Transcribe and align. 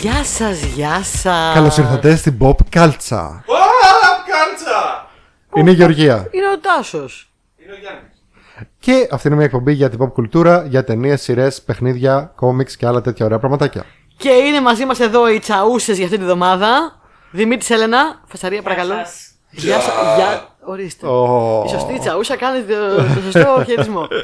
Γεια 0.00 0.24
σας, 0.24 0.62
γεια 0.62 1.02
σας. 1.02 1.54
Καλώς 1.54 1.76
ήρθατε 1.76 2.16
στην 2.16 2.38
Pop 2.40 2.54
Κάλτσα. 2.68 3.44
Κάλτσα! 4.26 5.06
Είναι 5.54 5.70
η 5.70 5.74
Γεωργία. 5.74 6.28
Είναι 6.30 6.48
ο 6.48 6.58
Τάσος. 6.58 7.32
Είναι 7.56 7.72
ο 7.72 7.76
Γιάννης. 7.80 8.22
Και 8.78 9.08
αυτή 9.10 9.26
είναι 9.26 9.36
μια 9.36 9.44
εκπομπή 9.44 9.72
για 9.72 9.90
την 9.90 9.98
pop 10.02 10.12
κουλτούρα, 10.12 10.64
για 10.68 10.84
ταινίες, 10.84 11.22
σειρές, 11.22 11.62
παιχνίδια, 11.62 12.32
κόμιξ 12.36 12.76
και 12.76 12.86
άλλα 12.86 13.00
τέτοια 13.00 13.24
ωραία 13.26 13.38
πραγματάκια. 13.38 13.84
Και 14.16 14.28
είναι 14.28 14.60
μαζί 14.60 14.84
μας 14.84 15.00
εδώ 15.00 15.28
οι 15.30 15.38
τσαούσες 15.38 15.96
για 15.96 16.06
αυτή 16.06 16.18
τη 16.18 16.24
βδομάδα. 16.24 17.00
Δημήτρη 17.30 17.74
Έλενα, 17.74 18.20
φασαρία 18.26 18.62
παρακαλώ. 18.62 18.94
Γεια 19.50 19.80
σας. 19.80 20.16
Γεια. 20.16 20.48
Ορίστε. 20.64 21.06
Ω. 21.06 21.64
Η 21.66 21.68
σωστή 21.68 21.98
τσαούσα 21.98 22.36
κάνει 22.36 22.62
το, 22.62 22.96
το 23.14 23.20
σωστό 23.30 23.64
χειρισμό. 23.64 24.08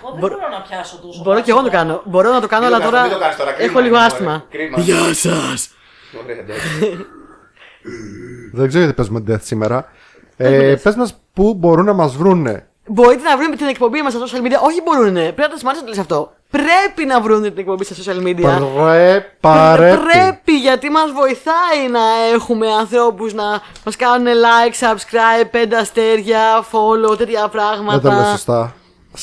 Εγώ 0.00 0.10
δεν 0.10 0.20
μπορώ 0.20 0.36
να 0.56 0.60
πιάσω 0.68 0.96
τόσο. 1.02 1.22
Μπορώ 1.22 1.40
και 1.40 1.50
εγώ 1.50 1.58
να 1.60 1.64
το 1.64 1.70
κάνω. 1.72 2.02
Μπορώ 2.04 2.30
να 2.32 2.40
το 2.40 2.46
κάνω, 2.46 2.64
Μην 2.66 2.74
αλλά 2.74 2.84
το 2.84 2.90
τώρα 2.90 3.00
κάνεις, 3.02 3.10
μην 3.12 3.18
το 3.18 3.24
κάνεις 3.24 3.36
τώρα, 3.38 3.52
κρίμα 3.52 3.70
έχω 3.70 3.80
λίγο 3.80 3.96
είναι, 3.96 4.04
άσθημα. 4.04 4.30
ωραία. 4.30 4.44
Κρίμα. 4.50 4.78
Γεια 4.80 5.14
σας. 5.14 5.70
Ωραία, 6.22 6.36
εντάξει. 6.38 6.78
Δεν 8.52 8.68
ξέρω 8.68 8.84
γιατί 8.84 8.92
παίζουμε 8.96 9.22
death 9.28 9.40
σήμερα. 9.42 9.86
Ε, 10.36 10.74
Πες 10.82 10.94
μας 10.94 11.14
πού 11.32 11.54
μπορούν 11.54 11.84
να 11.84 11.92
μας 11.92 12.16
βρούνε. 12.16 12.66
Μπορείτε 12.86 13.22
να 13.28 13.36
βρείτε 13.36 13.56
την 13.56 13.66
εκπομπή 13.66 14.02
μας 14.02 14.12
στα 14.12 14.24
social 14.26 14.40
media. 14.46 14.58
Όχι 14.66 14.80
μπορούν. 14.84 15.12
Πρέπει 15.12 15.40
να 15.40 15.48
τα 15.48 15.56
μάθετε 15.64 16.00
αυτό. 16.00 16.32
Πρέπει 16.50 17.04
να 17.06 17.20
βρουν 17.20 17.42
την 17.42 17.52
εκπομπή 17.56 17.84
στα 17.84 17.94
social 18.12 18.26
media. 18.26 18.42
Παρέ, 18.76 19.20
παρέπει. 19.40 19.96
Πρέπει 20.02 20.52
γιατί 20.60 20.90
μας 20.90 21.12
βοηθάει 21.12 21.88
να 21.90 22.00
έχουμε 22.34 22.72
ανθρώπους 22.72 23.34
να 23.34 23.44
μας 23.84 23.96
κάνουν 23.96 24.26
like, 24.26 24.86
subscribe, 24.86 25.66
5 25.72 25.72
αστέρια, 25.80 26.64
follow, 26.72 27.18
τέτοια 27.18 27.40
Δεν 27.40 27.50
πράγματα. 27.50 28.00
το 28.00 28.10
λέω 28.10 28.24
σωστά. 28.30 28.74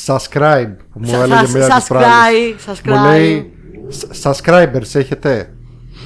Subscribe 0.06 0.76
που 0.94 1.00
μου 1.00 1.08
Σα- 1.08 1.23
έλεγε 1.23 1.45
σα- 1.45 1.58
μία 1.58 1.66
από 1.66 1.76
τις 1.76 1.84
subscribe, 1.84 1.88
προάλλες. 1.88 2.56
subscribe. 2.68 2.90
Μου 2.98 3.04
λέει 3.09 3.54
«Σ- 3.90 4.28
subscribers 4.28 4.95
έχετε; 5.00 5.54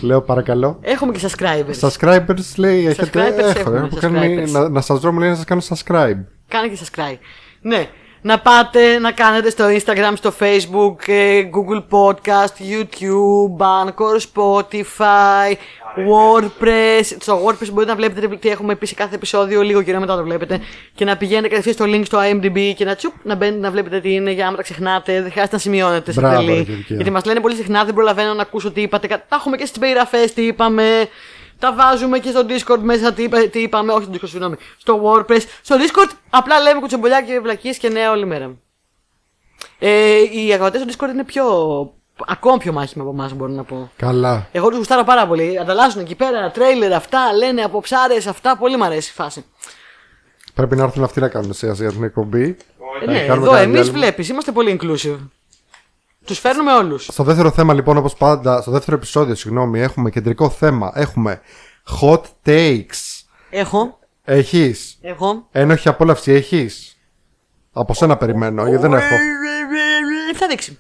Λέω 0.02 0.22
παρακαλώ. 0.22 0.78
Έχουμε 0.81 1.12
και 1.12 1.28
subscribers. 1.30 1.89
Subscribers 1.89 2.56
λέει 2.58 2.86
έχετε. 2.88 3.09
Subscribers 3.20 3.38
Έχω, 3.58 3.59
έχουμε, 3.59 3.78
έχω 3.78 3.98
κάνει- 4.00 4.44
subscribers. 4.45 4.52
να, 4.52 4.70
να 4.70 4.81
σας 4.81 5.00
βρω 5.00 5.11
μου 5.11 5.20
λέει 5.20 5.30
να 5.30 5.36
σας 5.36 5.45
κάνω 5.45 5.61
subscribe. 5.70 6.23
Κάνε 6.48 6.67
και 6.67 6.78
subscribe. 6.84 7.17
Ναι. 7.61 7.88
Να 8.25 8.39
πάτε 8.39 8.99
να 8.99 9.11
κάνετε 9.11 9.49
στο 9.49 9.66
Instagram, 9.66 10.13
στο 10.16 10.33
Facebook, 10.39 11.07
ε, 11.07 11.41
Google 11.53 11.83
Podcast, 11.89 12.55
YouTube, 12.71 13.65
Anchor, 13.85 14.17
Spotify, 14.33 15.53
WordPress. 15.97 17.03
Στο 17.19 17.45
WordPress 17.45 17.69
μπορείτε 17.71 17.91
να 17.91 17.95
βλέπετε 17.97 18.27
τι 18.27 18.49
έχουμε 18.49 18.75
πει 18.75 18.85
σε 18.85 18.93
κάθε 18.93 19.15
επεισόδιο, 19.15 19.61
λίγο 19.61 19.81
καιρό 19.81 19.99
μετά 19.99 20.15
το 20.15 20.23
βλέπετε. 20.23 20.59
Και 20.95 21.05
να 21.05 21.17
πηγαίνετε 21.17 21.47
κατευθείαν 21.47 21.75
στο 21.75 21.85
link 21.88 22.05
στο 22.05 22.19
IMDb 22.31 22.73
και 22.75 22.85
να 22.85 22.95
τσουπ, 22.95 23.13
να 23.23 23.35
μπαίνετε 23.35 23.59
να 23.59 23.71
βλέπετε 23.71 23.99
τι 23.99 24.13
είναι 24.13 24.31
για 24.31 24.47
άμα 24.47 24.55
τα 24.55 24.63
ξεχνάτε. 24.63 25.21
Δεν 25.21 25.31
χρειάζεται 25.31 25.55
να 25.55 25.61
σημειώνετε 25.61 26.11
σε 26.11 26.19
Μπράβο, 26.19 26.35
τελή. 26.35 26.47
ρε, 26.47 26.53
Γεωργία. 26.53 26.85
Γιατί 26.95 27.11
μας 27.11 27.25
λένε 27.25 27.39
πολύ 27.39 27.55
συχνά, 27.55 27.83
δεν 27.85 27.93
προλαβαίνω 27.93 28.33
να 28.33 28.41
ακούσω 28.41 28.71
τι 28.71 28.81
είπατε. 28.81 29.08
Τα 29.08 29.35
έχουμε 29.35 29.58
και 29.58 29.65
στι 29.65 29.80
περιγραφέ 29.80 30.25
τι 30.35 30.41
είπαμε. 30.41 30.83
Τα 31.64 31.73
βάζουμε 31.73 32.19
και 32.19 32.30
στο 32.30 32.45
Discord 32.47 32.80
μέσα 32.81 33.14
τι, 33.14 33.23
είπα- 33.23 33.47
τι 33.50 33.59
είπαμε. 33.61 33.92
Όχι 33.94 34.03
στο 34.03 34.11
Discord, 34.14 34.28
συγγνώμη. 34.30 34.56
Στο 34.78 35.02
WordPress. 35.03 35.42
Στο 35.61 35.75
Discord 35.75 36.09
απλά 36.30 36.59
λέμε 36.59 36.80
κουτσομπολιά 36.80 37.22
και 37.22 37.39
βλακίες 37.39 37.78
και 37.78 37.89
νέα 37.89 38.11
όλη 38.11 38.25
μέρα. 38.25 38.52
Ε, 39.80 40.17
οι 40.31 40.53
αγροτές 40.53 40.81
στο 40.81 40.92
Discord 40.92 41.09
είναι 41.09 41.23
πιο. 41.23 41.45
ακόμα 42.28 42.58
πιο 42.58 42.72
μάχημα 42.73 43.03
από 43.03 43.14
εμάς, 43.14 43.33
μπορώ 43.33 43.52
να 43.52 43.64
πω. 43.64 43.92
Καλά. 43.97 44.47
Εγώ 44.52 44.67
τους 44.67 44.78
γουστάρω 44.78 45.03
πάρα 45.03 45.28
πολύ. 45.28 45.59
Ανταλλάσσουν 45.59 46.02
εκεί 46.02 46.16
πέρα 46.16 46.52
τρέιλερ, 46.52 46.94
αυτά, 46.94 47.33
λένε 47.33 47.61
από 47.61 47.81
ψάρες, 47.81 48.27
αυτά. 48.27 48.58
Πολύ 48.58 48.77
μου 48.77 48.83
αρέσει 48.83 49.09
η 49.09 49.14
φάση. 49.14 49.45
Πρέπει 50.53 50.75
να 50.75 50.83
έρθουν 50.83 51.03
αυτοί 51.03 51.20
να 51.20 51.27
κάνουν 51.27 51.53
σειρά 51.53 51.73
για 51.73 51.92
την 51.92 52.03
εκπομπή. 52.03 52.44
Ε, 52.44 53.05
Θα 53.05 53.11
ναι, 53.11 53.20
κάνουμε 53.20 53.33
εδώ 53.33 53.42
κανένα 53.45 53.59
εμείς 53.61 53.73
διάλειμμα. 53.73 53.98
βλέπεις, 54.00 54.30
είμαστε 54.30 54.52
πολύ 54.52 54.80
inclusive. 54.81 55.17
Τους 56.26 56.39
φέρνουμε 56.39 56.73
όλους. 56.73 57.06
Στο 57.06 57.23
δεύτερο 57.23 57.52
θέμα, 57.52 57.73
λοιπόν, 57.73 57.98
όπως 57.98 58.14
πάντα, 58.14 58.61
στο 58.61 58.72
δεύτερο 58.72 58.98
επεισόδιο, 58.98 59.36
συγγνώμη, 59.36 59.80
έχουμε 59.80 60.10
κεντρικό 60.10 60.50
θέμα. 60.50 60.92
Έχουμε 60.95 61.42
hot 62.02 62.22
takes. 62.45 63.23
Έχω, 63.50 64.00
Έχεις; 64.23 64.98
έχω. 65.02 65.48
Ένοχη 65.52 65.88
απόλαυση 65.88 66.32
έχεις; 66.32 66.98
Από 67.72 67.94
σένα 67.94 68.17
περιμένω, 68.17 68.67
γιατί 68.67 68.82
δεν 68.82 68.94
έχω. 68.94 69.16
Θα 70.36 70.48
δείξει. 70.48 70.80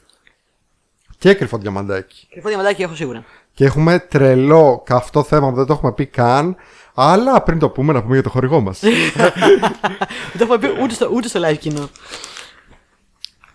Και 1.17 1.33
κρυφό 1.33 1.57
διαμαντάκι. 1.57 2.27
Κρυφό 2.31 2.47
διαμαντάκι 2.47 2.81
έχω 2.81 2.95
σίγουρα. 2.95 3.25
Και 3.53 3.65
έχουμε 3.65 3.99
τρελό 3.99 4.81
καυτό 4.85 5.23
θέμα 5.23 5.49
που 5.49 5.55
δεν 5.55 5.65
το 5.65 5.73
έχουμε 5.73 5.93
πει 5.93 6.05
καν. 6.05 6.55
Αλλά 6.93 7.41
πριν 7.41 7.59
το 7.59 7.69
πούμε, 7.69 7.93
να 7.93 8.01
πούμε 8.01 8.13
για 8.13 8.23
το 8.23 8.29
χορηγό 8.29 8.61
μας. 8.61 8.79
Δεν 10.33 10.37
το 10.37 10.43
έχουμε 10.43 10.57
πει 10.57 10.67
ούτε 10.81 10.93
στο, 10.93 11.09
ούτε 11.13 11.27
στο 11.27 11.39
live 11.43 11.57
κοινό. 11.57 11.89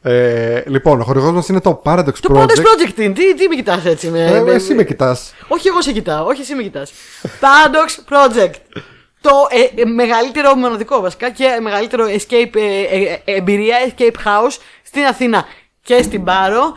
Ε, 0.03 0.63
λοιπόν, 0.67 1.01
ο 1.01 1.05
χορηγός 1.05 1.33
μας 1.33 1.49
είναι 1.49 1.61
το 1.61 1.83
Paradox 1.85 2.13
Το 2.21 2.35
Project. 2.35 2.43
Project 2.45 2.61
Project 2.61 2.99
είναι. 2.99 3.13
Τι, 3.15 3.35
τι 3.35 3.49
με 3.49 3.55
κοιτάς 3.55 3.85
έτσι. 3.85 4.09
Με, 4.09 4.25
Ε, 4.25 4.41
με- 4.43 4.53
εσύ 4.53 4.75
με 4.75 4.85
κοιτάς. 4.85 5.35
Όχι 5.49 5.69
εγώ 5.69 5.83
σε 5.83 5.93
κοιτάω, 5.93 6.27
όχι 6.27 6.41
εσύ 6.41 6.55
με 6.55 6.63
κοιτάς. 6.63 6.93
Paradox 7.23 8.13
Project. 8.15 8.55
Το 9.21 9.31
ε, 9.77 9.81
ε, 9.81 9.85
μεγαλύτερο 9.85 10.55
μοναδικό 10.55 11.01
βασικά 11.01 11.31
και 11.31 11.59
μεγαλύτερο 11.63 12.05
escape, 12.07 12.55
ε, 12.57 12.83
ε, 12.97 13.21
ε, 13.25 13.35
εμπειρία 13.37 13.77
escape 13.89 14.27
house 14.27 14.57
στην 14.83 15.05
Αθήνα 15.05 15.45
και 15.83 16.03
στην 16.03 16.25
Πάρο. 16.25 16.77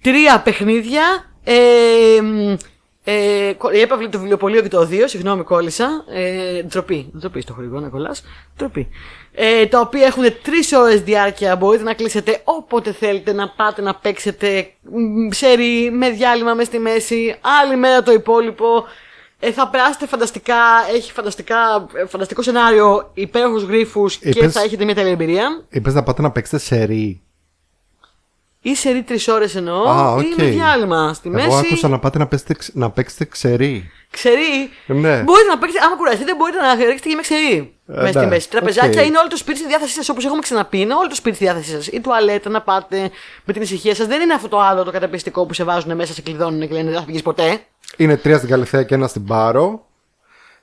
Τρία 0.00 0.40
παιχνίδια. 0.40 1.02
Ε, 1.44 2.20
μ, 2.22 2.54
ε, 3.04 3.52
κο- 3.58 3.70
η 3.72 3.80
έπαυλη 3.80 4.08
το 4.08 4.18
βιβλιοπωλείο 4.18 4.62
και 4.62 4.68
το 4.68 4.88
2, 4.90 5.02
συγγνώμη 5.08 5.42
κόλλησα. 5.42 6.04
Ε, 6.14 6.62
ντροπή, 6.62 7.10
ντροπή 7.18 7.40
στο 7.40 7.52
χορηγό 7.52 7.80
να 7.80 7.88
κολλάς. 7.88 8.24
Ντροπή. 8.56 8.88
Ε, 9.36 9.66
τα 9.66 9.80
οποία 9.80 10.06
έχουν 10.06 10.24
τρεις 10.42 10.72
ώρες 10.72 11.00
διάρκεια. 11.02 11.56
Μπορείτε 11.56 11.82
να 11.84 11.94
κλείσετε 11.94 12.40
όποτε 12.44 12.92
θέλετε 12.92 13.32
να 13.32 13.48
πάτε 13.48 13.82
να 13.82 13.94
παίξετε. 13.94 14.70
μ, 14.82 15.28
Ξέρει, 15.28 15.90
με 15.92 16.10
διάλειμμα 16.10 16.54
μες 16.54 16.66
στη 16.66 16.78
μέση. 16.78 17.36
Άλλη 17.62 17.76
μέρα 17.76 18.02
το 18.02 18.12
υπόλοιπο. 18.12 18.84
Ε, 19.40 19.52
θα 19.52 19.68
περάσετε 19.68 20.06
φανταστικά. 20.06 20.54
Έχει 20.94 21.12
φανταστικά, 21.12 21.86
ε, 21.94 22.06
φανταστικό 22.06 22.42
σενάριο, 22.42 23.10
υπέροχους 23.14 23.62
γρήφου 23.62 24.06
και 24.06 24.28
Είπες- 24.28 24.52
θα 24.52 24.60
έχετε 24.62 24.84
μια 24.84 24.94
τέλεια 24.94 25.10
εμπειρία. 25.12 25.64
Είπε 25.68 25.90
να 25.92 26.02
πάτε 26.02 26.22
να 26.22 26.30
παίξετε 26.30 26.58
σε 26.58 26.84
ρί. 26.84 27.22
Ή 28.60 28.74
σε 28.76 29.02
τρεις 29.02 29.28
ώρες 29.28 29.54
εννοώ. 29.54 29.88
Α, 29.88 30.12
οκ. 30.14 30.22
Ή 30.22 30.34
με 30.36 30.44
διάλειμμα 30.44 31.14
στη 31.14 31.28
μέση. 31.28 31.46
Εγώ 31.46 31.56
άκουσα 31.56 31.88
να 31.88 31.98
πάτε 31.98 32.18
να 32.18 32.26
παίξετε, 32.26 32.54
ξ- 32.54 32.74
να 32.74 32.90
παίξετε 32.90 33.24
ξερή. 33.24 33.90
Ξερή. 34.10 34.70
Ναι. 34.86 35.22
Μπορείτε 35.22 35.48
να 35.48 35.58
παίξετε, 35.58 35.84
άμα 35.84 35.96
κουραστείτε, 35.96 36.34
μπορείτε 36.34 36.60
να 36.60 36.74
ρίξετε 36.74 37.08
και 37.08 37.14
μια 37.14 37.22
ξερή. 37.22 37.73
Ε, 37.86 37.92
μέσα 37.96 38.08
στη 38.08 38.18
ναι, 38.18 38.26
μέση. 38.26 38.50
Τραπεζάκια 38.50 39.00
οκ. 39.00 39.06
είναι 39.06 39.18
όλο 39.18 39.28
το 39.28 39.36
σπίτι 39.36 39.58
στη 39.58 39.68
διάθεσή 39.68 39.92
σας, 39.92 40.08
όπως 40.08 40.24
έχουμε 40.24 40.40
ξαναπεί. 40.40 40.80
Είναι 40.80 40.94
όλο 40.94 41.08
το 41.08 41.14
σπίτι 41.14 41.36
στη 41.36 41.44
διάθεσή 41.44 41.70
σας. 41.70 41.86
Η 41.86 42.00
τουαλέτα 42.00 42.50
να 42.50 42.62
πάτε 42.62 43.10
με 43.44 43.52
την 43.52 43.62
ησυχία 43.62 43.94
σας. 43.94 44.06
Δεν 44.06 44.20
είναι 44.20 44.34
αυτό 44.34 44.48
το 44.48 44.60
άλλο 44.60 44.84
το 44.84 44.90
καταπιεστικό 44.90 45.46
που 45.46 45.52
σε 45.54 45.64
βάζουν 45.64 45.96
μέσα, 45.96 46.12
σε 46.12 46.22
κλειδώνουν 46.22 46.60
και 46.60 46.74
λένε 46.74 46.90
Δεν 46.90 46.98
θα 46.98 47.04
βγει 47.04 47.22
ποτέ. 47.22 47.60
Είναι 47.96 48.16
τρία 48.16 48.36
στην 48.36 48.48
Καλλιθέα 48.48 48.82
και 48.82 48.94
ένα 48.94 49.06
στην 49.06 49.24
Πάρο. 49.24 49.86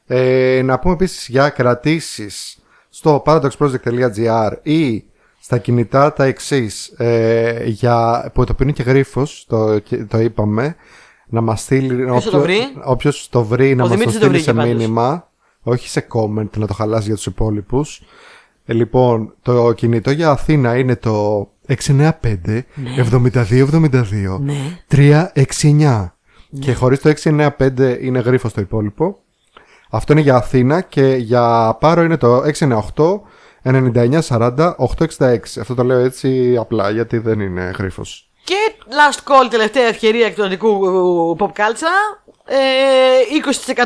Ε, 0.07 0.61
να 0.63 0.79
πούμε 0.79 0.93
επίσης 0.93 1.27
για 1.27 1.49
κρατήσεις 1.49 2.57
στο 2.89 3.23
paradoxproject.gr 3.25 4.51
ή 4.61 5.03
στα 5.41 5.57
κινητά 5.57 6.13
τα 6.13 6.23
εξής. 6.23 6.87
Ε, 6.87 7.63
για, 7.65 8.29
που 8.33 8.43
το 8.43 8.53
πίνει 8.53 8.73
και 8.73 8.83
γρήφο, 8.83 9.27
το, 9.47 9.81
το 10.07 10.17
είπαμε. 10.19 10.75
Να 11.27 11.41
μας 11.41 11.61
στείλει. 11.61 12.05
Ποιος 12.05 12.23
θα 12.23 12.29
το 12.29 12.39
βρει; 12.39 12.59
Όποιος 12.83 13.29
το 13.29 13.43
βρει, 13.43 13.75
να 13.75 13.83
Ο 13.83 13.87
μας 13.87 13.89
το 13.89 13.93
Δημήτρης 13.93 14.13
το 14.13 14.25
στείλει 14.25 14.29
βρήκε 14.29 14.43
σε 14.43 14.53
πάντως. 14.53 14.73
μήνυμα. 14.73 15.30
Όχι 15.63 15.89
σε 15.89 16.07
comment 16.13 16.57
να 16.57 16.67
το 16.67 16.73
χαλάσει 16.73 17.05
για 17.05 17.15
τους 17.15 17.25
υπόλοιπους. 17.25 18.01
Ε, 18.65 18.73
λοιπόν, 18.73 19.33
το 19.41 19.73
κινητό 19.73 20.11
για 20.11 20.29
Αθήνα 20.29 20.77
είναι 20.77 20.95
το 20.95 21.47
695 21.67 22.11
7272 22.97 24.39
Ναι. 24.39 24.77
369. 24.91 26.11
Και 26.59 26.73
χωρίς 26.73 26.99
το 26.99 27.09
695 27.09 27.97
είναι 28.01 28.19
γρίφο 28.19 28.49
το 28.51 28.61
υπόλοιπο. 28.61 29.17
Αυτό 29.89 30.13
είναι 30.13 30.21
για 30.21 30.35
Αθήνα 30.35 30.81
και 30.81 31.05
για 31.05 31.77
Πάρο 31.79 32.03
είναι 32.03 32.17
το 32.17 32.43
698 32.59 33.21
9940 33.63 34.75
866. 35.17 35.37
Αυτό 35.59 35.75
το 35.75 35.83
λέω 35.83 35.97
έτσι 35.99 36.57
απλά 36.59 36.89
γιατί 36.89 37.17
δεν 37.17 37.39
είναι 37.39 37.73
γρίφο. 37.77 38.01
Και 38.43 38.55
last 38.89 39.17
call, 39.17 39.49
τελευταία 39.49 39.87
ευκαιρία 39.87 40.25
εκδοτικού 40.25 40.79
Pop 41.39 41.45
Culture. 41.45 42.20
Ε, 42.45 42.55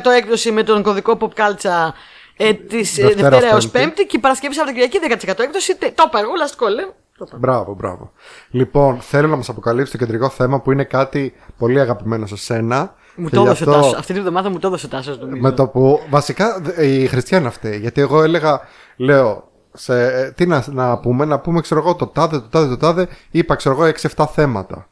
20% 0.07 0.11
έκδοση 0.17 0.51
με 0.51 0.63
τον 0.63 0.83
κωδικό 0.83 1.17
Pop 1.19 1.27
Culture 1.41 1.91
ε, 2.37 2.53
της 2.53 2.93
Δευτέρα 2.95 3.15
Δευτέρα 3.29 3.45
έως 3.47 3.65
ως 3.65 3.69
Πέμπτη. 3.71 3.87
Πέμπτη 3.87 4.05
και 4.05 4.19
Παρασκευή 4.19 4.53
Σαββατοκυριακή 4.53 4.99
10% 5.27 5.39
έκδοση. 5.39 5.75
Τε- 5.77 5.95
Το 5.95 6.03
είπα 6.07 6.19
εγώ, 6.19 6.31
last 6.31 6.63
call, 6.63 6.79
ε. 6.79 6.91
Το 7.17 7.25
είπα. 7.27 7.37
Μπράβο, 7.37 7.73
μπράβο. 7.73 8.11
Λοιπόν, 8.49 8.99
θέλω 9.01 9.27
να 9.27 9.35
μας 9.35 9.49
αποκαλύψει 9.49 9.91
το 9.91 9.97
κεντρικό 9.97 10.29
θέμα 10.29 10.61
που 10.61 10.71
είναι 10.71 10.83
κάτι 10.83 11.33
πολύ 11.57 11.79
αγαπημένο 11.79 12.25
σε 12.25 12.37
σένα. 12.37 12.95
Μου 13.15 13.29
Και 13.29 13.35
το 13.35 13.41
γι' 13.41 13.47
έδωσε 13.47 13.63
ο 13.63 13.69
αυτό- 13.71 13.81
Τάσος. 13.81 13.99
Αυτή 13.99 14.13
τη 14.13 14.19
βδομάδα 14.21 14.49
μου 14.49 14.59
το 14.59 14.67
έδωσε 14.67 14.85
ο 14.85 14.89
Τάσος, 14.89 15.19
νομίζω. 15.19 15.41
Με 15.41 15.51
το 15.51 15.67
που. 15.67 15.99
Βασικά 16.09 16.59
δε- 16.61 16.85
η 16.85 17.07
Χριστιανή 17.07 17.45
αυτή. 17.47 17.77
Γιατί 17.77 18.01
εγώ 18.01 18.23
έλεγα, 18.23 18.61
λέω, 18.95 19.51
σε, 19.73 20.01
ε, 20.05 20.31
τι 20.31 20.45
να, 20.45 20.63
να 20.67 20.97
πούμε, 20.97 21.25
να 21.25 21.39
πούμε, 21.39 21.61
ξέρω 21.61 21.79
εγώ, 21.79 21.95
το 21.95 22.07
τάδε, 22.07 22.39
το 22.39 22.47
τάδε, 22.49 22.67
το 22.67 22.77
τάδε. 22.77 23.07
Είπα, 23.31 23.55
ξέρω 23.55 23.75
εγώ, 23.75 23.83
6-7 23.85 24.25
θέματα. 24.33 24.89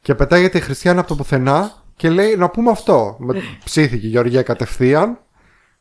Και 0.00 0.14
πετάγεται 0.14 0.58
η 0.58 0.60
Χριστιανή 0.60 0.98
από 0.98 1.08
το 1.08 1.14
πουθενά 1.14 1.72
και 1.96 2.10
λέει 2.10 2.36
να 2.36 2.48
πούμε 2.48 2.70
αυτό. 2.70 3.16
Με, 3.18 3.42
ψήθηκε 3.64 4.06
η 4.06 4.10
Γεωργία 4.10 4.42
κατευθείαν. 4.42 5.18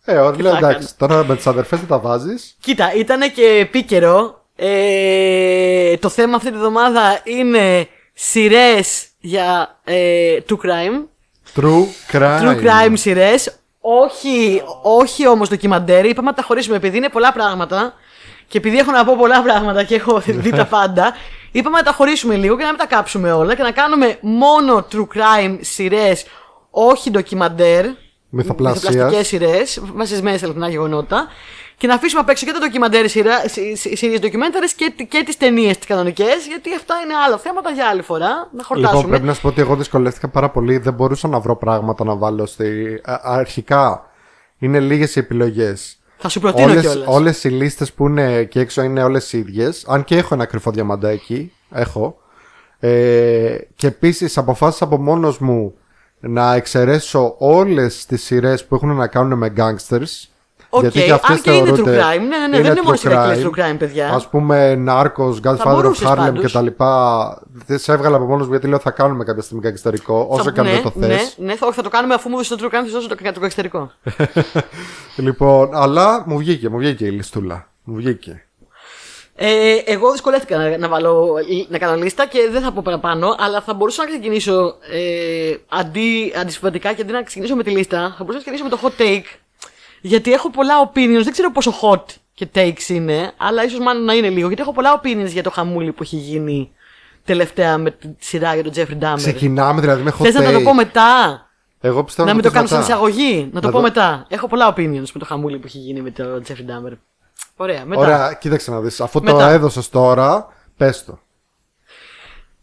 Ε, 0.05 0.17
ο, 0.17 0.31
λέω 0.31 0.51
θα 0.51 0.57
εντάξει, 0.57 0.97
τώρα 0.97 1.25
με 1.25 1.35
τις 1.35 1.47
αδερφές 1.47 1.79
δεν 1.79 1.87
τα 1.87 1.99
βάζεις. 1.99 2.55
Κοίτα, 2.59 2.93
ήταν 2.93 3.31
και 3.31 3.45
επίκαιρο. 3.61 4.43
Ε, 4.55 5.97
το 5.97 6.09
θέμα 6.09 6.35
αυτή 6.35 6.51
τη 6.51 6.57
βδομάδα 6.57 7.19
είναι 7.23 7.87
σειρές 8.13 9.07
για 9.19 9.79
ε, 9.83 10.37
true 10.49 10.57
crime. 10.65 11.03
True 11.55 11.85
crime. 12.11 12.41
True 12.41 12.61
crime 12.63 12.93
σειρές. 12.93 13.59
Όχι, 13.79 14.61
όχι 14.81 15.27
όμως 15.27 15.49
ντοκιμαντέρ. 15.49 16.05
Είπαμε 16.05 16.29
να 16.29 16.35
τα 16.35 16.41
χωρίσουμε 16.41 16.75
επειδή 16.75 16.97
είναι 16.97 17.09
πολλά 17.09 17.31
πράγματα. 17.33 17.93
Και 18.47 18.57
επειδή 18.57 18.77
έχω 18.77 18.91
να 18.91 19.05
πω 19.05 19.15
πολλά 19.17 19.41
πράγματα 19.41 19.83
και 19.83 19.95
έχω 19.95 20.19
δει 20.43 20.49
τα 20.49 20.65
πάντα, 20.65 21.13
είπαμε 21.57 21.77
να 21.77 21.83
τα 21.83 21.91
χωρίσουμε 21.91 22.35
λίγο 22.35 22.57
και 22.57 22.63
να 22.63 22.69
μην 22.69 22.77
τα 22.79 22.85
κάψουμε 22.85 23.31
όλα 23.31 23.55
και 23.55 23.63
να 23.63 23.71
κάνουμε 23.71 24.17
μόνο 24.21 24.85
true 24.91 25.07
crime 25.15 25.57
σειρές, 25.61 26.25
όχι 26.69 27.11
ντοκιμαντέρ. 27.11 27.85
Μυθοπλασίας. 28.29 28.83
Μυθοπλαστικές 28.83 29.27
σειρές, 29.27 29.81
βασισμένες 29.93 30.39
σε 30.39 30.45
αληθινά 30.45 30.69
γεγονότα. 30.69 31.27
Και 31.77 31.87
να 31.87 31.93
αφήσουμε 31.93 32.21
απ' 32.21 32.29
έξω 32.29 32.45
και 32.45 32.51
τα 32.51 32.59
ντοκιμαντέρ 32.59 33.09
σειρέ 33.09 34.19
ντοκιμένταρες 34.19 34.73
και, 34.73 34.93
και 35.09 35.23
τις 35.25 35.37
ταινίες 35.37 35.77
τις 35.77 35.87
κανονικές, 35.87 36.47
γιατί 36.47 36.75
αυτά 36.75 36.95
είναι 37.03 37.13
άλλα 37.25 37.37
θέματα 37.37 37.69
για 37.69 37.87
άλλη 37.87 38.01
φορά. 38.01 38.49
Να 38.51 38.63
χορτάσουμε. 38.63 38.95
Λοιπόν, 38.95 39.09
πρέπει 39.09 39.25
να 39.25 39.33
σου 39.33 39.41
πω 39.41 39.47
ότι 39.47 39.61
εγώ 39.61 39.75
δυσκολεύτηκα 39.75 40.27
πάρα 40.27 40.49
πολύ. 40.49 40.77
Δεν 40.77 40.93
μπορούσα 40.93 41.27
να 41.27 41.39
βρω 41.39 41.55
πράγματα 41.55 42.03
να 42.03 42.15
βάλω 42.15 42.45
στη. 42.45 43.01
α- 43.03 43.19
αρχικά 43.23 44.09
είναι 44.57 44.79
λίγες 44.79 45.15
οι 45.15 45.19
επιλογές. 45.19 45.99
Θα 46.25 46.31
σου 46.33 46.39
προτείνω 46.39 46.71
Όλες, 46.71 46.81
κιόλας. 46.81 47.07
όλες 47.07 47.43
οι 47.43 47.49
λίστες 47.49 47.93
που 47.93 48.07
είναι 48.07 48.33
εκεί 48.35 48.59
έξω 48.59 48.81
είναι 48.81 49.03
όλες 49.03 49.33
οι 49.33 49.37
ίδιες. 49.37 49.85
Αν 49.87 50.03
και 50.03 50.17
έχω 50.17 50.33
ένα 50.33 50.45
κρυφό 50.45 50.71
διαμαντάκι. 50.71 51.51
Έχω. 51.71 52.17
Ε, 52.79 53.57
και 53.75 53.87
επίσης 53.87 54.37
αποφάσισα 54.37 54.83
από 54.83 54.97
μόνος 54.97 55.37
μου 55.39 55.73
να 56.19 56.53
εξαιρέσω 56.53 57.35
όλες 57.37 58.05
τις 58.05 58.23
σειρές 58.23 58.65
που 58.65 58.75
έχουν 58.75 58.95
να 58.95 59.07
κάνουν 59.07 59.37
με 59.37 59.53
gangsters. 59.57 60.29
Οκ, 60.75 60.81
γιατί 60.81 61.01
και 61.03 61.11
αυτές 61.11 61.29
αν 61.35 61.41
και 61.41 61.51
είναι 61.51 61.59
true 61.69 61.75
θεωρούνται- 61.75 61.99
crime. 62.01 62.19
Ναι, 62.19 62.37
ναι, 62.37 62.47
ναι, 62.47 62.61
δεν 62.61 62.71
είναι 62.71 62.81
μόνο 62.83 62.95
true 62.95 62.99
σειρά 62.99 63.33
crime. 63.35 63.43
true 63.45 63.59
crime, 63.71 63.75
παιδιά. 63.77 64.09
Ας 64.09 64.27
πούμε 64.27 64.83
Narcos, 64.87 65.33
Godfather 65.43 65.57
of 65.65 65.71
μπορούσες 65.73 66.07
Harlem 66.07 66.15
πάντως. 66.15 66.45
και 66.45 66.51
τα 66.51 66.61
λοιπά. 66.61 67.41
Δεν 67.65 67.77
σε 67.79 67.91
έβγαλα 67.91 68.15
από 68.15 68.25
μόνος 68.25 68.45
μου 68.45 68.51
γιατί 68.51 68.67
λέω 68.67 68.79
θα 68.79 68.91
κάνουμε 68.91 69.23
κάποια 69.23 69.41
στιγμή 69.41 69.61
gangster 69.69 70.10
ικό 70.10 70.25
όσο 70.27 70.43
Θα- 70.43 70.51
και 70.51 70.59
αν 70.59 70.65
ναι, 70.65 70.71
δεν 70.71 70.81
το 70.83 70.91
ναι, 70.95 71.07
θες. 71.07 71.35
ναι, 71.37 71.55
θα, 71.55 71.65
όχι, 71.67 71.75
θα 71.75 71.81
το 71.81 71.89
κάνουμε 71.89 72.13
αφού 72.13 72.29
μου 72.29 72.35
δώσεις 72.35 72.55
το 72.57 72.57
true 72.61 72.67
crime, 72.67 72.79
θα 72.81 72.85
σου 72.85 72.91
δώσω 72.91 73.07
το, 73.07 73.15
το 73.15 73.45
εξωτερικό. 73.45 73.91
Λοιπόν, 75.15 75.69
αλλά 75.73 76.23
μου 76.25 76.37
βγήκε, 76.37 76.69
μου 76.69 76.77
βγήκε 76.77 77.05
η 77.05 77.09
λιστούλα. 77.09 77.67
Μου 77.83 77.95
βγήκε. 77.95 78.39
Ε, 79.37 79.75
εγώ 79.85 80.11
δυσκολεύτηκα 80.11 80.57
να, 80.57 80.77
να, 80.77 80.87
βάλω, 80.87 81.33
να 81.69 81.77
κάνω 81.77 81.95
λίστα 81.95 82.27
και 82.27 82.39
δεν 82.51 82.61
θα 82.61 82.71
πω 82.71 82.81
παραπάνω, 82.83 83.35
αλλά 83.39 83.61
θα 83.61 83.73
μπορούσα 83.73 84.03
να 84.03 84.09
ξεκινήσω 84.09 84.75
ε, 84.91 85.55
αντί, 85.69 86.33
αντισυμβατικά 86.41 86.93
και 86.93 87.01
αντί 87.01 87.11
να 87.11 87.23
ξεκινήσω 87.23 87.55
με 87.55 87.63
τη 87.63 87.69
λίστα, 87.71 87.97
θα 88.17 88.23
μπορούσα 88.23 88.33
να 88.45 88.51
ξεκινήσω 88.51 88.63
με 88.63 88.69
το 88.69 88.79
hot 88.83 89.01
take. 89.01 89.37
Γιατί 90.07 90.33
έχω 90.33 90.49
πολλά 90.49 90.73
opinions, 90.91 91.23
δεν 91.23 91.31
ξέρω 91.31 91.51
πόσο 91.51 91.73
hot 91.81 92.03
και 92.33 92.47
takes 92.55 92.87
είναι, 92.89 93.31
αλλά 93.37 93.63
ίσως 93.63 93.79
μάλλον 93.79 94.03
να 94.03 94.13
είναι 94.13 94.29
λίγο. 94.29 94.47
Γιατί 94.47 94.61
έχω 94.61 94.71
πολλά 94.73 95.01
opinions 95.01 95.27
για 95.31 95.43
το 95.43 95.49
χαμούλι 95.51 95.91
που 95.91 96.03
έχει 96.03 96.15
γίνει 96.15 96.71
τελευταία 97.25 97.77
με 97.77 97.91
τη 97.91 98.07
σειρά 98.19 98.53
για 98.53 98.63
τον 98.63 98.73
Jeffrey 98.75 99.03
Dahmer. 99.03 99.15
Ξεκινάμε 99.17 99.81
δηλαδή 99.81 100.03
με 100.03 100.11
hot 100.19 100.23
Θες 100.23 100.33
να 100.33 100.51
το 100.51 100.57
take. 100.59 100.63
πω 100.63 100.73
μετά, 100.73 101.41
Εγώ 101.81 102.03
πιστεύω 102.03 102.27
να 102.27 102.33
μην 102.33 102.43
το 102.43 102.49
πεις 102.49 102.57
κάνω 102.57 102.67
σαν 102.69 102.79
μετά. 102.79 102.89
εισαγωγή, 102.91 103.49
να 103.53 103.61
το 103.61 103.67
Να 103.67 103.71
πω 103.73 103.77
το- 103.77 103.83
μετά. 103.83 104.25
Έχω 104.29 104.47
πολλά 104.47 104.73
opinions 104.73 105.09
με 105.13 105.19
το 105.19 105.25
χαμούλι 105.25 105.57
που 105.57 105.67
έχει 105.67 105.77
γίνει 105.77 106.01
με 106.01 106.09
τον 106.11 106.43
Jeffrey 106.47 106.51
Dahmer. 106.51 106.97
Ωραία, 107.55 107.85
μετά. 107.85 108.01
Ωραία, 108.01 108.33
κοίταξε 108.39 108.71
να 108.71 108.79
δεις. 108.79 109.01
Αφού 109.01 109.19
το 109.21 109.33
Μετά. 109.33 109.49
έδωσες 109.49 109.89
τώρα, 109.89 110.47
πες 110.77 111.05
το. 111.05 111.19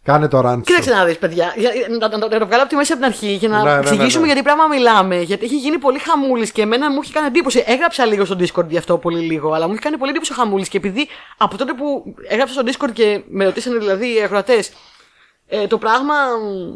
Κάνε 0.05 0.29
το 0.29 0.41
ράντσο. 0.41 0.63
Κοίταξε 0.75 0.91
να 0.99 1.05
δεις, 1.05 1.19
παιδιά. 1.19 1.55
Για- 1.57 1.71
Να, 1.89 1.97
να, 2.09 2.19
να, 2.19 2.29
να 2.29 2.39
το 2.39 2.47
βγάλω 2.47 2.61
από 2.63 2.69
τη 2.71 2.77
μέση 2.77 2.93
από 2.93 3.01
την 3.03 3.11
αρχή 3.11 3.39
και 3.39 3.49
να 3.49 3.63
Ναι, 3.63 3.71
ναι, 3.71 3.75
ναι, 3.75 3.81
εξηγήσουμε 3.81 4.21
ναι. 4.21 4.27
γιατί 4.27 4.43
πράγμα 4.43 4.67
μιλάμε. 4.67 5.21
Γιατί 5.21 5.45
έχει 5.45 5.57
γίνει 5.57 5.79
πολύ 5.79 5.99
χαμούλης 5.99 6.53
και 6.53 6.63
εμένα 6.63 6.91
μου 6.91 6.99
έχει 7.03 7.13
κάνει 7.13 7.27
εντύπωση. 7.27 7.65
Έγραψα 7.67 8.05
λίγο 8.05 8.25
στο 8.25 8.37
Discord 8.41 8.67
γι' 8.69 8.77
αυτό 8.77 8.99
πολύ 8.99 9.21
λίγο, 9.21 9.53
αλλά 9.53 9.67
μου 9.67 9.73
έχει 9.73 9.83
κάνει 9.83 9.97
πολύ 9.97 10.11
εντύπωση 10.11 10.33
ο 10.33 10.35
χαμούλης. 10.35 10.69
Και 10.69 10.77
επειδή 10.77 11.09
από 11.37 11.57
τότε 11.57 11.73
που 11.73 12.15
έγραψα 12.29 12.53
στο 12.55 12.63
Discord 12.67 12.93
και 12.93 13.23
με 13.29 13.45
ρωτήσανε 13.45 13.79
δηλαδή 13.79 14.15
οι 14.15 14.23
ακροατές, 14.23 14.73
ε, 15.49 15.67
το 15.67 15.79
πράγμα 15.79 16.15
μ, 16.15 16.73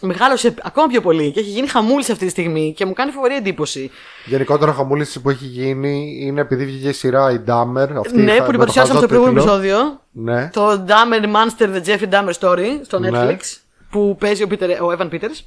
μεγάλωσε 0.00 0.54
ακόμα 0.62 0.86
πιο 0.86 1.00
πολύ 1.00 1.30
και 1.30 1.40
έχει 1.40 1.48
γίνει 1.50 1.66
χαμούλης 1.68 2.10
αυτή 2.10 2.24
τη 2.24 2.30
στιγμή 2.30 2.72
και 2.76 2.84
μου 2.86 2.92
κάνει 2.92 3.10
φοβερή 3.10 3.34
εντύπωση. 3.34 3.90
Γενικότερα 4.24 4.70
ο 4.70 4.74
χαμούλης 4.74 5.20
που 5.22 5.30
έχει 5.30 5.44
γίνει 5.44 6.18
είναι 6.20 6.40
επειδή 6.40 6.64
βγήκε 6.64 6.88
η 6.88 6.92
σειρά 6.92 7.30
η 7.30 7.38
Dahmer. 7.46 7.88
Αυτή 7.98 8.16
ναι, 8.20 8.32
χα- 8.32 8.44
που 8.44 8.50
την 8.50 8.50
με 8.50 8.52
το 8.52 8.58
παρουσιάσαμε 8.58 8.86
χαζό 8.94 8.98
στο 8.98 9.06
προηγούμενο 9.06 9.40
τίτλο. 9.40 9.54
επεισόδιο. 9.56 10.00
Ναι. 10.12 10.50
Το 10.52 10.84
Dahmer 10.88 11.24
Monster 11.24 11.66
The 11.76 11.84
Jeffrey 11.88 12.10
Dahmer 12.14 12.32
Story 12.40 12.66
στο 12.84 12.98
Ναι. 12.98 13.08
Netflix 13.12 13.38
που 13.90 14.16
παίζει 14.20 14.42
ο, 14.42 14.46
Peter, 14.50 14.68
ο 14.82 14.96
Evan 14.98 15.08
Peters. 15.14 15.40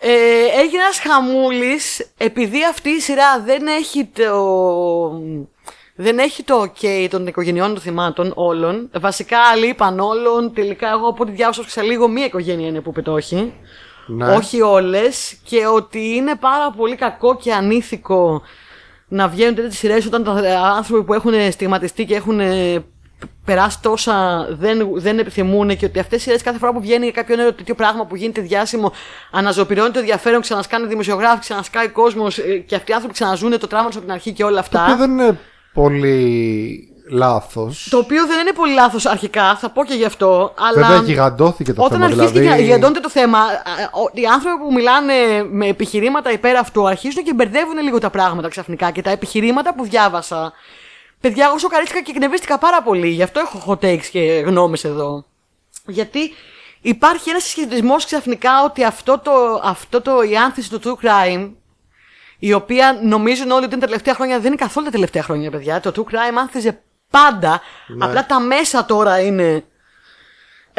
Ε, 0.00 0.10
έγινε 0.60 0.82
ένας 0.82 0.98
χαμούλης 1.00 2.06
επειδή 2.16 2.58
αυτή 2.70 2.88
η 2.90 3.00
σειρά 3.00 3.40
δεν 3.44 3.66
έχει 3.66 4.04
το... 4.04 4.32
Δεν 6.00 6.18
έχει 6.18 6.42
το 6.42 6.62
ok 6.62 7.06
των 7.10 7.26
οικογενειών 7.26 7.68
των 7.68 7.82
θυμάτων 7.82 8.32
όλων. 8.34 8.90
Βασικά 9.00 9.38
άλλοι 9.52 9.68
είπαν 9.68 10.00
όλων. 10.00 10.52
Τελικά, 10.54 10.88
εγώ 10.88 11.08
από 11.08 11.22
ό,τι 11.22 11.32
διάβασα 11.32 11.62
σε 11.66 11.82
λίγο, 11.82 12.08
μία 12.08 12.24
οικογένεια 12.24 12.68
είναι 12.68 12.80
που 12.80 12.90
είπε 12.90 13.02
το 13.02 13.12
όχι. 13.12 13.52
Ναι. 14.06 14.26
Όχι 14.34 14.60
όλες. 14.62 15.36
Και 15.44 15.66
ότι 15.66 16.14
είναι 16.14 16.34
πάρα 16.36 16.70
πολύ 16.70 16.96
κακό 16.96 17.36
και 17.36 17.52
ανήθικο 17.52 18.42
να 19.08 19.28
βγαίνουν 19.28 19.54
τέτοιες 19.54 19.78
σειρές 19.78 20.06
όταν 20.06 20.24
τα 20.24 20.46
ε, 20.46 20.56
άνθρωποι 20.56 21.04
που 21.04 21.14
έχουν 21.14 21.52
στιγματιστεί 21.52 22.04
και 22.04 22.14
έχουν 22.14 22.40
ε, 22.40 22.84
περάσει 23.44 23.80
τόσα 23.82 24.46
δεν, 24.50 24.88
δεν 24.94 25.18
επιθυμούν 25.18 25.76
και 25.76 25.84
ότι 25.84 25.98
αυτές 25.98 26.18
οι 26.20 26.22
σειρές 26.22 26.42
κάθε 26.42 26.58
φορά 26.58 26.72
που 26.72 26.80
βγαίνει 26.80 27.10
κάποιο 27.10 27.36
νέο 27.36 27.52
τέτοιο 27.52 27.74
πράγμα 27.74 28.06
που 28.06 28.16
γίνεται 28.16 28.40
διάσημο, 28.40 28.92
αναζωπηρώνει 29.30 29.90
το 29.90 29.98
ενδιαφέρον, 29.98 30.40
ξανασκάνε 30.40 30.86
δημοσιογράφοι, 30.86 31.40
ξανασκάει 31.40 31.88
κόσμος 31.88 32.38
και 32.66 32.74
αυτοί 32.74 32.90
οι 32.90 32.94
άνθρωποι 32.94 33.14
ξαναζούν 33.14 33.58
το 33.58 33.66
τραύμα 33.66 33.86
τους 33.88 33.96
από 33.96 34.04
την 34.04 34.14
αρχή 34.14 34.32
και 34.32 34.44
όλα 34.44 34.62
Το 34.62 34.66
οποίο 34.66 34.80
αυτά. 34.80 34.96
δεν 34.96 35.10
είναι 35.10 35.38
πολύ 35.72 36.82
λάθος. 37.10 37.88
Το 37.90 37.98
οποίο 37.98 38.26
δεν 38.26 38.38
είναι 38.40 38.52
πολύ 38.52 38.72
λάθος 38.72 39.06
αρχικά, 39.06 39.56
θα 39.56 39.70
πω 39.70 39.84
και 39.84 39.94
γι' 39.94 40.04
αυτό. 40.04 40.54
Αλλά 40.58 40.86
Βέβαια 40.86 41.02
γιγαντώθηκε 41.02 41.72
το 41.72 41.82
όταν 41.82 41.92
θέμα. 42.00 42.04
αρχίστηκε 42.04 42.38
δηλαδή... 42.40 42.58
να 42.60 42.64
γιγαντώνεται 42.66 43.00
το 43.00 43.10
θέμα, 43.10 43.38
α, 43.38 43.44
ο- 43.92 44.10
οι 44.12 44.26
άνθρωποι 44.26 44.58
που 44.64 44.72
μιλάνε 44.72 45.14
με 45.50 45.66
επιχειρήματα 45.66 46.32
υπέρ 46.32 46.56
αυτού 46.56 46.88
αρχίζουν 46.88 47.24
και 47.24 47.34
μπερδεύουν 47.34 47.78
λίγο 47.82 47.98
τα 47.98 48.10
πράγματα 48.10 48.48
ξαφνικά. 48.48 48.90
Και 48.90 49.02
τα 49.02 49.10
επιχειρήματα 49.10 49.74
που 49.74 49.84
διάβασα. 49.84 50.52
Παιδιά, 51.20 51.46
εγώ 51.46 51.58
σοκαρίστηκα 51.58 52.02
και 52.02 52.10
εκνευρίστηκα 52.10 52.58
πάρα 52.58 52.82
πολύ. 52.82 53.08
Γι' 53.08 53.22
αυτό 53.22 53.40
έχω 53.40 53.62
hot 53.66 53.84
takes 53.84 54.04
και 54.12 54.20
γνώμες 54.46 54.84
εδώ. 54.84 55.24
Γιατί 55.86 56.18
υπάρχει 56.80 57.30
ένας 57.30 57.42
συσχετισμός 57.42 58.04
ξαφνικά 58.04 58.64
ότι 58.64 58.84
αυτό 58.84 59.18
το, 59.24 59.60
αυτό 59.64 60.00
το, 60.00 60.22
η 60.22 60.36
άνθηση 60.36 60.70
του 60.70 60.80
true 60.84 61.06
crime 61.06 61.50
η 62.38 62.52
οποία 62.52 62.98
νομίζουν 63.02 63.50
όλοι 63.50 63.64
ότι 63.64 63.72
είναι 63.72 63.80
τα 63.80 63.86
τελευταία 63.86 64.14
χρόνια. 64.14 64.38
Δεν 64.38 64.46
είναι 64.46 64.56
καθόλου 64.56 64.86
τα 64.86 64.92
τελευταία 64.92 65.22
χρόνια, 65.22 65.50
παιδιά. 65.50 65.80
Το 65.80 65.92
true 65.96 66.14
crime 66.14 66.36
άνθιζε 66.38 66.80
πάντα. 67.10 67.60
Ναι. 67.86 68.04
Απλά 68.04 68.26
τα 68.26 68.40
μέσα 68.40 68.84
τώρα 68.84 69.20
είναι. 69.20 69.64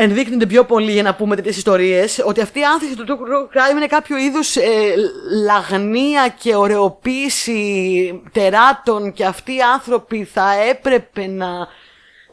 Ενδείκνυνται 0.02 0.46
πιο 0.46 0.66
πολύ 0.66 0.92
για 0.92 1.04
να 1.04 1.16
πούμε 1.16 1.36
τέτοιες 1.36 1.58
ιστορίες. 1.58 2.24
Ότι 2.26 2.42
αυτή 2.42 2.60
η 2.60 2.64
άνθηση 2.64 2.96
του 2.96 3.06
true 3.08 3.58
crime 3.58 3.76
είναι 3.76 3.88
κάποιο 3.88 4.18
είδους 4.18 4.56
ε, 4.56 4.62
λαγνία 5.46 6.36
και 6.40 6.56
ωρεοποίηση 6.56 8.22
τεράτων 8.32 9.14
και 9.14 9.26
αυτοί 9.26 9.56
οι 9.56 9.62
άνθρωποι 9.62 10.24
θα 10.24 10.54
έπρεπε 10.70 11.28
να 11.28 11.68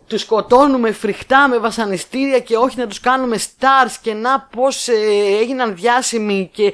τους 0.06 0.20
σκοτώνουμε 0.20 0.92
φρικτά 0.92 1.48
με 1.48 1.58
βασανιστήρια 1.58 2.38
και 2.38 2.56
όχι 2.56 2.78
να 2.78 2.86
τους 2.86 3.00
κάνουμε 3.00 3.36
stars 3.36 3.94
και 4.02 4.14
να 4.14 4.40
πώς 4.40 4.88
ε, 4.88 4.94
έγιναν 5.40 5.74
διάσημοι 5.74 6.50
και 6.52 6.72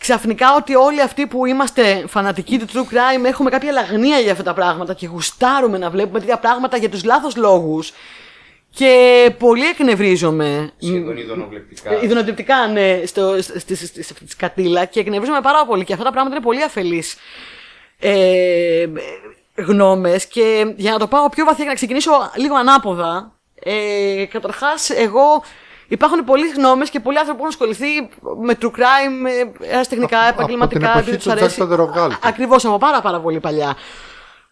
ξαφνικά 0.00 0.54
ότι 0.54 0.74
όλοι 0.74 1.02
αυτοί 1.02 1.26
που 1.26 1.46
είμαστε 1.46 2.04
φανατικοί 2.08 2.58
του 2.58 2.66
true 2.72 2.94
crime 2.94 3.24
έχουμε 3.24 3.50
κάποια 3.50 3.72
λαγνία 3.72 4.18
για 4.18 4.32
αυτά 4.32 4.44
τα 4.44 4.54
πράγματα 4.54 4.94
και 4.94 5.06
γουστάρουμε 5.06 5.78
να 5.78 5.90
βλέπουμε 5.90 6.18
τέτοια 6.18 6.38
πράγματα 6.38 6.76
για 6.76 6.88
τους 6.88 7.04
λάθος 7.04 7.36
λόγους 7.36 7.92
και 8.74 9.34
πολύ 9.38 9.66
εκνευρίζομαι. 9.66 10.70
Σχεδόν 10.78 11.16
ειδωνοβλεπτικά. 11.16 12.02
Ιδονοτυπτικά, 12.02 12.66
ναι, 12.66 13.02
στο, 13.06 13.42
στη, 13.42 13.58
στη, 13.58 13.86
στη, 13.86 14.02
στη 14.02 14.14
σκατήλα 14.28 14.84
και 14.84 15.00
εκνευρίζομαι 15.00 15.40
πάρα 15.40 15.66
πολύ 15.66 15.84
και 15.84 15.92
αυτά 15.92 16.04
τα 16.04 16.12
πράγματα 16.12 16.36
είναι 16.36 16.44
πολύ 16.44 16.62
αφελείς 16.62 17.16
ε, 17.98 18.86
γνώμες 19.54 20.26
και 20.26 20.74
για 20.76 20.92
να 20.92 20.98
το 20.98 21.06
πάω 21.06 21.28
πιο 21.28 21.44
βαθιά 21.44 21.64
και 21.64 21.70
να 21.70 21.76
ξεκινήσω 21.76 22.10
λίγο 22.36 22.54
ανάποδα 22.54 23.32
ε, 23.62 24.24
καταρχάς 24.30 24.90
εγώ 24.90 25.42
υπάρχουν 25.90 26.24
πολλοί 26.24 26.48
γνώμες 26.48 26.90
και 26.90 27.00
πολλοί 27.00 27.18
άνθρωποι 27.18 27.40
που 27.40 27.46
έχουν 27.46 27.56
ασχοληθεί 27.62 28.08
με 28.42 28.56
true 28.62 28.66
crime 28.66 29.26
ε, 29.62 29.72
ερασιτεχνικά, 29.72 30.18
Από- 30.20 30.28
επαγγελματικά 30.28 30.86
από 30.92 30.98
την 30.98 30.98
εποχή 30.98 30.98
επειδή 31.00 31.16
τους 31.16 31.24
του 31.24 31.30
αρέσει. 31.30 31.56
Jack 31.58 31.60
Παντεροβγάλτη. 31.60 32.14
Α- 32.14 32.18
ακριβώς 32.22 32.64
από 32.64 32.78
πάρα 32.78 33.00
πάρα 33.00 33.20
πολύ 33.20 33.40
παλιά 33.40 33.76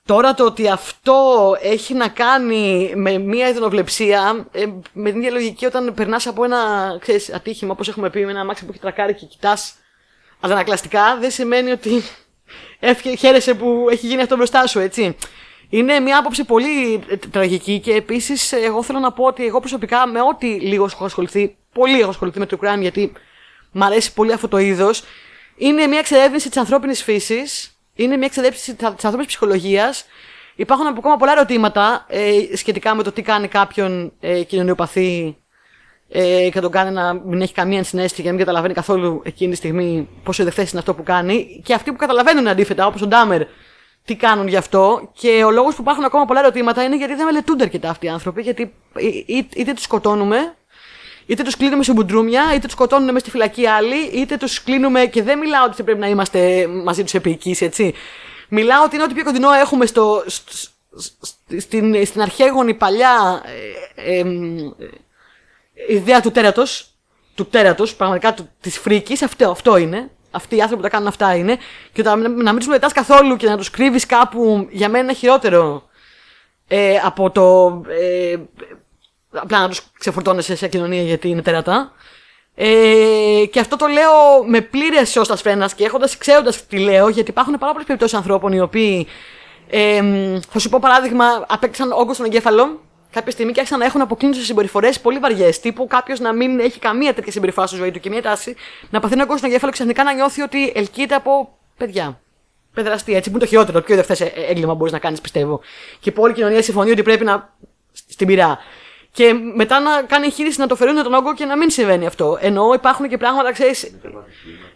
Τώρα 0.04 0.34
το 0.34 0.44
ότι 0.44 0.68
αυτό 0.68 1.16
έχει 1.62 1.94
να 1.94 2.08
κάνει 2.08 2.92
με 2.96 3.18
μια 3.18 3.48
ιδενοβλεψία, 3.48 4.46
ε, 4.52 4.64
με 4.92 5.10
την 5.10 5.18
ίδια 5.20 5.30
λογική 5.30 5.66
όταν 5.66 5.94
περνάς 5.94 6.26
από 6.26 6.44
ένα 6.44 6.58
ξέρεις, 7.00 7.32
ατύχημα, 7.34 7.72
όπως 7.72 7.88
έχουμε 7.88 8.10
πει, 8.10 8.24
με 8.24 8.30
ένα 8.30 8.40
αμάξι 8.40 8.64
που 8.64 8.70
έχει 8.70 8.80
τρακάρει 8.80 9.14
και 9.14 9.26
κοιτάς 9.26 9.74
αντανακλαστικά, 10.40 11.16
δεν 11.20 11.30
σημαίνει 11.30 11.70
ότι 11.70 12.02
εύχε- 12.80 13.18
χαίρεσαι 13.18 13.54
που 13.54 13.86
έχει 13.90 14.06
γίνει 14.06 14.22
αυτό 14.22 14.36
μπροστά 14.36 14.66
σου, 14.66 14.78
έτσι. 14.78 15.16
Είναι 15.68 16.00
μια 16.00 16.18
άποψη 16.18 16.44
πολύ 16.44 17.00
ε, 17.08 17.16
τραγική 17.16 17.80
και 17.80 17.92
επίσης 17.92 18.52
εγώ 18.52 18.82
θέλω 18.82 18.98
να 18.98 19.12
πω 19.12 19.24
ότι 19.24 19.46
εγώ 19.46 19.60
προσωπικά 19.60 20.06
με 20.06 20.20
ό,τι 20.20 20.46
λίγο 20.46 20.84
έχω 20.84 21.04
ασχοληθεί, 21.04 21.56
πολύ 21.72 22.00
έχω 22.00 22.10
ασχοληθεί 22.10 22.38
με 22.38 22.46
το 22.46 22.58
crime 22.62 22.80
γιατί 22.80 23.12
μ' 23.72 23.82
αρέσει 23.82 24.12
πολύ 24.12 24.32
αυτό 24.32 24.48
το 24.48 24.58
είδος. 24.58 25.02
Είναι 25.56 25.86
μια 25.86 25.98
εξερεύνηση 25.98 26.48
της 26.48 26.58
ανθρώπινης 26.58 27.02
φύσης, 27.02 27.78
είναι 27.94 28.16
μια 28.16 28.26
εξερεύνηση 28.26 28.74
της 28.74 28.86
ανθρώπινης 28.86 29.26
ψυχολογίας. 29.26 30.06
Υπάρχουν 30.54 30.86
ακόμα 30.86 31.16
πολλά 31.16 31.32
ερωτήματα 31.32 32.06
ε, 32.08 32.56
σχετικά 32.56 32.94
με 32.94 33.02
το 33.02 33.12
τι 33.12 33.22
κάνει 33.22 33.48
κάποιον 33.48 34.12
ε, 34.20 34.42
κοινωνιοπαθή 34.42 35.36
ε, 36.08 36.48
και 36.52 36.60
τον 36.60 36.70
κάνει 36.70 36.90
να 36.90 37.12
μην 37.14 37.40
έχει 37.42 37.52
καμία 37.52 37.78
ενσυναίσθηση 37.78 38.22
και 38.22 38.26
να 38.28 38.34
μην 38.34 38.44
καταλαβαίνει 38.44 38.74
καθόλου 38.74 39.22
εκείνη 39.24 39.50
τη 39.50 39.56
στιγμή 39.56 40.08
πόσο 40.22 40.42
ιδεχθέ 40.42 40.62
είναι 40.62 40.78
αυτό 40.78 40.94
που 40.94 41.02
κάνει. 41.02 41.62
Και 41.64 41.74
αυτοί 41.74 41.90
που 41.90 41.96
καταλαβαίνουν 41.96 42.40
είναι 42.40 42.50
αντίθετα, 42.50 42.86
όπως 42.86 43.02
ο 43.02 43.06
Ντάμερ, 43.06 43.42
τι 44.08 44.16
κάνουν 44.16 44.48
γι' 44.48 44.56
αυτό. 44.56 45.10
Και 45.12 45.44
ο 45.44 45.50
λόγος 45.50 45.74
που 45.74 45.82
υπάρχουν 45.82 46.04
ακόμα 46.04 46.24
πολλά 46.24 46.40
ερωτήματα 46.40 46.82
είναι 46.82 46.96
γιατί 46.96 47.14
δεν 47.14 47.24
μελετούνται 47.24 47.64
αρκετά 47.64 47.90
αυτοί 47.90 48.06
οι 48.06 48.08
άνθρωποι. 48.08 48.42
Γιατί 48.42 48.74
ή- 48.96 49.24
ή- 49.26 49.48
είτε 49.56 49.72
τους 49.72 49.82
σκοτώνουμε, 49.82 50.56
είτε 51.26 51.42
τους 51.42 51.56
κλείνουμε 51.56 51.82
σε 51.82 51.92
μπουντρούμια, 51.92 52.42
είτε 52.50 52.60
τους 52.66 52.72
σκοτώνουν 52.72 53.12
μες 53.12 53.20
στη 53.20 53.30
φυλακή 53.30 53.66
άλλοι, 53.66 53.96
είτε 54.12 54.36
τους 54.36 54.62
κλείνουμε. 54.62 55.06
Και 55.06 55.22
δεν 55.22 55.38
μιλάω 55.38 55.64
ότι 55.64 55.74
δεν 55.76 55.84
πρέπει 55.84 56.00
να 56.00 56.08
είμαστε 56.08 56.66
μαζί 56.66 57.02
τους 57.02 57.14
επί 57.14 57.38
έτσι. 57.60 57.94
Μιλάω 58.48 58.84
ότι 58.84 58.94
είναι 58.94 59.04
ό,τι 59.04 59.14
πιο 59.14 59.24
κοντινό 59.24 59.52
έχουμε 59.52 59.86
στο, 59.86 60.22
σ- 60.26 60.50
σ- 60.50 60.70
σ- 61.20 61.60
στην, 61.60 62.06
στην 62.06 62.20
αρχαίγονη 62.20 62.74
παλιά 62.74 63.42
ε, 63.94 64.12
ε, 64.12 64.18
εμ, 64.18 64.56
η 65.88 65.94
ιδέα 65.94 66.20
του 66.20 66.30
τέρατος, 66.30 66.90
του 67.34 67.46
τέρατος, 67.46 67.94
πραγματικά 67.94 68.34
του, 68.34 68.48
της 68.60 68.78
φρίκης, 68.78 69.22
αυτό, 69.22 69.50
αυτό 69.50 69.76
είναι. 69.76 70.10
Αυτοί 70.38 70.56
οι 70.56 70.60
άνθρωποι 70.60 70.82
που 70.82 70.88
τα 70.88 70.94
κάνουν 70.94 71.08
αυτά 71.08 71.34
είναι. 71.34 71.56
Και 71.92 72.02
το, 72.02 72.16
να, 72.16 72.28
να 72.28 72.50
μην 72.50 72.56
τους 72.56 72.66
μελετάς 72.66 72.92
καθόλου 72.92 73.36
και 73.36 73.48
να 73.48 73.56
τους 73.56 73.70
κρύβεις 73.70 74.06
κάπου, 74.06 74.68
για 74.70 74.88
μένα 74.88 75.04
είναι 75.04 75.14
χειρότερο 75.14 75.82
ε, 76.68 76.96
από 77.04 77.30
το 77.30 77.66
ε, 77.88 78.36
απλά 79.30 79.60
να 79.60 79.68
τους 79.68 79.82
ξεφορτώνεσαι 79.98 80.56
σε 80.56 80.68
κοινωνία 80.68 81.02
γιατί 81.02 81.28
είναι 81.28 81.42
τέρατα. 81.42 81.92
Ε, 82.54 83.44
και 83.50 83.60
αυτό 83.60 83.76
το 83.76 83.86
λέω 83.86 84.44
με 84.46 84.60
πλήρε 84.60 85.04
σώστα 85.04 85.36
φρένας 85.36 85.74
και 85.74 85.84
έχοντας 85.84 86.18
ξέροντας 86.18 86.66
τι 86.66 86.78
λέω, 86.78 87.08
γιατί 87.08 87.30
υπάρχουν 87.30 87.58
πάρα 87.58 87.72
πολλές 87.72 87.86
περιπτώσεις 87.86 88.16
ανθρώπων 88.16 88.52
οι 88.52 88.60
οποίοι. 88.60 89.06
Ε, 89.70 90.02
θα 90.50 90.58
σου 90.58 90.68
πω 90.68 90.78
παράδειγμα, 90.80 91.24
απέκτησαν 91.48 91.92
όγκο 91.92 92.14
στον 92.14 92.26
εγκέφαλο 92.26 92.80
κάποια 93.10 93.32
στιγμή 93.32 93.52
και 93.52 93.58
άρχισαν 93.60 93.80
να 93.80 93.84
έχουν 93.86 94.00
αποκλίνουσες 94.00 94.44
συμπεριφορές 94.44 95.00
πολύ 95.00 95.18
βαριές. 95.18 95.60
Τύπου 95.60 95.86
κάποιος 95.86 96.20
να 96.20 96.32
μην 96.32 96.60
έχει 96.60 96.78
καμία 96.78 97.14
τέτοια 97.14 97.32
συμπεριφορά 97.32 97.66
στη 97.66 97.76
ζωή 97.76 97.90
του 97.90 98.00
και 98.00 98.08
μια 98.08 98.22
τάση 98.22 98.56
να 98.90 99.00
παθαίνει 99.00 99.22
όγκο 99.22 99.36
στον 99.36 99.48
εγκέφαλο 99.48 99.70
και 99.70 99.76
ξαφνικά 99.76 100.04
να 100.04 100.12
νιώθει 100.12 100.42
ότι 100.42 100.72
ελκύεται 100.74 101.14
από 101.14 101.58
παιδιά. 101.76 102.20
Παιδραστή, 102.74 103.14
έτσι, 103.14 103.30
που 103.30 103.36
είναι 103.36 103.44
το 103.44 103.50
χειρότερο, 103.50 103.78
το 103.78 103.84
πιο 103.84 103.98
ευθέ 103.98 104.32
έγκλημα 104.48 104.74
μπορείς 104.74 104.92
να 104.92 104.98
κάνεις, 104.98 105.20
πιστεύω. 105.20 105.60
Και 106.00 106.12
που 106.12 106.22
όλη 106.22 106.32
η 106.32 106.34
κοινωνία 106.34 106.62
συμφωνεί 106.62 106.90
ότι 106.90 107.02
πρέπει 107.02 107.24
να. 107.24 107.54
στην 108.08 108.26
πειρά. 108.26 108.58
Και 109.12 109.32
μετά 109.54 109.80
να 109.80 110.02
κάνει 110.02 110.26
εγχείρηση 110.26 110.60
να 110.60 110.66
το 110.66 110.76
φερούν 110.76 111.02
τον 111.02 111.14
όγκο 111.14 111.34
και 111.34 111.44
να 111.44 111.56
μην 111.56 111.70
συμβαίνει 111.70 112.06
αυτό. 112.06 112.38
Ενώ 112.40 112.72
υπάρχουν 112.74 113.08
και 113.08 113.16
πράγματα, 113.16 113.52
ξέρεις. 113.52 113.90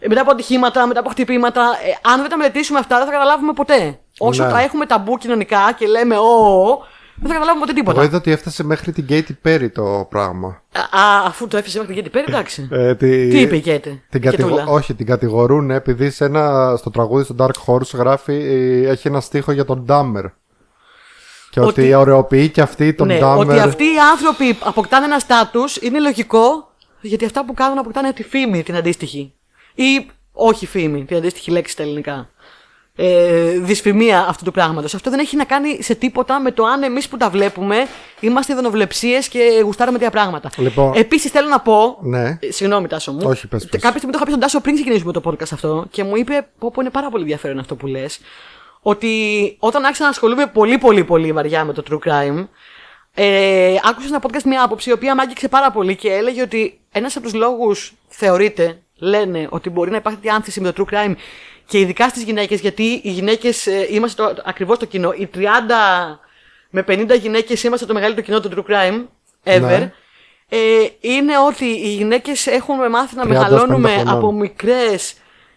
Μετά 0.07 0.21
από 0.21 0.31
ατυχήματα, 0.31 0.87
μετά 0.87 0.99
από 0.99 1.09
χτυπήματα. 1.09 1.61
Ε, 1.61 2.09
αν 2.11 2.21
δεν 2.21 2.29
τα 2.29 2.37
μελετήσουμε 2.37 2.79
αυτά, 2.79 2.97
δεν 2.97 3.05
θα 3.05 3.11
καταλάβουμε 3.11 3.53
ποτέ. 3.53 3.99
Όσο 4.17 4.45
Ναι. 4.45 4.51
τα 4.51 4.59
έχουμε 4.59 4.85
ταμπού 4.85 5.17
κοινωνικά 5.17 5.75
και 5.77 5.87
λέμε 5.87 6.17
Ω, 6.17 6.85
δεν 7.15 7.27
θα 7.27 7.33
καταλάβουμε 7.33 7.59
ποτέ 7.65 7.73
τίποτα. 7.73 7.97
Εγώ 7.99 8.07
είδα 8.07 8.17
ότι 8.17 8.31
έφτασε 8.31 8.63
μέχρι 8.63 8.91
την 8.91 9.05
Katy 9.09 9.47
Perry 9.47 9.67
το 9.73 10.07
πράγμα. 10.09 10.47
Α, 10.73 11.25
αφού 11.25 11.47
το 11.47 11.57
έφεσε 11.57 11.77
μέχρι 11.79 11.93
την 11.93 12.03
Κέτη 12.03 12.17
Πέρι, 12.17 12.25
εντάξει. 12.33 12.67
Ε, 12.71 12.95
τη- 12.95 13.27
Τι 13.29 13.39
είπε 13.39 13.55
η 13.55 13.61
Κέτη. 13.61 14.03
Την 14.09 14.21
η 14.21 14.25
κατηγο... 14.25 14.49
Κετούλα. 14.49 14.65
Όχι, 14.71 14.93
την 14.95 15.05
κατηγορούν 15.05 15.71
επειδή 15.71 16.09
σε 16.09 16.25
ένα, 16.25 16.75
στο 16.77 16.89
τραγούδι 16.89 17.23
στο 17.23 17.35
Dark 17.39 17.51
Horse 17.65 17.93
γράφει, 17.93 18.33
ε, 18.33 18.89
έχει 18.89 19.07
ένα 19.07 19.19
στίχο 19.19 19.51
για 19.51 19.65
τον 19.65 19.83
Ντάμερ. 19.85 20.23
Και 21.49 21.59
ότι, 21.59 21.81
Ότι- 21.81 21.93
ωρεοποιεί 21.93 22.49
και 22.49 22.61
αυτή 22.61 22.93
τον 22.93 23.07
ναι, 23.07 23.19
Ντάμερ. 23.19 23.47
ότι 23.49 23.59
αυτοί 23.59 23.83
οι 23.83 23.97
άνθρωποι 24.11 24.57
αποκτάνε 24.63 25.05
ένα 25.05 25.19
στάτους 25.19 25.75
είναι 25.77 25.99
λογικό 25.99 26.71
γιατί 27.01 27.25
αυτά 27.25 27.45
που 27.45 27.53
κάνουν 27.53 27.77
αποκτάνε 27.77 28.13
τη 28.13 28.23
φήμη 28.23 28.63
την 28.63 28.75
αντίστοιχη. 28.75 29.33
Ή 29.75 30.09
όχι 30.31 30.65
φήμη, 30.65 31.05
την 31.05 31.17
αντίστοιχη 31.17 31.51
λέξη 31.51 31.73
στα 31.73 31.83
ελληνικά. 31.83 32.29
Ε, 32.95 33.49
δυσφημία 33.59 34.25
αυτού 34.29 34.43
του 34.43 34.51
πράγματος. 34.51 34.93
Αυτό 34.93 35.09
δεν 35.09 35.19
έχει 35.19 35.35
να 35.35 35.43
κάνει 35.43 35.83
σε 35.83 35.95
τίποτα 35.95 36.39
με 36.39 36.51
το 36.51 36.63
αν 36.63 36.83
εμείς 36.83 37.07
που 37.07 37.17
τα 37.17 37.29
βλέπουμε 37.29 37.87
είμαστε 38.19 38.53
ειδωνοβλεψίε 38.53 39.19
και 39.29 39.61
γουστάρουμε 39.63 39.97
τέτοια 39.97 40.11
πράγματα. 40.11 40.49
Λοιπόν. 40.57 40.91
Επίσης 40.95 41.31
θέλω 41.31 41.47
να 41.47 41.59
πω. 41.59 41.97
Ναι. 42.01 42.37
Ε, 42.39 42.51
Συγγνώμη, 42.51 42.87
Τάσο 42.87 43.11
μου. 43.11 43.19
Όχι, 43.23 43.47
πες, 43.47 43.67
πες. 43.67 43.81
Κάποια 43.81 43.97
στιγμή 43.97 44.11
το 44.11 44.17
είχα 44.17 44.23
πει 44.23 44.29
στον 44.29 44.39
Τάσο 44.39 44.61
πριν 44.61 44.75
ξεκινήσουμε 44.75 45.11
το 45.11 45.21
podcast 45.25 45.51
αυτό 45.53 45.85
και 45.91 46.03
μου 46.03 46.15
είπε: 46.15 46.47
Πω, 46.59 46.71
πω 46.71 46.81
είναι 46.81 46.89
πάρα 46.89 47.09
πολύ 47.09 47.21
ενδιαφέρον 47.21 47.59
αυτό 47.59 47.75
που 47.75 47.87
λες. 47.87 48.19
Ότι 48.81 49.09
όταν 49.59 49.83
άρχισα 49.83 50.03
να 50.03 50.09
ασχολούμαι 50.09 50.47
πολύ, 50.47 50.77
πολύ, 50.77 51.03
πολύ 51.03 51.31
βαριά 51.31 51.65
με 51.65 51.73
το 51.73 51.83
true 51.89 52.09
crime, 52.09 52.47
ε, 53.13 53.75
άκουσα 53.89 54.07
ένα 54.07 54.21
podcast 54.21 54.43
μια 54.43 54.63
άποψη 54.63 54.89
η 54.89 54.93
οποία 54.93 55.15
μ' 55.15 55.19
άγγιξε 55.19 55.47
πάρα 55.47 55.71
πολύ 55.71 55.95
και 55.95 56.09
έλεγε 56.13 56.41
ότι 56.41 56.79
ένας 56.91 57.15
από 57.15 57.25
τους 57.25 57.33
λόγους 57.33 57.93
θεωρείται, 58.07 58.81
λένε, 58.95 59.47
ότι 59.49 59.69
μπορεί 59.69 59.91
να 59.91 59.97
υπάρχει 59.97 60.19
τέτοια 60.19 60.35
άνθηση 60.35 60.61
με 60.61 60.71
το 60.71 60.85
true 60.85 60.93
crime 60.93 61.13
και 61.65 61.79
ειδικά 61.79 62.09
στις 62.09 62.23
γυναίκες, 62.23 62.59
γιατί 62.59 63.01
οι 63.03 63.09
γυναίκες 63.09 63.65
είμαστε 63.89 64.23
το, 64.23 64.41
ακριβώς 64.45 64.77
το 64.77 64.85
κοινό. 64.85 65.11
Οι 65.11 65.29
30 65.35 65.39
με 66.69 66.83
50 66.87 67.19
γυναίκες 67.19 67.63
είμαστε 67.63 67.85
το 67.85 67.93
μεγαλύτερο 67.93 68.25
κοινό 68.25 68.39
του 68.39 68.49
true 68.55 68.71
crime 68.71 69.05
ever. 69.43 69.61
Ναι. 69.61 69.93
Ε, 70.49 70.87
είναι 70.99 71.37
ότι 71.47 71.65
οι 71.65 71.93
γυναίκες 71.93 72.47
έχουν 72.47 72.89
μάθει 72.89 73.15
να 73.15 73.23
30 73.23 73.27
μεγαλώνουμε 73.27 73.89
50 73.89 73.93
χρονών. 73.93 74.17
από 74.17 74.31
μικρές 74.31 75.13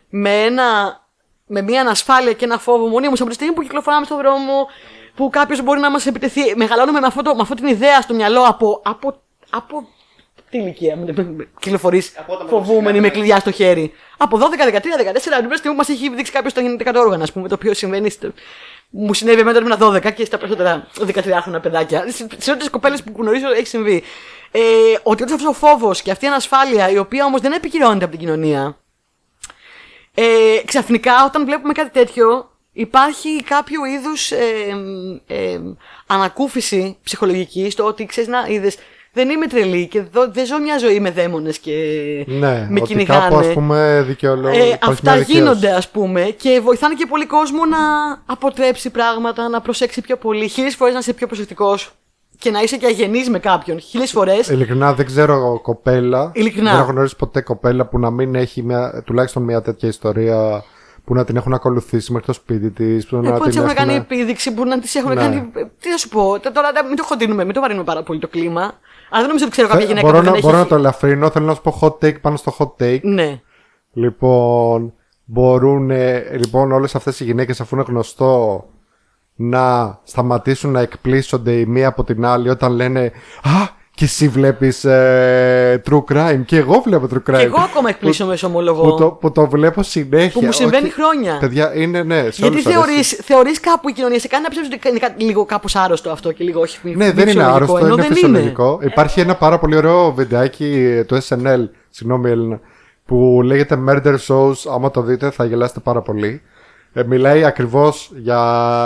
με, 0.08 0.42
ένα, 0.42 1.00
με 1.46 1.62
μια 1.62 1.80
ανασφάλεια 1.80 2.32
και 2.32 2.44
ένα 2.44 2.58
φόβο 2.58 2.86
μονίμως 2.86 3.20
από 3.20 3.28
τη 3.28 3.34
στιγμή 3.34 3.54
που 3.54 3.62
κυκλοφοράμε 3.62 4.04
στον 4.04 4.16
δρόμο, 4.16 4.66
που 5.14 5.30
κάποιος 5.30 5.62
μπορεί 5.62 5.80
να 5.80 5.90
μας 5.90 6.06
επιτεθεί. 6.06 6.56
Μεγαλώνουμε 6.56 7.00
με, 7.00 7.06
αυτό 7.06 7.22
το, 7.22 7.34
με 7.34 7.42
αυτή 7.42 7.54
την 7.54 7.66
ιδέα 7.66 8.00
στο 8.00 8.14
μυαλό 8.14 8.42
από, 8.42 8.80
από, 8.84 9.22
από 9.50 9.88
τι 10.50 10.59
ηλικία 10.59 10.99
κυκλοφορείς 11.61 12.12
Από 12.19 12.33
όταν 12.35 12.49
φοβούμενη 12.49 12.83
μεταξύ- 12.83 13.00
με 13.00 13.09
κλειδιά 13.09 13.38
στο 13.38 13.50
χέρι. 13.50 13.93
Από 14.17 14.38
12, 14.38 14.65
13, 14.67 14.97
14, 14.97 15.38
την 15.41 15.57
στιγμή 15.57 15.61
που 15.62 15.75
μας 15.76 15.88
έχει 15.88 16.15
δείξει 16.15 16.33
κάποιος 16.33 16.53
τα 16.53 16.61
γεννητικά 16.61 16.93
του 16.93 17.00
όργανα, 17.03 17.23
ας 17.23 17.33
πούμε, 17.33 17.49
το 17.49 17.55
οποίο 17.55 17.75
συμβαίνει. 17.75 18.11
στο- 18.11 18.33
Μου 18.91 19.15
συνέβη 19.15 19.41
εμένα 19.41 19.59
όταν 19.59 19.65
ήμουν 19.71 19.79
12 19.79 20.11
και 20.11 20.25
στα 20.25 20.38
περισσότερα 20.38 20.87
13χρονα 21.07 21.61
παιδάκια. 21.61 22.00
Σε- 22.09 22.26
Σε 22.38 22.50
όλες 22.50 22.62
τις 22.62 22.71
κοπέλες 22.71 23.03
που 23.03 23.12
γνωρίζω 23.17 23.49
έχει 23.53 23.67
συμβεί. 23.67 24.03
Ε, 24.50 24.61
ότι 25.03 25.23
όντω 25.23 25.35
αυτός 25.35 25.49
ο 25.49 25.53
φόβος 25.53 26.03
και 26.03 26.11
αυτή 26.11 26.25
η 26.25 26.29
ανασφάλεια, 26.29 26.91
η 26.91 26.99
οποία 26.99 27.25
όμως 27.25 27.41
δεν 27.41 27.53
επικυρώνεται 27.53 28.05
από 28.05 28.17
την 28.17 28.25
κοινωνία, 28.25 28.76
ε, 30.15 30.25
ξαφνικά 30.65 31.25
όταν 31.25 31.45
βλέπουμε 31.45 31.73
κάτι 31.73 31.91
τέτοιο 31.91 32.50
υπάρχει 32.73 33.43
κάποιο 33.43 33.85
είδους 33.85 34.31
ε, 34.31 34.45
ε, 35.26 35.59
ανακούφιση 36.07 36.97
ψυχολογική 37.03 37.71
στο 37.71 37.85
ότι 37.85 38.07
ξέρεις 38.07 38.29
να 38.29 38.45
είδες 38.49 38.76
δεν 39.16 39.28
είμαι 39.30 39.46
τρελή 39.46 39.87
και 39.87 39.99
εδώ 39.99 40.30
δεν 40.32 40.46
ζω 40.46 40.58
μια 40.61 40.78
ζωή 40.78 41.00
με 41.00 41.11
δαίμονες 41.11 41.58
και 41.58 41.73
Ναι, 42.26 42.66
με 42.70 42.80
ότι 42.80 42.88
κυνηγάνε. 42.88 43.20
κάπου 43.20 43.37
ας 43.37 43.46
πούμε 43.52 44.04
δικαιολόγο. 44.06 44.49
Ε, 44.56 44.56
υπάρχει 44.56 44.78
αυτά 44.82 45.11
μια 45.11 45.18
δικαίωση. 45.20 45.32
γίνονται 45.40 45.70
ας 45.70 45.88
πούμε 45.88 46.23
και 46.23 46.61
βοηθάνε 46.62 46.94
και 46.94 47.06
πολύ 47.06 47.26
κόσμο 47.26 47.64
να 47.64 47.78
αποτρέψει 48.26 48.90
πράγματα, 48.90 49.49
να 49.49 49.61
προσέξει 49.61 50.00
πιο 50.00 50.16
πολύ. 50.16 50.49
Χίλιες 50.49 50.75
φορές 50.76 50.92
να 50.92 50.99
είσαι 50.99 51.12
πιο 51.12 51.26
προσεκτικός 51.26 51.90
και 52.38 52.50
να 52.50 52.61
είσαι 52.61 52.76
και 52.76 52.87
αγενής 52.87 53.28
με 53.30 53.38
κάποιον. 53.38 53.80
Χίλιες 53.80 54.11
φορές 54.11 54.49
Ειλικρινά 54.49 54.92
δεν 54.94 55.06
ξέρω 55.06 55.61
κοπέλα. 55.62 56.30
Ειλικρινά. 56.35 56.70
Δεν 56.70 56.80
έχω 56.80 56.90
γνωρίσει 56.90 57.16
ποτέ 57.16 57.40
κοπέλα 57.40 57.87
που 57.87 57.99
να 57.99 58.11
μην 58.11 58.35
έχει 58.35 58.62
μια, 58.62 59.02
τουλάχιστον 59.06 59.42
μια 59.42 59.62
τέτοια 59.62 59.88
ιστορία 59.88 60.64
που 61.04 61.14
να 61.14 61.25
την 61.25 61.37
έχουν 61.37 61.54
ακολουθήσει 61.54 62.12
μέχρι 62.12 62.26
το 62.26 62.32
σπίτι 62.32 62.70
της. 62.70 63.06
Που 63.06 63.16
Ε, 63.16 63.20
να 63.20 63.32
που 63.32 63.42
την 63.42 63.50
τι 63.50 63.56
έχουν 63.58 63.70
έχουν- 63.70 63.76
κάνει 63.87 63.94
επίδειξη, 63.94 64.54
που 64.54 64.64
να 64.64 64.78
τι 64.80 64.88
έχουν 64.99 65.11
Ναι. 65.14 65.20
κάνει. 65.20 65.37
ε, 65.54 65.62
Τι 65.80 65.90
να 65.90 65.96
σου 65.96 66.08
πω, 66.08 66.38
τε- 66.40 66.52
τώρα 66.54 66.73
δεν- 66.73 66.87
μην 66.87 66.96
το 66.96 67.02
χοντίνουμε, 67.02 67.44
μην 67.44 67.54
το 67.54 67.61
βαρύνουμε 67.61 67.85
πάρα 67.85 68.02
πολύ 68.02 68.18
το 68.18 68.28
κλίμα. 68.28 68.78
Αλλά 69.10 69.18
δεν 69.20 69.26
νομίζω 69.26 69.44
ότι 69.44 69.52
ξέρω 69.52 69.68
κάποια 69.68 69.86
Θε- 69.86 69.88
γυναίκα 69.96 70.06
μπορώ, 70.06 70.18
που 70.18 70.22
δεν 70.25 70.32
να, 70.32 70.38
έχει. 70.38 70.46
μπορώ 70.46 70.58
να 70.58 70.66
το 70.66 70.75
ελαφρύνω. 70.75 71.30
Θέλω 71.30 71.46
να 71.46 71.54
σου 71.54 71.60
πω 71.60 71.78
hot 71.80 72.04
take 72.04 72.20
πάνω 72.20 72.36
στο 72.36 72.56
hot 72.58 72.82
take. 72.82 73.00
Ναι. 73.02 73.40
Λοιπόν, 73.92 74.92
μπορούν 75.25 75.90
λοιπόν 76.38 76.72
όλες 76.72 76.94
αυτές 76.94 77.20
οι 77.20 77.25
γυναίκες 77.25 77.60
αφού 77.60 77.75
είναι 77.76 77.84
γνωστό 77.88 78.64
να 79.34 79.98
σταματήσουν 80.02 80.70
να 80.70 80.80
εκπλήσονται 80.80 81.52
η 81.52 81.66
μία 81.66 81.88
από 81.88 82.04
την 82.04 82.25
άλλη 82.25 82.48
όταν 82.48 82.72
λένε 82.72 83.12
«Α, 83.42 83.50
και 83.97 84.05
εσύ 84.05 84.29
βλέπεις 84.29 84.85
ε, 84.85 85.83
true 85.91 86.05
crime 86.12 86.43
και 86.47 86.57
εγώ 86.57 86.81
βλέπω 86.85 87.09
true 87.12 87.31
crime». 87.31 87.37
Και 87.37 87.45
εγώ 87.45 87.61
ακόμα 87.61 87.88
εκπλήσωμαι, 87.88 88.37
σε 88.37 88.47
ομολογώ. 88.47 88.83
Που 88.83 88.97
το, 88.97 89.11
που 89.11 89.33
το 89.33 89.49
βλέπω 89.49 89.83
συνέχεια. 89.83 90.41
Που 90.41 90.45
μου 90.45 90.53
συμβαίνει 90.53 90.85
Όχι, 90.85 90.93
χρόνια. 90.93 91.37
Παιδιά, 91.41 91.75
είναι 91.76 92.03
ναι, 92.03 92.21
σε 92.21 92.29
Γιατί 92.29 92.45
όλους 92.45 92.67
αρέσει. 92.67 92.79
θεωρείς, 92.79 93.19
θεωρείς 93.23 93.61
κάπου 93.61 93.88
η 93.88 93.93
κοινωνία 93.93 94.19
σε 94.19 94.29
κάνει 94.29 94.43
να 94.43 94.50
ψεύσει 94.50 94.71
ότι 94.75 94.88
είναι 94.88 94.99
κάτι 94.99 95.25
λίγο 95.25 95.45
κάπως 95.45 95.76
άρρωστο 95.76 96.11
αυτό 96.11 96.33
και 96.33 96.45
λίγο 96.45 96.61
όχι 96.61 96.79
Ναι, 96.83 96.93
δεν 96.93 97.05
είναι 97.07 97.25
φυσιολογικό, 97.25 97.55
άρρωστο, 97.55 97.76
ενώ 97.76 97.87
είναι 97.87 98.03
δεν 98.03 98.12
φυσιολογικό. 98.12 98.79
Υπάρχει 98.83 99.21
ένα 99.21 99.35
πάρα 99.35 99.59
πολύ 99.59 99.76
ωραίο 99.76 100.12
βιντεάκι 100.12 101.03
του 101.07 101.23
SNL, 101.29 101.69
συγγνώμη 101.91 102.31
Έλληνα, 102.31 102.61
που 103.07 103.41
λέγεται 103.45 103.79
Murder 103.88 104.17
Shows. 104.26 104.55
Άμα 104.75 104.91
το 104.91 105.03
δείτε 105.03 105.31
θα 105.31 105.45
γελάσετε 105.45 105.81
πάρα 105.81 106.03
πολύ. 106.03 106.43
Ε, 106.99 107.03
μιλάει 107.05 107.45
ακριβώς 107.45 108.11
για, 108.17 108.38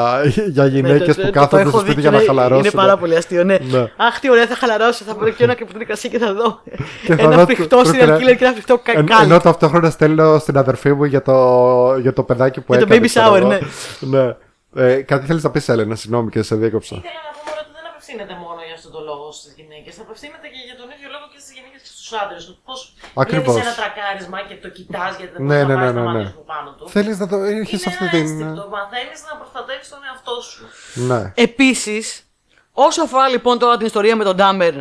για 0.54 0.62
Ναι, 0.62 0.68
γυναίκες 0.68 1.06
το- 1.06 1.14
το- 1.14 1.20
που 1.20 1.26
το 1.26 1.30
κάθονται 1.40 1.62
έχω 1.62 1.70
στο 1.70 1.78
δει 1.78 1.84
σπίτι 1.84 1.94
και 1.94 2.00
για 2.00 2.10
να 2.10 2.16
είναι- 2.16 2.26
χαλαρώσουν. 2.26 2.64
Είναι 2.64 2.70
πάρα 2.82 2.96
πολύ 2.96 3.16
αστείο, 3.16 3.44
ναι. 3.44 3.56
Ναι. 3.70 3.78
Αχ, 3.96 4.20
τι 4.20 4.30
ωραία, 4.30 4.46
θα 4.46 4.54
χαλαρώσω. 4.54 5.04
Θα 5.04 5.14
πάρω 5.14 5.30
και 5.30 5.44
ένα 5.44 5.54
καπνό 5.54 5.84
κρασί 5.86 6.08
και 6.08 6.18
θα 6.18 6.34
δω. 6.34 6.60
Και 7.06 7.14
θα 7.16 7.22
ένα 7.22 7.36
δω 7.36 7.44
φρικτό 7.44 7.66
το- 7.82 7.90
serial 7.90 8.06
το- 8.06 8.14
killer 8.14 8.36
και 8.36 8.44
ένα 8.44 8.52
φρικτό 8.52 8.80
Εν- 8.84 8.94
κακάλι. 9.06 9.24
ενώ 9.30 9.38
ταυτόχρονα 9.40 9.90
στέλνω 9.90 10.38
στην 10.38 10.56
αδερφή 10.58 10.92
μου 10.92 11.04
για 11.04 11.22
το, 11.22 11.96
για 12.00 12.12
το 12.12 12.22
παιδάκι 12.22 12.60
που 12.60 12.72
Για 12.74 12.86
το 12.86 12.92
έκανε. 12.94 13.06
baby 13.06 13.08
ξέρω 13.08 13.32
shower, 13.32 13.36
εγώ. 13.36 13.48
ναι. 13.48 13.58
ναι. 14.00 14.34
Ε, 14.74 14.94
κάτι 15.02 15.26
θέλεις 15.26 15.42
να 15.42 15.50
πεις, 15.50 15.68
Έλενα, 15.68 15.94
συγγνώμη 15.94 16.30
και 16.30 16.42
σε 16.42 16.54
διέκοψα. 16.56 16.94
Ήθελα 16.96 17.12
να 17.12 17.20
πούμε 17.20 17.30
ότι 17.32 17.39
δεν 17.39 17.39
απευθύνεται 18.10 18.36
μόνο 18.46 18.60
για 18.68 18.74
αυτόν 18.78 18.92
τον 18.96 19.02
λόγο 19.10 19.26
στις 19.38 19.52
γυναίκες. 19.58 19.92
Απευθύνεται 20.04 20.46
και 20.54 20.60
για 20.68 20.76
τον 20.80 20.88
ίδιο 20.94 21.08
λόγο 21.14 21.26
και 21.32 21.38
στις 21.42 21.52
γυναίκες 21.56 21.80
και 21.84 21.90
στους 21.94 22.08
άντρες. 22.22 22.42
Πώς 22.66 22.78
Ακριβώς. 23.22 23.54
ένα 23.64 23.74
τρακάρισμα 23.80 24.38
και 24.48 24.56
το 24.64 24.68
κοιτάς 24.76 25.12
γιατί 25.20 25.32
δεν 25.36 25.42
Ναι, 25.50 25.58
μπορεί 25.64 25.66
ναι, 25.70 25.74
να 25.74 25.84
ναι, 25.84 25.84
πάει 25.84 25.94
ναι, 25.94 26.00
στο 26.00 26.10
ναι. 26.10 26.22
μάτι 26.22 26.32
σου 26.36 26.44
πάνω 26.52 26.68
του. 26.76 26.84
Θέλεις 26.94 27.16
να 27.22 27.26
το 27.32 27.36
έχεις 27.62 27.80
Είναι 27.82 27.90
αυτή 27.92 28.02
ένα 28.04 28.12
την. 28.14 28.20
ένστικτο. 28.22 28.62
Μαθαίνεις 28.76 29.20
να 29.28 29.32
προστατεύεις 29.40 29.88
τον 29.92 30.00
εαυτό 30.08 30.34
σου. 30.50 30.62
Ναι. 31.08 31.20
Επίσης, 31.46 32.04
όσο 32.86 33.00
αφορά 33.06 33.26
λοιπόν 33.34 33.54
τώρα 33.62 33.74
την 33.80 33.86
ιστορία 33.90 34.14
με 34.20 34.24
τον 34.28 34.36
Ντάμπερ 34.38 34.74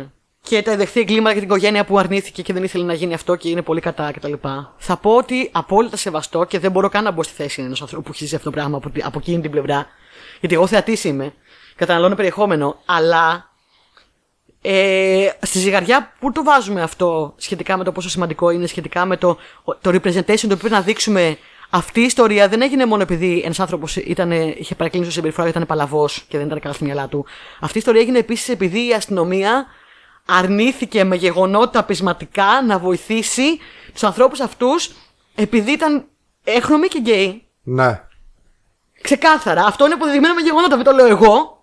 και 0.48 0.56
τα 0.66 0.72
δεχθεί 0.80 0.98
εγκλήματα 1.04 1.32
για 1.36 1.40
την 1.40 1.48
οικογένεια 1.50 1.82
που 1.88 1.94
αρνήθηκε 2.02 2.40
και 2.46 2.52
δεν 2.56 2.62
ήθελε 2.68 2.84
να 2.84 2.94
γίνει 3.00 3.14
αυτό 3.14 3.32
και 3.40 3.48
είναι 3.52 3.62
πολύ 3.68 3.80
κατά 3.80 4.12
κτλ. 4.12 4.34
Θα 4.76 4.94
πω 5.02 5.10
ότι 5.16 5.48
απόλυτα 5.52 5.96
σεβαστό 5.96 6.44
και 6.44 6.58
δεν 6.58 6.70
μπορώ 6.70 6.88
καν 6.88 7.04
να 7.04 7.10
μπω 7.10 7.22
στη 7.22 7.34
θέση 7.34 7.62
ενός 7.62 7.80
ανθρώπου 7.82 8.04
που 8.04 8.10
έχει 8.14 8.22
ζήσει 8.22 8.34
αυτό 8.34 8.50
το 8.50 8.56
πράγμα 8.56 8.76
από, 8.76 8.90
από 9.02 9.18
εκείνη 9.18 9.40
την 9.40 9.50
πλευρά. 9.50 9.86
Γιατί 10.40 10.54
εγώ 10.54 10.66
θεατής 10.66 11.04
είμαι, 11.04 11.34
καταναλώνω 11.80 12.14
περιεχόμενο, 12.14 12.76
αλλά 12.84 13.50
ε, 14.62 15.28
στη 15.42 15.58
ζυγαριά 15.58 16.12
που 16.18 16.32
το 16.32 16.42
βάζουμε 16.44 16.82
αυτό 16.82 17.34
σχετικά 17.36 17.76
με 17.76 17.84
το 17.84 17.92
πόσο 17.92 18.08
σημαντικό 18.08 18.50
είναι, 18.50 18.66
σχετικά 18.66 19.04
με 19.04 19.16
το, 19.16 19.38
το 19.64 19.90
representation 19.90 20.24
το 20.24 20.46
οποίο 20.46 20.56
πρέπει 20.56 20.70
να 20.70 20.80
δείξουμε; 20.80 21.38
Αυτή 21.70 22.00
η 22.00 22.02
ιστορία 22.02 22.48
δεν 22.48 22.62
έγινε 22.62 22.86
μόνο 22.86 23.02
επειδή 23.02 23.42
ένας 23.44 23.60
άνθρωπος 23.60 23.96
είχε 23.96 24.74
παρεκκλίνει 24.74 25.04
στο 25.04 25.14
συμπεριφορά 25.14 25.44
και 25.44 25.52
ήταν 25.56 25.66
παλαβός 25.66 26.24
και 26.28 26.36
δεν 26.38 26.46
ήταν 26.46 26.60
καλά 26.60 26.74
στη 26.74 26.84
μυαλά 26.84 27.08
του. 27.08 27.26
Αυτή 27.60 27.76
η 27.76 27.78
ιστορία 27.78 28.00
έγινε 28.00 28.18
επίσης 28.18 28.48
επειδή 28.48 28.88
η 28.88 28.92
αστυνομία 28.92 29.66
αρνήθηκε 30.26 31.04
με 31.04 31.16
γεγονότα 31.16 31.84
πεισματικά 31.84 32.62
να 32.66 32.78
βοηθήσει 32.78 33.58
τους 33.92 34.02
ανθρώπους 34.02 34.40
αυτούς 34.40 34.90
επειδή 35.34 35.72
ήταν 35.72 36.04
έχρωμοι 36.44 36.88
και 36.88 36.98
γκέι. 36.98 37.46
Ναι. 37.62 38.02
Ξεκάθαρα. 39.02 39.64
Αυτό 39.64 39.84
είναι 39.84 39.94
αποδεδειγμένο 39.94 40.34
με 40.34 40.40
γεγονότα, 40.40 40.76
δεν 40.76 40.84
το 40.84 40.92
λέω 40.92 41.06
εγώ. 41.06 41.59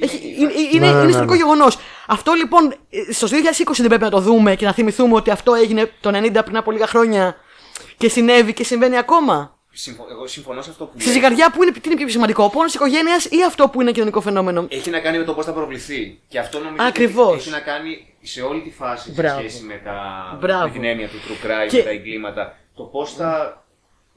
Έχει, 0.00 0.34
είναι 0.38 0.52
είναι, 0.72 0.78
Ναι, 0.78 0.86
ναι, 0.86 0.86
είναι 0.92 1.02
ναι, 1.02 1.08
ιστορικό 1.08 1.32
ναι. 1.32 1.38
γεγονός. 1.38 1.78
Αυτό 2.06 2.32
λοιπόν 2.32 2.74
στο 3.12 3.26
2020 3.26 3.30
δεν 3.76 3.86
πρέπει 3.88 4.02
να 4.02 4.10
το 4.10 4.20
δούμε 4.20 4.54
και 4.56 4.64
να 4.64 4.72
θυμηθούμε 4.72 5.14
ότι 5.14 5.30
αυτό 5.30 5.54
έγινε 5.54 5.90
το 6.00 6.10
90 6.14 6.40
πριν 6.44 6.56
από 6.56 6.70
λίγα 6.70 6.86
χρόνια 6.86 7.36
και 7.96 8.08
συνέβη 8.08 8.52
και 8.52 8.64
συμβαίνει 8.64 8.96
ακόμα. 8.98 9.58
Συμφω- 9.72 10.10
Εγώ 10.10 10.26
συμφωνώ 10.26 10.62
σε 10.62 10.70
αυτό 10.70 10.84
που 10.84 10.92
Στη 10.94 11.04
λέει. 11.04 11.14
ζυγαριά 11.14 11.50
που 11.50 11.62
είναι, 11.62 11.72
τι 11.72 11.80
είναι 11.84 11.96
πιο 11.96 12.08
σημαντικό, 12.08 12.44
ο 12.44 12.50
πόνος 12.50 12.74
οικογένειας 12.74 13.24
ή 13.24 13.42
αυτό 13.46 13.68
που 13.68 13.80
είναι 13.80 13.92
κοινωνικό 13.92 14.20
φαινόμενο; 14.20 14.66
Έχει 14.68 14.90
να 14.90 15.00
κάνει 15.00 15.18
με 15.18 15.24
το 15.24 15.34
πώς 15.34 15.44
θα 15.44 15.52
προβληθεί. 15.52 16.20
Και 16.28 16.38
αυτό 16.38 16.58
νομίζω 16.58 16.82
Ακριβώς. 16.88 17.26
ότι 17.28 17.36
έχει 17.36 17.50
να 17.50 17.60
κάνει 17.60 18.14
σε 18.22 18.42
όλη 18.42 18.60
τη 18.60 18.70
φάση 18.70 19.10
Μπράβο. 19.12 19.40
σε 19.40 19.48
σχέση 19.48 19.64
με, 19.64 19.80
τα... 19.84 19.96
Μπράβο. 20.40 20.64
με 20.64 20.70
την 20.70 20.84
έννοια 20.84 21.08
του 21.08 21.16
true 21.28 21.46
crime, 21.46 21.68
Και- 21.68 21.76
με 21.76 21.82
τα 21.82 21.90
εγκλήματα. 21.90 22.56
Το 22.74 22.82
πώς 22.82 23.12
θα... 23.14 23.64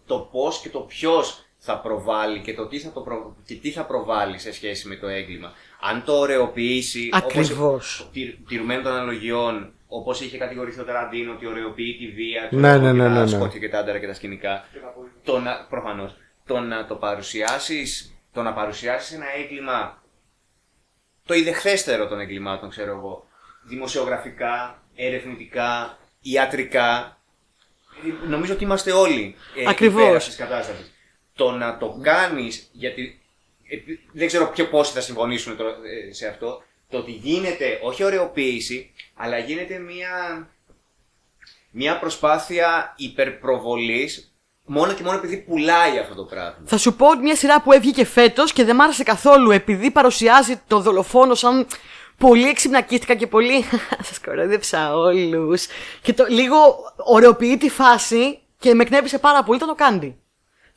το 0.06 0.30
πώς 0.32 0.60
και 0.60 0.70
το 0.70 0.80
ποιος 0.80 1.46
θα 1.58 1.78
προβάλλει 1.80 2.40
και, 2.40 2.54
το 2.54 2.68
τι 2.68 2.80
θα 2.80 2.92
το 2.92 3.00
προ... 3.02 3.36
και 3.46 3.56
τι 3.56 3.70
θα 3.72 3.84
προβάλλει 3.86 4.40
σε 4.40 4.54
σχέση 4.54 4.88
με 4.88 4.96
το 4.96 5.08
έγκλημα. 5.08 5.52
Αν 5.90 6.04
το 6.04 6.14
ωρεοποιήσει. 6.20 7.10
Ακριβώς. 7.12 7.60
Όπως... 7.60 8.10
τηρ- 8.14 8.48
Τηρουμένων 8.48 8.84
των 8.84 8.92
αναλογιών, 8.94 9.74
όπως 9.88 10.22
είχε 10.22 10.38
κατηγορηθεί 10.38 10.80
ο 10.80 10.84
Ταραντίνο 10.84 11.32
ότι 11.32 11.46
ωρεοποιεί 11.46 11.98
τη 11.98 12.08
βία, 12.08 12.46
ξέρω 12.48 12.62
Ναι, 12.62 12.70
εγώ, 12.72 12.82
ναι, 12.82 12.92
και 12.92 12.98
ναι, 12.98 13.04
τα 13.04 13.10
ναι, 13.10 13.22
ναι. 13.22 13.28
σκότια 13.28 13.60
και 13.60 13.70
τα 13.70 13.80
άντερα 13.80 14.00
και 14.00 14.08
τα 14.08 14.14
σκηνικά. 14.14 14.66
Το 15.24 15.40
να, 15.40 15.66
προφανώς, 15.70 16.16
το 16.46 16.60
να 16.60 16.86
το 16.88 16.96
παρουσιάσεις, 16.96 18.16
το 18.34 18.42
να 18.42 18.54
παρουσιάσεις 18.54 19.16
ένα 19.16 19.26
έγκλημα 19.44 20.04
το 21.26 21.34
ιδεχθέστερο 21.34 22.08
των 22.08 22.20
εγκλημάτων, 22.20 22.70
ξέρω 22.70 22.92
εγώ. 22.98 23.28
Δημοσιογραφικά, 23.64 24.84
ερευνητικά, 24.96 25.98
ιατρικά. 26.22 27.18
Ε, 28.26 28.28
Νομίζω 28.28 28.54
ότι 28.54 28.64
είμαστε 28.64 28.92
όλοι 28.92 29.36
ε, 29.58 29.70
Ακριβώς. 29.70 30.02
υπέρ 30.02 30.16
αυτής 30.16 30.36
της 30.36 30.46
κατάστασης. 30.46 30.92
Το 31.36 31.52
να 31.52 31.78
το 31.78 32.00
κάνεις, 32.02 32.70
γιατί 32.72 33.02
επί- 33.02 33.22
δεν 34.12 34.28
ξέρω 34.28 34.50
ποιο 34.50 34.68
πόσοι 34.68 34.94
θα 34.94 35.02
συμφωνήσουν 35.02 35.58
τώρα, 35.58 35.70
ε, 35.70 36.14
σε 36.14 36.28
αυτό, 36.28 36.64
το 36.90 36.98
ότι 36.98 37.12
γίνεται, 37.12 37.80
όχι 37.84 38.04
ωρεοποίηση, 38.04 38.92
αλλά 39.16 39.38
γίνεται 39.38 39.78
μια, 39.80 40.48
μια 41.72 42.00
προσπάθεια 42.00 42.94
υπερπροβολής 42.98 44.34
μόνο 44.66 44.94
και 44.94 45.04
μόνο 45.04 45.18
επειδή 45.18 45.38
πουλάει 45.38 46.00
αυτό 46.00 46.16
το 46.16 46.24
πράγμα. 46.24 46.58
Θα 46.66 46.78
σου 46.78 46.96
πω 46.96 47.16
μια 47.16 47.36
σειρά 47.36 47.62
που 47.62 47.72
έβγηκε 47.72 48.06
φέτος 48.06 48.54
και 48.54 48.64
δεν 48.64 48.76
μ' 48.76 48.82
άρεσε 48.82 49.04
καθόλου 49.04 49.52
επειδή 49.52 49.92
παρουσιάζει 49.92 50.62
το 50.68 50.80
δολοφόνο 50.80 51.34
σαν 51.34 51.68
πολύ 52.18 52.48
εξυπνακίστηκα 52.50 53.16
και 53.16 53.28
πολύ. 53.28 53.64
Σας 54.08 54.20
κορόιδεψα 54.26 54.96
όλους. 54.96 55.66
Και 56.02 56.14
το 56.14 56.26
λίγο 56.30 56.58
ωρεοποιεί 56.98 57.58
τη 57.58 57.70
φάση 57.70 58.40
και 58.60 58.74
με 58.74 58.84
εκνεύρισε 58.84 59.20
πάρα 59.20 59.44
πολύ. 59.44 59.58
Ήταν 59.58 59.70
το 59.70 59.76
Κάντι. 59.76 60.18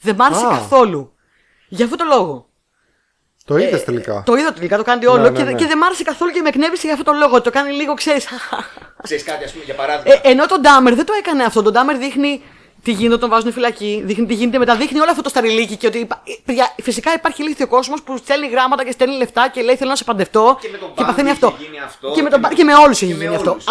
Δεν 0.00 0.14
μ' 0.14 0.22
άρεσε 0.22 0.46
Α. 0.46 0.48
καθόλου. 0.48 1.12
Για 1.68 1.84
αυτό 1.84 1.96
το 1.96 2.04
λόγο. 2.04 2.48
Το 3.46 3.56
είδες 3.56 3.84
τελικά; 3.84 4.22
Το 4.26 4.34
είδα 4.34 4.52
τελικά, 4.52 4.76
το 4.76 4.82
κάνει 4.82 5.06
όλο 5.06 5.22
Ναι, 5.22 5.30
ναι, 5.30 5.38
και, 5.38 5.44
ναι. 5.44 5.52
και 5.52 5.66
δεν 5.66 5.78
μ' 5.78 5.82
άρεσε 5.82 6.02
καθόλου 6.02 6.30
και 6.30 6.40
με 6.42 6.48
εκνεύρισε 6.48 6.86
για 6.86 6.92
αυτό 6.92 7.12
το 7.12 7.18
λόγο. 7.18 7.40
Το 7.40 7.50
κάνει 7.50 7.72
λίγο, 7.72 7.94
ξέρεις. 7.94 8.28
Ξέρεις 9.02 9.24
κάτι, 9.24 9.44
ας 9.44 9.52
πούμε, 9.52 9.64
για 9.64 9.74
παράδειγμα. 9.74 10.14
Ε, 10.22 10.30
ενώ 10.30 10.46
τον 10.46 10.60
Ντάμερ 10.60 10.94
δεν 10.94 11.04
το 11.06 11.12
έκανε 11.18 11.44
αυτό. 11.44 11.62
Τον 11.62 11.72
Ντάμερ 11.72 11.96
δείχνει 11.96 12.42
τι 12.86 12.92
γίνεται 12.92 13.14
όταν 13.14 13.28
βάζουν 13.30 13.52
φυλακή, 13.52 14.02
δείχνει 14.04 14.26
τι 14.26 14.34
γίνεται 14.34 14.58
μετά, 14.58 14.76
δείχνει 14.76 15.00
όλο 15.00 15.10
αυτό 15.10 15.22
το 15.22 15.28
σταριλίκι 15.28 15.76
και 15.76 15.86
ότι 15.86 15.98
υπα- 15.98 16.22
ε, 16.26 16.32
παιδιά, 16.44 16.74
φυσικά 16.82 17.12
υπάρχει 17.14 17.42
ηλίθιο 17.42 17.66
κόσμος 17.66 18.02
που 18.02 18.16
στέλνει 18.16 18.46
γράμματα 18.46 18.84
και 18.84 18.90
στέλνει 18.90 19.16
λεφτά 19.16 19.48
και 19.48 19.62
λέει 19.62 19.76
θέλω 19.76 19.90
να 19.90 19.96
σε 19.96 20.04
παντευτώ 20.04 20.58
Και 20.60 20.68
με 20.72 20.78
τον 20.78 20.92
παθαίνει 20.94 21.16
Μπάντι 21.16 21.30
αυτό. 21.30 21.46
έχει 21.46 21.64
γίνει 21.64 21.80
αυτό, 21.84 22.12
Και 22.14 22.22
με, 22.22 22.28
και 22.28 22.30
τον, 22.30 22.40
με- 22.40 22.48
Μπα- 22.48 22.54
και 22.54 22.64
με 22.64 22.74
όλους 22.74 23.02
έχει 23.02 23.10
και 23.12 23.16
με 23.18 23.24
γίνει 23.24 23.34
αυτό. 23.36 23.50
όλους. 23.50 23.64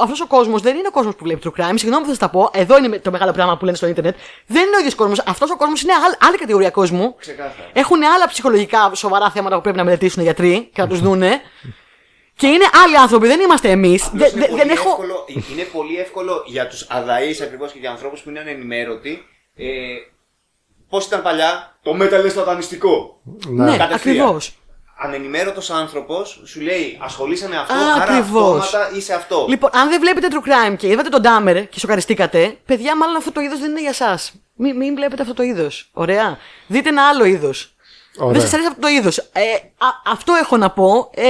Αυτός 0.00 0.20
ο 0.20 0.26
κόσμος 0.26 0.62
δεν 0.62 0.76
είναι 0.76 0.88
ο 0.88 0.90
κόσμος 0.90 1.14
που 1.14 1.24
βλέπει 1.24 1.40
true 1.44 1.60
crime. 1.60 1.74
Συγγνώμη 1.74 2.02
που 2.04 2.08
θα 2.12 2.14
σας 2.14 2.18
τα 2.18 2.28
πω, 2.28 2.50
εδώ 2.52 2.76
είναι 2.78 2.98
το 2.98 3.10
μεγάλο 3.10 3.32
πράγμα 3.32 3.56
που 3.56 3.64
λένε 3.64 3.76
στο 3.76 3.86
Ιντερνετ. 3.86 4.16
Δεν 4.46 4.62
είναι 4.66 4.76
ο 4.76 4.78
ίδιος 4.78 4.94
κόσμος. 4.94 5.22
Αυτός 5.26 5.50
ο 5.50 5.56
κόσμος 5.56 5.82
είναι 5.82 5.92
άλλη, 5.92 6.14
άλλη 6.28 6.36
κατηγορία 6.36 6.70
κόσμου. 6.70 7.14
Ξεκάθαρα. 7.18 7.52
Έχουν 7.72 8.02
άλλα 8.04 8.28
ψυχολογικά 8.28 8.90
σοβαρά 8.94 9.30
θέματα 9.30 9.54
που 9.56 9.60
πρέπει 9.62 9.76
να 9.76 9.84
μελετήσουν 9.84 10.20
οι 10.22 10.24
γιατροί 10.24 10.68
και 10.72 10.80
να 10.80 10.88
τους 10.88 11.00
δούνε. 11.06 11.40
Και 12.36 12.46
είναι 12.46 12.64
άλλοι 12.84 12.96
άνθρωποι, 12.98 13.26
δεν 13.26 13.40
είμαστε 13.40 13.70
εμείς. 13.70 14.06
Απλώς 14.06 14.32
είναι, 14.32 14.40
Δεν 14.46 14.50
πολύ 14.56 14.70
έχω. 14.72 14.88
εύκολο, 14.88 15.24
είναι 15.52 15.62
πολύ 15.62 15.96
εύκολο 15.98 16.42
για 16.46 16.66
τους 16.68 16.86
αδαείς 16.88 17.40
ακριβώς 17.40 17.72
και 17.72 17.78
για 17.78 17.90
ανθρώπους 17.90 18.20
που 18.20 18.28
είναι 18.30 18.40
ανενημέρωτοι. 18.40 19.24
Ε, 19.56 19.64
πώς 20.88 21.06
ήταν 21.06 21.22
παλιά, 21.22 21.78
το 21.82 21.90
metal 21.94 22.20
είναι 22.20 22.28
σατανιστικό. 22.28 23.20
Ναι, 23.48 23.76
Κατευθείαν. 23.76 24.16
ακριβώς. 24.16 24.54
Ανενημέρωτος 24.98 25.70
άνθρωπος 25.70 26.40
σου 26.44 26.60
λέει 26.60 26.98
ασχολείσαι 27.00 27.48
με 27.48 27.56
αυτό, 27.58 27.74
Α, 27.74 27.76
άρα 27.94 28.02
ακριβώς. 28.02 28.60
αυτόματα 28.64 28.96
είσαι 28.96 29.14
αυτό. 29.14 29.46
Λοιπόν, 29.48 29.70
αν 29.72 29.88
δεν 29.88 30.00
βλέπετε 30.00 30.28
true 30.30 30.48
crime 30.48 30.76
και 30.76 30.86
είδατε 30.88 31.08
τον 31.08 31.20
Ντάμερ 31.22 31.68
και 31.68 31.78
σοκαριστήκατε, 31.78 32.56
παιδιά, 32.66 32.96
μάλλον 32.96 33.16
αυτό 33.16 33.32
το 33.32 33.40
είδος 33.40 33.58
δεν 33.58 33.70
είναι 33.70 33.80
για 33.80 33.90
εσά. 33.90 34.18
Μην, 34.54 34.76
μην 34.76 34.94
βλέπετε 34.94 35.22
αυτό 35.22 35.34
το 35.34 35.42
είδος. 35.42 35.88
Ωραία. 35.92 36.38
Δείτε 36.66 36.88
ένα 36.88 37.08
άλλο 37.08 37.24
είδος. 37.24 37.74
Ωραία. 38.18 38.32
Δεν 38.32 38.40
σας 38.40 38.52
αρέσει 38.52 38.68
αυτό 38.68 38.80
το 38.80 38.88
είδος. 38.88 39.18
Ε, 39.18 39.40
α- 39.78 40.12
αυτό 40.12 40.32
έχω 40.34 40.56
να 40.56 40.70
πω. 40.70 41.10
Ε, 41.14 41.24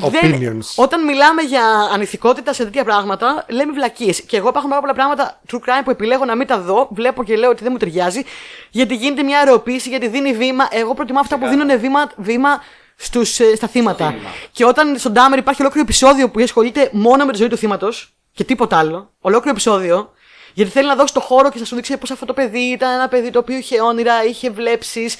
Opinions. 0.00 0.66
όταν 0.76 1.04
μιλάμε 1.04 1.42
για 1.42 1.64
ανηθικότητα 1.92 2.52
σε 2.52 2.64
τέτοια 2.64 2.84
πράγματα, 2.84 3.44
λέμε 3.48 3.72
βλακίες. 3.72 4.22
Και 4.22 4.36
εγώ 4.36 4.48
υπάρχουν 4.48 4.70
πάρα 4.70 4.80
πολλά 4.80 4.94
πράγματα 4.94 5.40
true 5.50 5.56
crime 5.56 5.82
που 5.84 5.90
επιλέγω 5.90 6.24
να 6.24 6.34
μην 6.36 6.46
τα 6.46 6.58
δω. 6.58 6.88
Βλέπω 6.90 7.24
και 7.24 7.36
λέω 7.36 7.50
ότι 7.50 7.62
δεν 7.62 7.72
μου 7.72 7.78
ταιριάζει. 7.78 8.22
Γιατί 8.70 8.94
γίνεται 8.94 9.22
μια 9.22 9.38
αεροποίηση, 9.38 9.88
γιατί 9.88 10.08
δίνει 10.08 10.32
βήμα. 10.32 10.68
Εγώ 10.70 10.94
προτιμώ 10.94 11.20
αυτά 11.20 11.38
που 11.38 11.48
δίνουν 11.48 11.80
βήμα, 11.80 12.10
βήμα 12.16 12.62
στους, 12.96 13.40
ε, 13.40 13.56
στα 13.56 13.66
θύματα. 13.66 14.08
θύμα. 14.10 14.30
Και 14.52 14.64
όταν 14.64 14.98
στον 14.98 15.12
Ντάμερ 15.12 15.38
υπάρχει 15.38 15.60
ολόκληρο 15.60 15.86
επεισόδιο 15.88 16.30
που 16.30 16.40
ασχολείται 16.40 16.88
μόνο 16.92 17.24
με 17.24 17.32
τη 17.32 17.38
ζωή 17.38 17.48
του 17.48 17.56
θύματος 17.56 18.14
και 18.32 18.44
τίποτα 18.44 18.78
άλλο. 18.78 19.10
Ολόκληρο 19.20 19.50
επεισόδιο. 19.50 20.12
Γιατί 20.54 20.70
θέλει 20.70 20.86
να 20.86 20.94
δώσει 20.94 21.14
το 21.14 21.20
χώρο 21.20 21.50
και 21.50 21.58
θα 21.58 21.64
σου 21.64 21.74
δείξει 21.74 21.96
πώ 21.96 22.12
αυτό 22.12 22.26
το 22.26 22.32
παιδί 22.32 22.58
ήταν 22.58 22.92
ένα 22.94 23.08
παιδί 23.08 23.30
το 23.30 23.38
οποίο 23.38 23.56
είχε 23.56 23.80
όνειρα, 23.80 24.24
είχε 24.24 24.50
βλέψεις. 24.50 25.16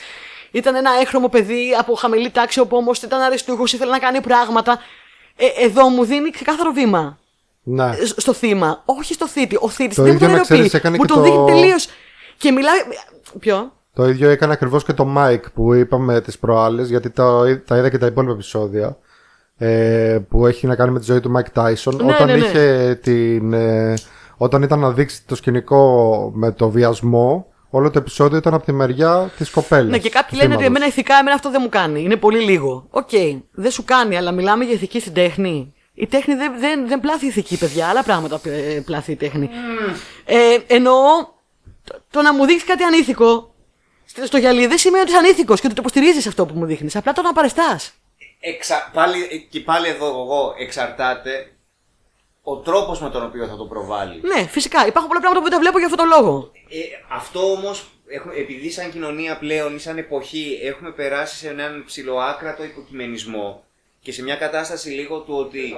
Ήταν 0.55 0.75
ένα 0.75 0.91
έχρωμο 1.01 1.29
παιδί 1.29 1.63
από 1.79 1.95
χαμηλή 1.95 2.31
τάξη, 2.31 2.61
όπου 2.61 2.77
όμως 2.77 3.03
ήταν 3.03 3.21
αριστούχο, 3.21 3.63
ήθελε 3.67 3.91
να 3.91 3.99
κάνει 3.99 4.21
πράγματα. 4.21 4.79
Ε, 5.37 5.65
εδώ 5.65 5.89
μου 5.89 6.05
δίνει 6.05 6.31
ξεκάθαρο 6.31 6.71
βήμα 6.73 7.19
Ναι. 7.63 7.85
ε, 7.85 8.05
στο 8.17 8.33
θύμα, 8.33 8.83
όχι 8.85 9.15
στο 9.15 9.29
θήτη. 9.29 9.57
Ο 9.61 9.69
θήτης 9.69 9.97
Το 9.97 10.03
δεν 10.03 10.11
μου 10.11 10.17
ίδιο 10.17 10.29
τον 10.29 10.37
να 10.37 10.43
ξέρεις, 10.43 10.61
αιροποιεί. 10.75 10.81
έκανε 10.83 10.97
Μου 10.97 11.03
και 11.05 11.13
τον 11.13 11.23
το- 11.23 11.23
δείχνει 11.45 11.61
τελείως. 11.61 11.89
Και 12.37 12.51
μιλάει. 12.51 12.79
Ποιο; 13.39 13.73
Το 13.95 14.09
ίδιο 14.09 14.29
έκανε 14.31 14.53
ακριβώς 14.53 14.85
και 14.85 14.93
το 14.93 15.15
Mike 15.19 15.53
που 15.55 15.75
είπαμε 15.75 16.21
τις 16.21 16.39
προάλλες, 16.39 16.89
γιατί 16.89 17.11
το, 17.11 17.59
τα 17.59 17.77
είδα 17.77 17.91
και 17.91 17.99
τα 17.99 18.07
υπόλοιπα 18.07 18.33
επεισόδια. 18.33 18.97
Ε, 19.57 20.19
που 20.29 20.47
έχει 20.47 20.67
να 20.67 20.75
κάνει 20.77 20.91
με 20.93 20.99
τη 20.99 21.05
ζωή 21.05 21.21
του 21.21 21.33
Mike 21.37 21.61
Tyson. 21.63 21.95
Ναι, 21.95 22.13
όταν 22.13 22.27
ναι, 22.27 22.37
ναι. 22.37 22.47
είχε 22.47 22.99
την. 23.03 23.53
Ε, 23.53 23.95
όταν 24.37 24.63
ήταν 24.63 24.79
να 24.79 24.91
δείξει 24.91 25.27
το 25.27 25.35
σκηνικό 25.35 26.31
με 26.35 26.53
το 26.53 26.71
βιασμό, 26.71 27.47
όλο 27.77 27.91
το 27.91 27.99
επεισόδιο 27.99 28.39
ήταν 28.39 28.55
από 28.55 28.65
τη 28.65 28.73
μεριά 28.73 29.33
της 29.37 29.51
κοπέλας. 29.51 29.91
Ναι, 29.91 29.99
και 29.99 30.09
κάποιοι 30.09 30.39
λένε 30.43 30.55
ότι 30.55 30.65
εμένα 30.65 30.87
ηθικά 30.87 31.15
εμένα 31.15 31.35
αυτό 31.35 31.51
δεν 31.51 31.61
μου 31.63 31.69
κάνει. 31.69 32.03
Είναι 32.03 32.17
πολύ 32.17 32.41
λίγο. 32.41 32.87
Οκ, 32.91 33.11
δεν 33.51 33.71
σου 33.71 33.85
κάνει, 33.85 34.17
αλλά 34.17 34.33
μιλάμε 34.33 34.65
για 34.65 34.75
ηθική 34.75 35.01
στην 35.01 35.13
τέχνη. 35.13 35.75
Η 35.95 36.07
τέχνη 36.07 36.35
δεν, 36.35 36.53
δεν, 36.59 36.89
δεν 36.89 37.01
πλάθει 37.01 37.27
ηθική, 37.27 37.59
παιδιά. 37.59 37.89
Άλλα 37.89 38.03
πράγματα 38.03 38.41
ε, 38.45 38.81
πλάθει 38.85 39.13
η 39.13 39.17
τέχνη. 39.17 39.51
Ε, 40.25 40.59
εννοώ 40.67 40.99
το, 41.85 42.03
το 42.11 42.23
να 42.23 42.35
μου 42.35 42.47
δείξεις 42.47 42.69
κάτι 42.69 42.83
ανήθικο 42.83 43.55
στο 44.05 44.27
στο 44.27 44.37
γυαλί 44.37 44.67
δεν 44.67 44.79
σημαίνει 44.79 45.03
ότι 45.03 45.11
είσαι 45.11 45.21
ανήθικος 45.21 45.61
και 45.61 45.67
ότι 45.67 45.75
το 45.75 45.83
υποστηρίζεις 45.85 46.27
αυτό 46.27 46.47
που 46.47 46.59
μου 46.59 46.67
δείχνεις. 46.67 46.97
Απλά 46.97 47.13
το 47.13 47.23
να 47.23 47.33
παριστάς. 47.33 47.93
Εξα... 48.41 48.91
Πάλι, 48.93 49.29
ε, 49.31 49.37
και 49.37 49.61
πάλι 49.61 49.89
εδώ 49.89 50.07
εγώ 50.07 50.55
εξαρτάται 50.59 51.54
ο 52.47 52.57
τρόπος 52.57 53.01
με 53.01 53.11
τον 53.11 53.25
οποίο 53.25 53.47
θα 53.47 53.57
το 53.57 53.65
προβάλλει. 53.65 54.21
Ναι, 54.23 54.47
φυσικά. 54.47 54.87
Υπάρχουν 54.87 55.09
πολλά 55.09 55.21
πράγματα 55.21 55.39
που 55.39 55.43
δεν 55.43 55.53
τα 55.53 55.59
βλέπω 55.59 55.79
για 55.79 55.87
αυτόν 55.87 56.09
τον 56.09 56.19
λόγο. 56.21 56.51
Ε, 56.69 56.79
αυτό 57.17 57.51
όμως, 57.51 57.85
επειδή 58.39 58.71
σαν 58.71 58.91
κοινωνία 58.91 59.39
πλέον 59.39 59.75
ή 59.75 59.79
σαν 59.79 59.99
εποχή 59.99 60.59
έχουμε 60.63 60.91
περάσει 60.91 61.37
σε 61.37 61.49
έναν 61.49 61.83
ψιλοάκρατο 61.87 62.65
υποκειμενισμό 62.65 63.65
και 64.01 64.13
σε 64.13 64.23
μια 64.23 64.37
κατάσταση 64.37 64.89
λίγο 64.89 65.19
του 65.19 65.35
ότι 65.37 65.77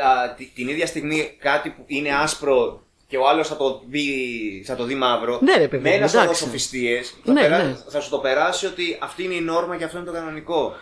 α, 0.00 0.34
τη- 0.34 0.44
την 0.54 0.68
ίδια 0.68 0.86
στιγμή 0.86 1.36
κάτι 1.38 1.68
που 1.70 1.84
είναι 1.86 2.14
άσπρο 2.14 2.82
και 3.08 3.16
ο 3.16 3.28
άλλος 3.28 3.48
θα, 3.48 3.56
το 3.56 3.82
δεί- 3.88 4.62
θα 4.66 4.76
το 4.76 4.84
δει 4.84 4.94
μαύρο. 4.94 5.38
Ναι, 5.42 5.56
ρε 5.56 5.68
παιδί 5.68 5.82
με 5.82 5.88
μου, 5.90 5.96
ένα 5.96 6.08
σωρό 6.08 6.22
εντάξει. 6.22 6.42
σοφιστίες, 6.42 7.14
θα, 7.24 7.32
Ναι, 7.32 7.40
περά- 7.40 7.64
ναι. 7.64 7.76
θα 7.88 8.00
σου 8.00 8.10
το 8.10 8.18
περάσει 8.18 8.66
ότι 8.66 8.98
αυτή 9.00 9.24
είναι 9.24 9.34
η 9.34 9.40
νόρμα 9.40 9.76
και 9.76 9.84
αυτό 9.84 9.96
είναι 9.96 10.06
το 10.06 10.12
κανονικό. 10.12 10.72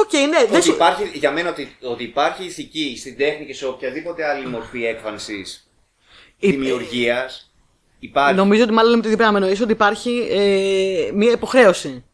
Οκ, 0.00 0.12
ναι, 0.12 0.44
δεν 0.46 0.54
Ότι 0.56 0.62
σου. 0.64 0.72
υπάρχει, 0.72 1.10
για 1.18 1.32
μένα 1.32 1.48
ότι, 1.50 1.76
ότι 1.82 2.02
υπάρχει 2.04 2.44
ηθική 2.44 2.94
στην 2.98 3.16
τέχνη 3.16 3.46
και 3.46 3.54
σε 3.54 3.66
οποιαδήποτε 3.66 4.24
άλλη 4.24 4.46
μορφή 4.46 4.84
έκφανσης 4.84 5.70
Η- 6.38 6.50
δημιουργίας. 6.50 7.52
Υπάρχει. 7.98 8.34
Νομίζω 8.34 8.62
ότι 8.62 8.72
μάλλον 8.72 8.90
λέμε 8.90 9.02
το 9.02 9.08
ίδιο 9.08 9.20
πράγμα. 9.20 9.38
Εννοείς 9.38 9.60
ότι 9.60 9.72
υπάρχει 9.72 10.28
ε, 10.30 11.10
μία 11.14 11.30
υποχρέωση. 11.32 12.04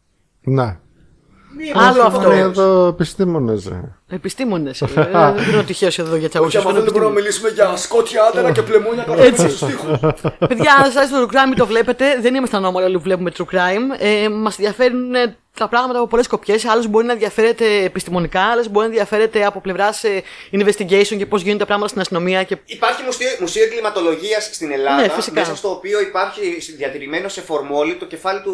Ναι. 0.43 0.79
Άλλο 1.75 2.03
αυτό. 2.03 2.33
Είναι 2.33 2.41
εδώ 2.41 2.87
επιστήμονες. 2.87 3.71
Επιστήμονες. 4.15 4.83
δεν 5.37 5.49
είναι 5.49 5.59
ο 5.59 5.63
τυχαίο 5.63 5.91
εδώ 5.99 6.17
για 6.17 6.29
τσαγού. 6.29 7.13
μιλήσουμε 7.15 7.49
για 7.49 7.77
σκότια 7.77 8.23
άντερα 8.25 8.53
και 8.53 8.63
πλεμόνια 8.63 9.07
Έτσι. 9.19 9.47
Παιδιά, 10.39 10.75
αν 10.79 10.85
σας 10.85 10.97
αρέσει 10.97 11.13
το 11.13 11.29
true 11.31 11.35
crime, 11.35 11.55
το 11.57 11.67
βλέπετε. 11.67 12.19
Δεν 12.21 12.35
είμαστε 12.35 12.57
ανώμαλοι 12.57 12.87
όλοι 12.87 12.97
που 12.97 13.03
βλέπουμε 13.03 13.31
true 13.39 13.55
crime. 13.55 13.97
Ε, 13.99 14.29
Μας 14.29 14.59
ενδιαφέρουν 14.59 15.15
ε, 15.15 15.37
τα 15.59 15.69
πράγματα 15.69 15.99
από 15.99 16.09
πολλές 16.09 16.25
σκοπιές. 16.25 16.65
Άλλο 16.65 16.85
μπορεί 16.91 17.07
να 17.07 17.13
ενδιαφέρεται 17.13 17.83
επιστημονικά, 17.85 18.41
άλλο 18.41 18.61
μπορεί 18.71 18.87
να 18.87 18.93
ενδιαφέρεται 18.93 19.45
από 19.45 19.61
πλευράς 19.61 20.05
ε, 20.05 20.23
investigation 20.53 21.17
και 21.19 21.27
πώς 21.27 21.41
γίνονται 21.43 21.59
τα 21.59 21.67
πράγματα 21.67 21.89
στην 21.89 22.01
αστυνομία. 22.01 22.43
Και... 22.43 22.57
Υπάρχει 22.65 23.03
μουσείο, 23.03 23.29
μουσείο 23.41 23.63
εγκληματολογίας 23.65 24.45
στην 24.53 24.73
Ελλάδα, 24.73 25.01
Ναι, 25.03 25.09
φυσικά. 25.09 25.41
μέσα 25.41 25.57
στο 25.57 25.71
οποίο 25.71 26.01
υπάρχει 26.01 26.41
διατηρημένο 26.77 27.29
σε 27.29 27.41
φορμόλι 27.41 27.95
το 27.95 28.05
κεφάλι 28.05 28.41
του, 28.41 28.53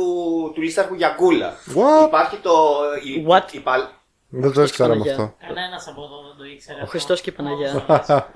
του 0.55 0.61
λήσταρχου 0.63 0.95
Γιαγκούλα. 0.95 1.57
What? 1.69 2.07
Υπάρχει 2.07 2.37
το. 2.43 2.53
Η, 3.05 3.25
What? 3.29 3.53
η 3.55 3.59
παλ- 3.59 3.85
Δεν 4.31 4.53
το 4.53 4.63
ήξερα 4.63 4.89
με 4.89 4.95
Παναγιά. 4.95 5.13
αυτό. 5.13 5.35
Κανένας 5.47 5.89
από 5.89 6.03
εδώ 6.03 6.17
δεν 6.29 6.37
το 6.39 6.45
ήξερε. 6.53 6.75
Ο 6.79 6.81
αυτό. 6.81 6.91
Χριστός 6.91 7.21
και 7.21 7.31
η 7.31 7.33
Παναγιά. 7.33 7.85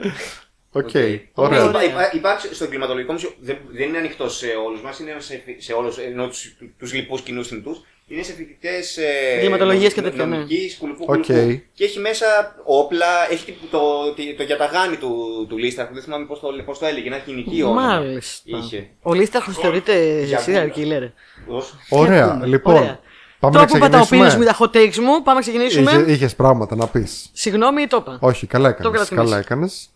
Οκ. 0.77 0.95
Ναι, 0.95 1.21
Ωραία. 1.35 1.65
Ωραία. 1.65 1.85
υπά- 1.85 2.15
υπάρχει 2.15 2.55
στο 2.55 2.65
εγκληματολογικό 2.65 3.13
μουσείο, 3.13 3.33
δεν, 3.41 3.59
δεν 3.71 3.89
είναι 3.89 3.99
ανοιχτό 3.99 4.29
σε 4.29 4.47
όλους 4.67 4.83
μας, 4.83 4.99
είναι 4.99 5.15
σε, 5.19 5.43
σε 5.59 5.73
όλους, 5.73 5.99
ενώ 5.99 6.27
του 6.27 6.35
τους 6.79 6.93
λοιπούς 6.93 7.21
κοινούς 7.21 7.49
θνητούς. 7.49 7.81
Είναι 8.07 8.23
σε 8.23 8.33
φοιτητές. 8.33 8.97
Ε, 8.97 9.35
Εγκληματολογίας 9.37 9.93
και 9.93 10.03
τέτοια, 10.03 10.27
ναι. 10.27 10.37
νομικής, 10.37 10.77
κουλουπού, 10.79 11.05
Οκ. 11.09 11.25
κουλουπού. 11.25 11.63
Και 11.75 11.85
έχει 11.85 11.99
μέσα 11.99 12.27
όπλα, 12.65 13.31
έχει 13.31 13.57
το, 13.71 13.77
το, 14.05 14.13
το, 14.37 14.43
γιαταγάνι 14.43 14.97
του, 14.97 15.47
του 15.49 15.57
Λίσταρχου, 15.59 15.95
δεν 15.95 16.03
θυμάμαι 16.03 16.27
πώς 16.27 16.41
το, 16.41 16.49
πώς 16.65 16.79
το 16.79 16.87
έλεγε, 16.87 17.07
ένα 17.07 17.17
γυναικείο 17.27 17.67
όνομα. 17.71 17.87
Μάλιστα. 17.87 18.57
Είχε. 18.59 18.89
Ο 19.03 19.15
Λίσταρχος 19.15 19.57
θεωρείται 19.59 20.23
Για 20.23 20.41
serial 20.47 20.79
killer. 20.79 21.11
Ως- 21.49 21.75
Ωραία. 21.89 22.33
πούμε. 22.33 22.47
Λοιπόν, 22.47 22.99
Ωραία. 23.47 23.67
πάμε 23.67 23.67
να 23.67 23.67
Τώρα 23.67 23.67
που 23.67 23.77
είπα 23.77 23.89
τα 23.89 23.99
opinions 23.99 24.01
μου, 24.01 24.25
ξεκινήσουμε. 24.25 24.45
τα 24.45 24.57
hot 24.59 24.77
takes 24.77 24.97
μου, 24.97 25.23
πάμε 25.23 25.35
να 25.35 25.41
ξεκινήσουμε. 25.41 26.05
Είχε 26.07 26.29
πράγματα 26.37 26.77
να 26.77 26.87
πεις. 26.87 27.31
Συγγνώμη, 27.33 27.87
το 27.87 27.97
είπα. 27.97 28.17
Όχι, 28.21 28.47
καλά 28.47 28.69
έκανες. 28.69 28.93
κρατήσω. 28.93 29.15
Καλά 29.15 29.39
έκανες. 29.39 29.89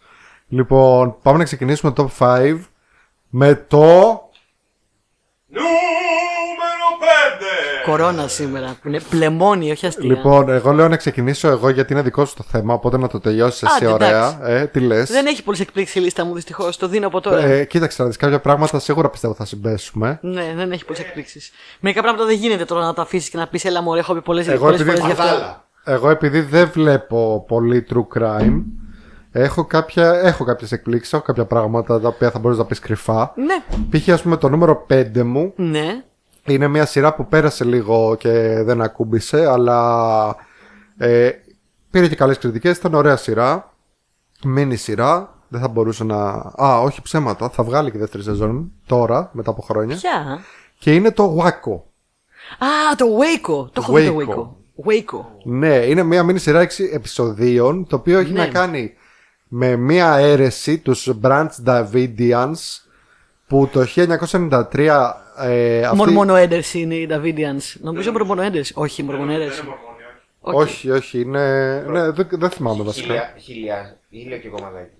Λοιπόν, 0.48 1.16
πάμε 1.22 1.38
να 1.38 1.44
ξεκινήσουμε 1.44 1.92
το 1.92 2.10
top 2.18 2.24
5 2.26 2.58
με 3.28 3.54
το. 3.54 3.78
Νούμερο 5.46 5.74
5! 5.74 6.07
Κορώνα 7.90 8.28
σήμερα, 8.28 8.76
που 8.82 8.88
είναι 8.88 9.00
πλεμόνι, 9.10 9.70
όχι 9.70 9.86
αστεία. 9.86 10.04
Λοιπόν, 10.08 10.48
εγώ 10.48 10.72
λέω 10.72 10.88
να 10.88 10.96
ξεκινήσω 10.96 11.48
εγώ 11.48 11.68
γιατί 11.68 11.92
είναι 11.92 12.02
δικό 12.02 12.24
σου 12.24 12.34
το 12.36 12.44
θέμα, 12.48 12.74
οπότε 12.74 12.98
να 12.98 13.08
το 13.08 13.20
τελειώσεις 13.20 13.62
εσύ 13.62 13.84
Άντε, 13.84 13.92
ωραία. 13.92 14.38
Ε, 14.48 14.66
τι 14.66 14.80
λες; 14.80 15.10
Δεν 15.10 15.26
έχει 15.26 15.42
πολλές 15.42 15.60
εκπλήξεις 15.60 15.94
η 15.94 16.00
λίστα 16.00 16.24
μου, 16.24 16.34
δυστυχώς. 16.34 16.76
Το 16.76 16.88
δίνω 16.88 17.06
από 17.06 17.20
τώρα. 17.20 17.40
Ε, 17.42 17.64
κοίταξε 17.64 18.02
να 18.02 18.08
δεις 18.08 18.16
κάποια 18.16 18.40
πράγματα 18.40 18.78
σίγουρα 18.78 19.08
πιστεύω 19.08 19.34
θα 19.34 19.44
συμπέσουμε. 19.44 20.18
Ναι, 20.22 20.52
δεν 20.56 20.72
έχει 20.72 20.84
πολλές 20.84 21.02
εκπλήξεις. 21.02 21.50
Μερικά 21.80 22.02
πράγματα 22.02 22.26
δεν 22.26 22.36
γίνεται 22.36 22.64
τώρα 22.64 22.84
να 22.84 22.94
τα 22.94 23.02
αφήσεις 23.02 23.30
και 23.30 23.36
να 23.36 23.46
πεις 23.46 23.64
Έλα, 23.64 23.82
μωρέ, 23.82 24.00
έχω 24.00 24.14
πει 24.14 24.20
πολλές 24.22 24.48
Εγώ 24.48 24.64
φορές 24.64 24.80
επειδή- 24.80 24.96
γι' 25.00 25.10
αυτό. 25.12 25.22
Παδάλα. 25.22 25.66
Εγώ 25.84 26.10
επειδή 26.10 26.40
δεν 26.40 26.70
βλέπω 26.72 27.44
πολύ 27.48 27.86
true 27.90 28.18
crime, 28.20 28.62
έχω, 29.32 29.64
κάποια, 29.64 30.20
έχω 30.22 30.44
κάποιες 30.44 30.72
εκπλήξεις, 30.72 31.12
έχω 31.12 31.22
κάποια 31.22 31.44
πράγματα 31.44 32.00
τα 32.00 32.08
οποία 32.08 32.30
θα 32.30 32.38
μπορείς 32.38 32.58
να 32.58 32.64
πεις 32.64 32.78
κρυφά. 32.78 33.32
Ναι, 33.36 33.54
Π.χ. 33.98 34.08
ας 34.08 34.22
πούμε 34.22 34.36
το 34.36 34.48
νούμερο 34.48 34.86
5 34.90 35.22
μου 35.22 35.52
ναι. 35.56 36.02
Είναι 36.54 36.68
μια 36.68 36.86
σειρά 36.86 37.14
που 37.14 37.26
πέρασε 37.26 37.64
λίγο 37.64 38.16
και 38.18 38.62
δεν 38.62 38.82
ακούμπησε, 38.82 39.46
αλλά 39.46 40.36
ε, 40.96 41.30
πήρε 41.90 42.08
και 42.08 42.14
καλές 42.14 42.38
κριτικές, 42.38 42.76
ήταν 42.76 42.94
ωραία 42.94 43.16
σειρά, 43.16 43.74
μίνι 44.44 44.76
σειρά, 44.76 45.34
δεν 45.48 45.60
θα 45.60 45.68
μπορούσε 45.68 46.04
να... 46.04 46.18
Α, 46.62 46.80
όχι 46.80 47.02
ψέματα, 47.02 47.48
θα 47.48 47.62
βγάλει 47.62 47.90
και 47.90 47.98
δεύτερη 47.98 48.22
σεζόν 48.22 48.72
τώρα, 48.86 49.30
μετά 49.32 49.50
από 49.50 49.62
χρόνια. 49.62 49.96
Ποια; 49.96 50.38
Και 50.78 50.94
είναι 50.94 51.10
το 51.10 51.36
Waco. 51.40 51.80
Α, 52.58 52.96
το 52.96 53.06
Waco. 53.18 53.68
Το 53.72 53.80
έχω 53.82 53.92
δει 53.92 54.06
το 54.06 54.16
Waco. 54.18 54.34
Waco. 54.34 54.46
Waco. 54.90 55.24
Ναι, 55.44 55.74
είναι 55.74 56.02
μια 56.02 56.22
μίνι 56.22 56.38
σειρά 56.38 56.64
6 56.64 56.68
επεισοδίων, 56.92 57.86
το 57.86 57.96
οποίο 57.96 58.18
έχει 58.18 58.32
Ναι. 58.32 58.38
να 58.38 58.46
κάνει 58.46 58.92
με 59.48 59.76
μια 59.76 60.14
αίρεση, 60.16 60.78
τους 60.78 61.10
Branch 61.22 61.48
Davidians, 61.66 62.54
που 63.48 63.68
το 63.72 63.86
1993... 63.96 65.10
Ε, 65.40 65.82
αυτή- 65.82 65.96
Μορμόνο 65.96 66.34
Έντers 66.36 66.72
είναι 66.74 66.94
οι 66.94 67.08
Davidians. 67.10 67.80
Νομίζω 67.80 68.12
Μορμόνο 68.12 68.42
Έντers. 68.42 68.70
Όχι, 68.74 69.02
Μορμόνο 69.02 69.32
Έντers. 69.32 69.64
Όχι, 70.40 70.90
όχι, 70.90 71.20
είναι... 71.20 71.74
Ναι, 71.88 72.10
δεν, 72.10 72.28
δεν 72.30 72.50
θυμάμαι 72.50 72.82
βασικά. 72.82 73.06
Χίλια, 73.06 73.34
χίλια, 73.40 73.96
χίλια 74.10 74.38
και 74.38 74.48
κομμαδάκι. 74.48 74.90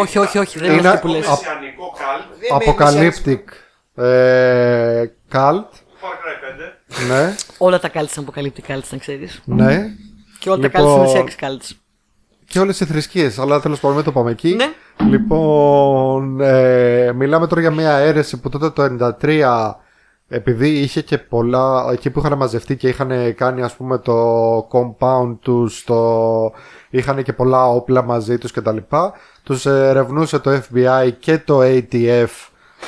Όχι, 0.00 0.18
όχι, 0.18 0.38
όχι, 0.38 0.58
δεν 0.58 0.68
είναι 0.70 0.78
Είναι- 0.78 0.88
αυτή 0.88 1.00
που 1.00 1.08
λες. 1.12 1.26
Μεσιανικό 1.28 1.94
καλτ. 1.98 2.24
Δεν 2.40 2.56
με- 2.58 3.10
Apocalyptic 3.14 4.02
ε, 4.04 5.10
Cult, 5.32 5.68
Far 6.00 6.14
Cry 6.20 7.08
5. 7.08 7.08
ναι, 7.08 7.34
Όλα 7.58 7.80
τα 7.80 7.90
cults 7.94 8.16
είναι 8.16 8.26
apocaliptic 8.34 8.72
cults, 8.72 8.88
να 8.90 8.98
ξέρεις. 8.98 9.40
ναι. 9.44 9.86
Και 10.38 10.50
όλα 10.50 10.68
τα 10.70 10.78
Λοιπόν, 10.78 11.06
cults 11.06 11.10
είναι 11.10 11.24
sex 11.24 11.44
cults. 11.44 11.76
Και 12.48 12.58
όλες 12.60 12.80
οι 12.80 12.84
θρησκείες, 12.84 13.38
αλλά 13.38 13.60
τέλος 13.60 13.80
πάντων 13.80 13.96
μην 13.96 14.04
το 14.04 14.12
πάμε 14.12 14.30
εκεί. 14.30 14.54
Ναι. 14.54 14.66
Λοιπόν, 15.10 16.40
ε, 16.40 17.12
μιλάμε 17.12 17.46
τώρα 17.46 17.60
για 17.60 17.70
μια 17.70 17.92
αίρεση 17.96 18.40
που 18.40 18.48
τότε 18.48 18.70
το 18.70 18.82
93 19.22 19.74
επειδή 20.28 20.68
είχε 20.68 21.02
και 21.02 21.18
πολλά, 21.18 21.88
εκεί 21.92 22.10
που 22.10 22.18
είχαν 22.18 22.36
μαζευτεί 22.38 22.76
και 22.76 22.88
είχαν 22.88 23.34
κάνει 23.34 23.62
ας 23.62 23.74
πούμε 23.74 23.98
το 23.98 24.14
compound 24.58 25.36
τους, 25.40 25.84
το, 25.84 26.52
είχαν 26.90 27.22
και 27.22 27.32
πολλά 27.32 27.66
όπλα 27.68 28.02
μαζί 28.02 28.38
τους 28.38 28.52
κτλ. 28.52 28.76
Τους 29.42 29.66
ερευνούσε 29.66 30.38
το 30.38 30.50
FBI 30.50 31.10
και 31.18 31.38
το 31.38 31.60
ATF 31.62 32.26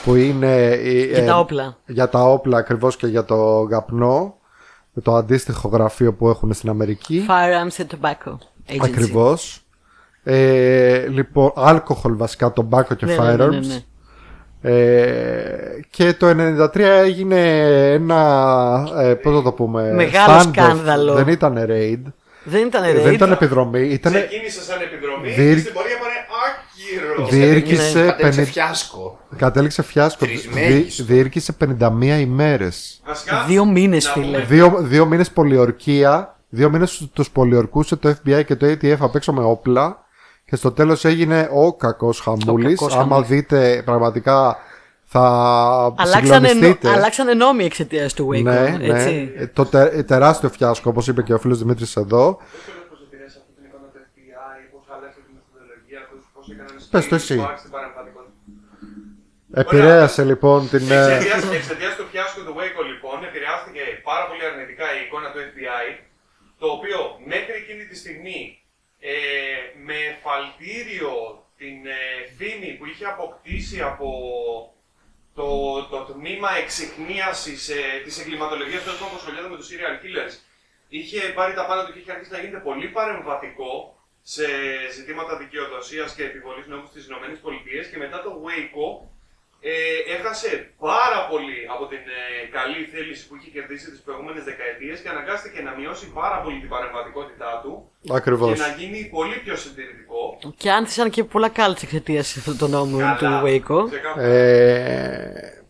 που 0.05 0.15
είναι 0.15 0.57
η- 0.83 1.07
Και 1.13 1.21
ε, 1.21 1.25
τα 1.27 1.39
όπλα. 1.39 1.77
για 1.87 2.09
τα 2.09 2.23
όπλα 2.25 2.59
ακριβώς 2.59 2.97
και 2.97 3.07
για 3.07 3.25
το 3.25 3.67
καπνό 3.71 4.35
με 4.93 5.03
το 5.03 5.15
αντίστοιχο 5.15 5.69
γραφείο 5.69 6.13
που 6.15 6.29
έχουν 6.29 6.53
στην 6.53 6.69
Αμερική. 6.69 7.27
Firearms 7.29 7.83
and 7.83 7.87
Tobacco 7.87 8.33
Agency. 8.71 8.79
Ακριβώς. 8.85 9.61
Ε, 10.23 11.07
λοιπόν, 11.09 11.53
alcohol 11.57 12.13
βασικά, 12.17 12.53
tobacco 12.57 12.97
και 12.97 13.07
Ναι, 13.07 13.15
ναι, 13.15 13.19
firearms. 13.21 13.37
ναι, 13.51 13.59
ναι, 13.59 13.67
ναι. 13.67 13.83
Ε, 14.63 15.81
και 15.91 16.13
το 16.13 16.27
93 16.27 16.77
έγινε 17.05 17.41
ένα, 17.93 18.89
ε, 18.99 19.15
πώς 19.15 19.35
θα 19.37 19.43
το 19.43 19.53
πούμε, 19.53 19.93
Μεγάλο 19.93 20.39
standoff. 20.39 20.49
σκάνδαλο. 20.53 21.15
Δεν 21.15 21.29
ήταν 21.29 21.55
raid, 21.59 22.03
Δεν 22.45 22.67
ήταν 22.67 22.83
δεν 22.83 23.07
raid. 23.07 23.13
ήταν 23.13 23.33
επιδρομή, 23.33 23.81
ήταν, 23.81 24.13
Ξεκίνησε 24.13 24.63
σαν 24.63 24.77
επιδρομή 24.81 25.31
Διερ- 25.31 25.55
και 25.55 25.61
στην 25.61 25.73
πορεία 25.73 25.97
πάνε 26.01 26.15
άκυρο. 26.47 27.29
διήρκησε, 27.29 28.05
Κατέληξε 28.07 28.43
50, 28.43 28.45
φιάσκο. 28.53 29.19
κατέληξε 29.37 29.83
φιάσκο, 29.83 30.25
Τρεις 30.27 30.43
Δι- 30.43 30.55
μέγιστο. 30.55 31.05
διήρκησε 31.05 31.53
51 31.53 32.19
ημέρες. 32.21 33.01
Βασικά, 33.07 33.45
Δύο 33.49 33.65
μήνες, 33.65 34.05
να 34.05 34.13
φίλε. 34.13 34.25
πούμε- 34.27 34.45
Δύο, 34.47 34.77
δύο 34.81 35.07
μήνες 35.07 35.31
πολιορκία, 35.31 36.40
δύο 36.51 36.71
μήνες 36.71 37.09
τους 37.13 37.31
πολιορκούσε 37.31 37.97
το 37.97 38.09
FBI 38.25 38.45
και 38.45 38.57
το 38.57 38.67
ATF 38.67 38.97
απ' 39.01 39.15
έξω 39.15 39.33
με 39.33 39.45
όπλα 39.45 40.05
και 40.45 40.57
στο 40.57 40.73
τέλος 40.73 41.05
έγινε 41.05 41.49
ο 41.53 41.75
κακός 41.77 42.21
χαμούλης. 42.21 42.79
κακός 42.79 42.95
Άμα 42.95 43.03
χαμούλης. 43.03 43.29
δείτε 43.29 43.83
πραγματικά 43.85 44.57
θα 45.05 45.21
Αλλάξανε, 45.97 46.39
νο- 46.39 46.47
συγκλονιστείτε. 46.49 46.91
αλλάξανε 46.91 47.35
νόμοι 47.35 47.65
εξαιτίας 47.65 48.15
του 48.15 48.29
Waco. 48.33 48.43
Ναι, 48.43 48.77
ναι. 48.81 48.87
έτσι. 48.99 49.33
Ε, 49.37 49.47
Το 49.47 49.65
τε- 49.67 49.95
ε, 49.95 50.03
τεράστιο 50.03 50.49
φιάσκο, 50.49 50.91
όπως 50.91 51.09
είπε 51.09 51.23
και 51.23 51.35
ο 51.35 51.39
φίλος 51.39 51.59
Δημήτρης 51.59 51.97
εδώ. 51.97 52.25
Πώς 52.91 53.01
επηρέασε 53.07 53.39
αυτή 53.43 53.53
την 53.57 53.65
εικόνα 53.69 53.87
του 53.93 53.99
FBI, 54.07 54.59
πώς 54.73 54.85
άλλαξε 54.95 55.19
τη 55.27 55.31
μεθοδολογία 55.37 56.01
τους, 56.11 56.23
πώς 56.35 56.45
έκαναν 56.53 56.75
Πες 56.93 57.05
το 57.09 57.15
screening, 57.17 57.21
εσύ. 57.23 57.37
πώς 57.37 57.45
άλλαξε 57.47 57.65
την 57.69 57.75
παρεμβατικότητα. 57.77 58.39
Επηρέασε 59.63 60.23
λοιπόν 60.31 60.59
την... 60.73 60.83
ε, 60.91 61.03
Εξαιτίας, 61.05 61.43
εξαιτίας 61.61 61.93
του 61.99 62.05
φιάσκου 62.13 62.41
του 62.47 62.55
Waco 62.59 62.83
λοιπόν 62.93 63.17
επηρεάστηκε 63.29 63.83
πάρα 64.11 64.25
πολύ 64.29 64.43
αρνητικά 64.51 64.87
η 64.97 64.99
εικόνα 65.05 65.29
του 65.33 65.41
FBI 65.51 65.87
το 66.61 66.67
οποίο 66.67 67.21
μέχρι 67.25 67.53
εκείνη 67.53 67.85
τη 67.87 67.97
στιγμή 67.97 68.63
ε, 69.01 69.13
με 69.87 69.95
εφαλτήριο 69.95 71.45
την 71.57 71.87
ε, 71.87 72.01
φήμη 72.39 72.71
που 72.73 72.87
είχε 72.87 73.05
αποκτήσει 73.05 73.81
από 73.83 74.11
το, 75.35 75.49
το 75.85 75.99
τμήμα 76.05 76.51
εξυχνίασης 76.57 77.69
ε, 77.69 78.01
της 78.05 78.19
εγκληματολογίας 78.21 78.83
του 78.83 78.99
που 78.99 79.17
ασχολιόταν 79.17 79.51
με 79.51 79.57
τους 79.57 79.69
serial 79.71 79.97
killers 80.03 80.35
είχε 80.89 81.21
πάρει 81.21 81.55
τα 81.55 81.67
πάνω 81.67 81.85
του 81.85 81.93
και 81.93 81.99
είχε 81.99 82.13
αρχίσει 82.13 82.33
να 82.33 82.39
γίνεται 82.39 82.63
πολύ 82.63 82.89
παρεμβατικό 82.89 83.99
σε 84.23 84.47
ζητήματα 84.93 85.37
δικαιοδοσίας 85.37 86.15
και 86.15 86.25
επιβολής 86.25 86.67
νόμου 86.67 86.87
στις 86.87 87.05
ΗΠΑ 87.07 87.89
και 87.91 87.99
μετά 87.99 88.23
το 88.23 88.43
Waco 88.45 89.09
ε, 89.61 89.73
έχασε 90.17 90.51
πάρα 90.89 91.21
πολύ 91.31 91.59
από 91.75 91.85
την 91.93 92.03
ε, 92.21 92.23
καλή 92.57 92.81
θέληση 92.93 93.23
που 93.29 93.35
είχε 93.39 93.49
κερδίσει 93.57 93.87
τις 93.93 94.01
προηγούμενες 94.07 94.43
δεκαετίες 94.51 94.97
και 95.03 95.09
αναγκάστηκε 95.15 95.59
να 95.69 95.73
μειώσει 95.79 96.07
πάρα 96.21 96.39
πολύ 96.45 96.59
την 96.63 96.69
παρεμβατικότητά 96.75 97.51
του 97.63 97.73
και 98.01 98.13
Ακριβώς. 98.21 98.59
να 98.59 98.71
γίνει 98.81 98.99
πολύ 99.17 99.37
πιο 99.45 99.55
συντηρητικό. 99.65 100.23
Και 100.63 100.71
άνθησαν 100.79 101.11
και 101.15 101.23
πολλά 101.25 101.51
cults 101.59 101.83
εξαιτίας 101.87 102.37
αυτού 102.37 102.57
του 102.57 102.69
νόμου 102.75 102.99
του 103.19 103.27
Waco. 103.45 103.79
Ξεκάθαρα. 103.91 104.27
Ε, 104.27 105.63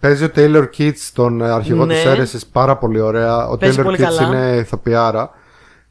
παίζει 0.00 0.24
ο 0.24 0.30
Taylor 0.36 0.64
Kitsch 0.78 1.02
τον 1.14 1.42
αρχηγό 1.42 1.84
Ναι. 1.84 1.94
της 1.94 2.04
αίρεσης 2.04 2.46
πάρα 2.46 2.76
πολύ 2.76 3.00
ωραία. 3.00 3.48
Ο 3.48 3.56
Παίζει 3.56 3.76
Taylor 3.80 3.84
πολύ 3.84 3.98
Kitsch 4.00 4.02
καλά. 4.16 4.22
είναι 4.26 4.56
ηθοποιάρα. 4.56 5.30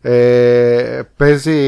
Ε, 0.02 1.02
παίζει 1.18 1.60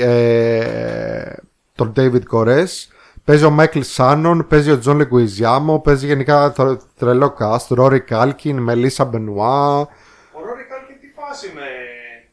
ε, 0.00 1.32
τον 1.74 1.92
David 1.96 2.24
Κορές. 2.24 2.88
Παίζει 3.30 3.44
ο 3.44 3.50
Μάικλ 3.50 3.80
Σάνον, 3.80 4.46
παίζει 4.46 4.70
ο 4.70 4.78
Τζον 4.78 4.96
Λεγκουιζιάμο, 4.96 5.78
παίζει 5.78 6.06
γενικά 6.06 6.52
τρελό 6.52 7.34
cast. 7.38 7.66
Ρόρι 7.68 8.00
Κάλκιν, 8.00 8.58
Μελίσα 8.58 9.04
Μπενουά, 9.04 9.78
Ο 9.78 9.86
Ρόρι 10.44 10.66
Κάλκιν 10.68 11.00
τι 11.00 11.06
φάση 11.16 11.52
με 11.54 11.60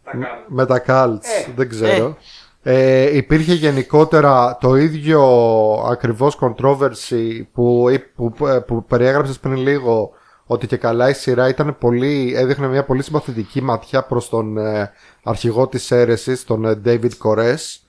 τα 0.04 0.12
κάλα. 0.12 0.44
με 0.48 0.66
τα 0.66 0.80
cults, 0.80 1.28
Ε, 1.28 1.52
δεν 1.56 1.70
ξέρω. 1.70 2.18
Ε, 2.64 3.18
υπήρχε 3.18 3.54
γενικότερα 3.54 4.58
το 4.62 4.76
ίδιο 4.76 5.22
ακριβώς 5.92 6.38
controversy 6.42 7.42
που, 7.54 7.86
που, 8.16 8.32
που, 8.32 8.64
που 8.68 8.84
περιέγραψες 8.84 9.40
πριν 9.40 9.56
λίγο 9.56 10.12
ότι 10.46 10.68
και 10.68 10.78
καλά 10.78 11.10
η 11.10 11.14
σειρά 11.14 11.48
ήταν 11.48 11.78
πολύ, 11.80 12.34
έδειχνε 12.36 12.68
μια 12.68 12.84
πολύ 12.84 13.04
συμπαθητική 13.04 13.62
ματιά 13.62 14.04
προς 14.04 14.30
τον 14.30 14.58
ε, 14.58 14.92
αρχηγό 15.24 15.68
της 15.68 15.92
αίρεσης, 15.92 16.44
τον 16.44 16.66
ε, 16.66 16.82
David 16.86 17.16
Koresh. 17.18 17.82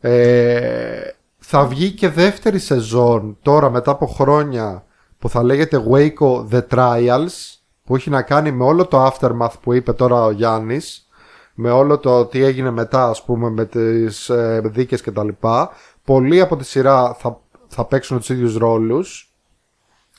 Ε, 0.00 1.10
θα 1.48 1.66
βγει 1.66 1.90
και 1.90 2.08
δεύτερη 2.08 2.58
σεζόν 2.58 3.36
τώρα 3.42 3.70
μετά 3.70 3.90
από 3.90 4.06
χρόνια 4.06 4.84
που 5.18 5.28
θα 5.28 5.42
λέγεται 5.42 5.84
Waco 5.90 6.48
The 6.50 6.62
Trials 6.70 7.58
που 7.84 7.96
έχει 7.96 8.10
να 8.10 8.22
κάνει 8.22 8.52
με 8.52 8.64
όλο 8.64 8.86
το 8.86 9.06
aftermath 9.06 9.52
που 9.62 9.72
είπε 9.72 9.92
τώρα 9.92 10.24
ο 10.24 10.30
Γιάννης 10.30 11.08
με 11.54 11.70
όλο 11.70 11.98
το 11.98 12.24
τι 12.24 12.42
έγινε 12.42 12.70
μετά 12.70 13.08
ας 13.08 13.24
πούμε 13.24 13.50
με 13.50 13.64
τις 13.64 14.28
ε, 14.28 14.60
δίκες 14.64 15.02
και 15.02 15.10
τα 15.10 15.24
λοιπά. 15.24 15.70
Πολλοί 16.04 16.40
από 16.40 16.56
τη 16.56 16.64
σειρά 16.64 17.14
θα, 17.14 17.40
θα 17.68 17.84
παίξουν 17.84 18.18
τους 18.18 18.28
ίδιους 18.28 18.56
ρόλους 18.56 19.34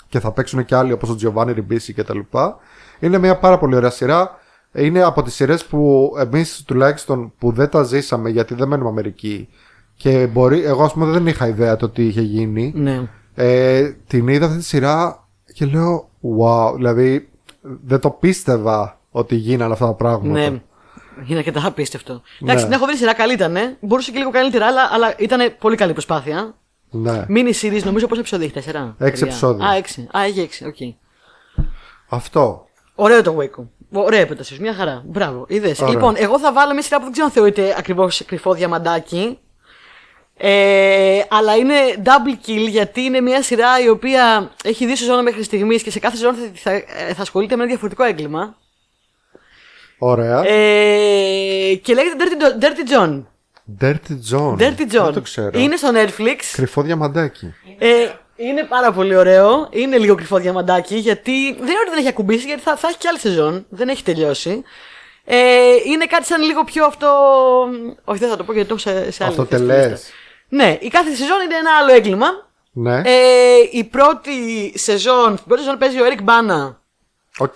και 0.10 0.20
θα 0.20 0.32
παίξουν 0.32 0.66
και 0.66 0.76
άλλοι 0.76 0.92
όπως 0.92 1.10
ο 1.10 1.16
Giovanni 1.22 1.56
Ribisi 1.56 1.94
και 1.96 2.04
τα 2.04 2.14
λοιπά. 2.16 2.58
Είναι 3.00 3.18
μια 3.18 3.38
πάρα 3.38 3.58
πολύ 3.58 3.76
ωραία 3.76 3.90
σειρά. 3.90 4.40
Είναι 4.72 5.04
από 5.04 5.24
τις 5.24 5.34
σειρές 5.34 5.66
που 5.66 6.12
εμείς 6.20 6.64
τουλάχιστον 6.64 7.34
που 7.38 7.52
δεν 7.52 7.70
τα 7.70 7.84
ζήσαμε 7.84 8.30
γιατί 8.30 8.54
δεν 8.54 8.68
μένουμε 8.68 8.90
Αμερική 8.90 9.50
και 9.98 10.28
μπορεί, 10.28 10.64
εγώ 10.64 10.84
ας 10.84 10.94
πούμε 10.94 11.06
δεν 11.06 11.28
είχα 11.28 11.48
ιδέα 11.48 11.76
το 11.76 11.90
τι 11.90 12.06
είχε 12.06 12.22
γίνει 12.22 12.72
Ναι. 12.76 13.02
ε, 13.36 13.90
την 14.08 14.28
είδα 14.28 14.46
αυτή 14.46 14.58
τη 14.58 14.64
σειρά 14.64 15.28
και 15.54 15.66
λέω 15.66 16.10
wow, 16.40 16.74
δηλαδή 16.76 17.30
δεν 17.62 18.00
το 18.00 18.10
πίστευα 18.10 19.00
ότι 19.12 19.36
γίνανε 19.36 19.74
αυτά 19.74 19.86
τα 19.86 19.94
πράγματα. 19.94 20.40
Ναι. 20.50 20.60
Είναι 21.28 21.38
αρκετά 21.38 21.62
απίστευτο. 21.66 22.22
Εντάξει, 22.42 22.64
Ναι. 22.64 22.70
την 22.70 22.78
έχω 22.80 22.86
δει. 22.86 22.98
Σειρά 22.98 23.14
καλή 23.14 23.34
ήταν. 23.34 23.56
Μπορούσε 23.80 24.12
και 24.12 24.18
λίγο 24.18 24.30
καλύτερα, 24.30 24.66
αλλά, 24.66 24.82
αλλά 24.92 25.14
ήταν 25.18 25.54
πολύ 25.60 25.76
καλή 25.76 25.94
προσπάθεια. 25.94 26.56
ναι. 26.92 27.26
Mini 27.30 27.54
series, 27.62 27.84
νομίζω 27.84 28.08
πόσα 28.08 28.20
επεισόδια 28.20 28.46
έχει, 28.46 28.70
4. 28.72 28.96
Έξι 28.98 29.24
επεισόδια. 29.24 29.68
Α, 29.68 29.76
έξι. 29.76 30.08
Α, 30.18 30.24
έχει 30.24 30.40
έξι, 30.40 30.66
οκ. 30.66 30.76
Αυτό. 32.10 32.66
Ωραίο 32.96 33.22
το 33.22 33.38
Waco. 33.40 33.64
Ωραία 33.92 34.20
περίπτωση, 34.20 34.58
μια 34.62 34.74
χαρά. 34.74 35.04
Μπράβο, 35.06 35.46
είδες. 35.48 35.80
Ωραία. 35.80 35.94
Λοιπόν, 35.94 36.14
εγώ 36.18 36.40
θα 36.40 36.54
βάλω 36.54 36.74
μια 36.74 36.82
σειρά 36.82 36.98
που 36.98 37.04
δεν 37.04 37.12
ξέρω 37.12 37.26
αν 37.28 37.34
θεωρείται 37.34 37.76
ακριβώς 37.78 38.24
κρυφό 38.26 38.54
διαμαντάκι. 38.54 39.38
Ε, 40.40 41.22
αλλά 41.30 41.56
είναι 41.56 41.76
double 42.04 42.48
kill 42.48 42.70
γιατί 42.70 43.02
είναι 43.02 43.22
μια 43.22 43.42
σειρά 43.42 43.80
η 43.84 43.90
οποία 43.90 44.52
έχει 44.64 44.86
δύο 44.86 44.96
σεζόν 44.96 45.24
μέχρι 45.24 45.44
στιγμής 45.44 45.84
και 45.84 45.92
σε 45.92 46.00
κάθε 46.00 46.16
σεζόν 46.16 46.36
θα, 46.36 46.50
θα, 46.54 46.84
θα 47.14 47.22
ασχολείται 47.22 47.56
με 47.56 47.62
ένα 47.62 47.72
διαφορετικό 47.72 48.04
έγκλημα. 48.04 48.58
Ωραία. 49.98 50.44
Ε, 50.48 51.76
και 51.76 51.94
λέγεται 51.94 52.16
Dirty, 52.18 52.64
Dirty 52.64 52.98
John. 52.98 53.24
Dirty 53.82 54.18
John. 54.32 54.56
Dirty 54.60 54.96
John. 54.96 55.04
Δεν 55.04 55.14
το 55.14 55.22
ξέρω. 55.22 55.60
Είναι 55.60 55.76
στο 55.76 55.90
Netflix. 55.94 56.38
Κρυφό 56.54 56.82
διαμαντάκι. 56.82 57.54
Ε, 57.78 57.88
είναι 58.36 58.64
πάρα 58.64 58.92
πολύ 58.92 59.16
ωραίο. 59.16 59.68
Είναι 59.72 59.98
λίγο 59.98 60.16
κρυφό 60.16 60.38
διαμαντάκι 60.38 60.96
γιατί 60.96 61.54
δεν 61.54 61.68
είναι 61.68 61.80
ότι 61.82 61.90
δεν 61.90 62.00
έχει 62.00 62.08
ακουμπήσει 62.08 62.46
γιατί 62.48 62.62
θα, 62.62 62.76
θα 62.76 62.88
έχει 62.88 62.98
και 62.98 63.08
άλλη 63.08 63.20
σεζόν. 63.20 63.66
Δεν 63.70 63.90
έχει 63.90 64.04
τελειώσει. 64.04 64.64
Ε, 65.26 65.38
είναι 65.86 66.06
κάτι 66.06 66.26
σαν 66.26 66.42
λίγο 66.42 66.64
πιο 66.64 66.86
αυτό. 66.86 67.08
Όχι, 68.04 68.20
δεν 68.20 68.30
θα 68.30 68.36
το 68.36 68.44
πω 68.44 68.54
γιατί 68.54 68.68
το 68.68 68.74
έχω 68.74 68.90
σε, 68.90 69.12
σε 69.12 69.24
άλλη 69.24 69.32
Αυτοτελές. 69.32 70.12
Λίστα. 70.50 70.66
Ναι, 70.66 70.78
η 70.82 70.88
κάθε 70.88 71.10
σεζόν 71.16 71.42
είναι 71.46 71.56
ένα 71.56 71.70
άλλο 71.82 71.94
έγκλημα. 71.94 72.28
Ναι. 72.72 73.02
Ε, 73.06 73.56
η 73.72 73.84
πρώτη 73.84 74.72
σεζόν, 74.76 75.36
την 75.36 75.44
πρώτη 75.48 75.62
σεζόν 75.62 75.78
παίζει 75.78 76.02
ο 76.02 76.06
Eric 76.06 76.20
Bana. 76.30 76.76
Οκ. 77.38 77.56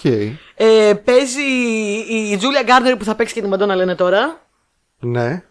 Ε, 0.55 0.93
παίζει 1.03 1.41
η 2.07 2.39
Julia 2.41 2.69
Garner 2.69 2.95
που 2.97 3.03
θα 3.03 3.15
παίξει 3.15 3.33
και 3.33 3.41
την 3.41 3.53
Madonna 3.53 3.75
λένε 3.75 3.95
τώρα. 3.95 4.41
Ναι. 4.99 5.43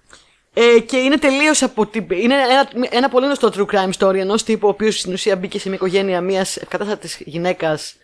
Ε, 0.55 0.79
και 0.81 0.97
είναι 0.97 1.19
τελείως 1.19 1.63
από 1.63 1.87
την. 1.87 2.07
Είναι 2.11 2.35
ένα, 2.35 2.69
ένα 2.91 3.09
πολύ 3.09 3.27
γνωστό 3.27 3.51
true 3.55 3.67
crime 3.75 3.91
story 3.99 4.15
ενός 4.15 4.43
τύπου 4.43 4.67
ο 4.67 4.71
οποίος 4.71 4.99
στην 4.99 5.13
ουσία 5.13 5.37
μπήκε 5.37 5.59
σε 5.59 5.69
μια 5.69 5.77
οικογένεια 5.77 6.21
μιας 6.21 6.57
ευκατάστατης 6.57 7.23
γυναίκας 7.25 7.95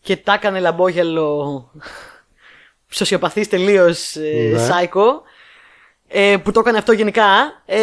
και 0.00 0.16
τα 0.16 0.32
έκανε 0.32 0.60
λαμπόγελο 0.60 1.70
σοσιοπαθής 2.88 3.48
τελείως 3.48 4.16
ε, 4.16 4.50
Ναι. 4.52 4.66
psycho. 4.68 5.04
Ε, 6.12 6.36
που 6.44 6.52
το 6.52 6.60
έκανε 6.60 6.78
αυτό 6.78 6.92
γενικά. 6.92 7.24
Ε, 7.66 7.78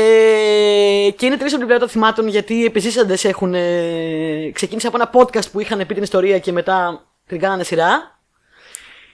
και 1.16 1.26
είναι 1.26 1.36
τελείω 1.38 1.48
από 1.48 1.58
την 1.58 1.58
πλευρά 1.60 1.80
των 1.80 1.90
θυμάτων 1.90 2.28
γιατί 2.28 2.54
οι 2.54 2.64
επιζήσαντες 2.64 3.26
έχουν. 3.26 3.54
Ε, 3.54 4.50
ξεκίνησε 4.54 4.88
από 4.88 4.98
ένα 4.98 5.10
podcast 5.14 5.52
που 5.52 5.60
είχαν 5.60 5.86
πει 5.88 5.94
την 5.94 6.04
ιστορία 6.04 6.40
και 6.40 6.52
μετά 6.52 7.06
την 7.28 7.40
κάνανε 7.40 7.64
σειρά. 7.64 8.20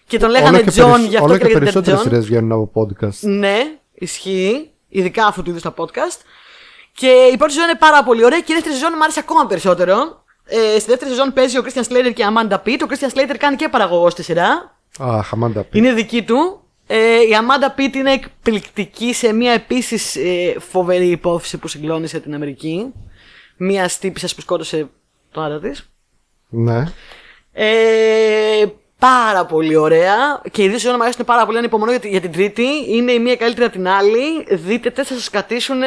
Και 0.08 0.20
τον 0.20 0.30
λέγανε 0.30 0.58
όλο 0.58 0.66
και, 0.66 0.82
John, 0.82 0.92
περισ- 0.92 1.08
γι' 1.10 1.16
αυτό 1.16 1.28
όλο 1.28 1.38
και 1.38 1.38
και 1.38 1.44
λέγεται 1.54 1.60
περισσότερες 1.60 2.00
John. 2.00 2.04
σειρές 2.04 2.26
βγαίνουν 2.26 2.52
από 2.52 2.72
podcast. 2.82 3.20
Ναι, 3.20 3.60
ισχύει. 3.94 4.70
Ειδικά 4.90 5.26
αυτού 5.26 5.42
του 5.44 5.50
είδους 5.50 5.62
τα 5.62 5.74
podcast. 5.78 6.20
Και 6.94 7.08
η 7.34 7.38
πρώτη 7.38 7.54
σεζόν 7.54 7.70
είναι 7.70 7.78
πάρα 7.78 8.04
πολύ 8.04 8.26
ωραία 8.26 8.40
και 8.40 8.52
η 8.52 8.54
δεύτερη 8.56 8.76
σεζόν 8.76 8.92
μου 8.98 9.04
άρεσε 9.04 9.20
ακόμα 9.20 9.46
περισσότερο. 9.46 10.24
Ε, 10.46 10.80
στη 10.80 10.90
δεύτερη 10.90 11.10
σεζόν 11.10 11.34
παίζει 11.34 11.58
ο 11.58 11.64
Christian 11.66 11.84
Slater 11.92 12.12
και 12.14 12.22
η 12.22 12.26
Amanda 12.36 12.54
Pitt. 12.54 12.78
Ο 12.84 12.86
Christian 12.90 13.18
Slater 13.18 13.36
κάνει 13.38 13.56
και 13.56 13.70
παραγωγός 13.70 14.12
στη 14.12 14.24
σειρά. 14.24 14.76
Α, 15.04 15.22
χαμάντα 15.24 15.64
πει. 15.64 15.78
Είναι 15.78 15.94
δική 15.94 16.24
του. 16.24 16.63
Ε, 16.88 17.20
η 17.20 17.30
Amanda 17.32 17.80
Pitt 17.80 17.96
είναι 17.96 18.12
εκπληκτική 18.12 19.14
σε 19.14 19.34
μια 19.34 19.52
επίσης 19.52 20.16
ε, 20.16 20.56
φοβερή 20.60 21.08
υπόθεση 21.10 21.58
που 21.58 21.68
συγκλώνησε 21.68 22.20
την 22.20 22.34
Αμερική. 22.36 22.94
Μια 23.58 23.90
τύπησας 24.00 24.36
που 24.36 24.42
σκότωσε 24.42 24.90
το 25.32 25.42
άντρα 25.42 25.60
της. 25.60 25.90
Ναι. 26.50 26.84
Ε, 27.52 28.66
πάρα 29.00 29.46
πολύ 29.46 29.76
ωραία. 29.76 30.42
Και 30.52 30.64
οι 30.64 30.68
δύο 30.70 30.78
σεζόν 30.80 30.96
μου 30.98 31.04
αρέσουν 31.04 31.26
πάρα 31.26 31.46
πολύ. 31.46 31.58
Ανυπομονώ 31.58 31.92
για, 31.92 32.00
τη- 32.00 32.10
για 32.10 32.22
την 32.22 32.32
τρίτη. 32.32 32.66
Είναι 32.88 33.12
η 33.12 33.20
μία 33.20 33.36
καλύτερη 33.36 33.66
από 33.66 33.76
την 33.76 33.88
άλλη. 33.88 34.44
Δείτε 34.50 34.90
τε, 34.90 35.04
θα 35.04 35.14
σας 35.14 35.30
κρατήσουν 35.30 35.82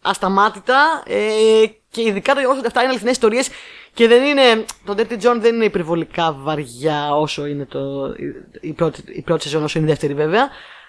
ασταμάτητα. 0.00 1.02
Ε, 1.06 1.62
και 1.90 2.02
ειδικά 2.02 2.32
το 2.32 2.38
γεγονός 2.38 2.58
ότι 2.58 2.66
αυτά 2.66 2.80
είναι 2.80 2.88
αληθινές 2.90 3.12
ιστορίες. 3.12 3.48
Και 3.94 4.08
δεν 4.08 4.22
είναι. 4.24 4.64
Το 4.84 4.94
Dirty 4.96 5.12
John 5.22 5.36
δεν 5.40 5.54
είναι 5.54 5.64
υπερβολικά 5.64 6.32
βαριά 6.32 7.14
όσο 7.16 7.46
είναι 7.46 7.64
το, 7.64 8.14
η, 8.60 8.72
πρώτη, 8.72 9.02
η 9.06 9.22
πρώτη 9.22 9.42
σεζόν, 9.42 9.62
όσο 9.64 9.78
είναι 9.78 9.88
η 9.88 9.90
δεύτερη 9.90 10.14
βέβαια. 10.14 10.48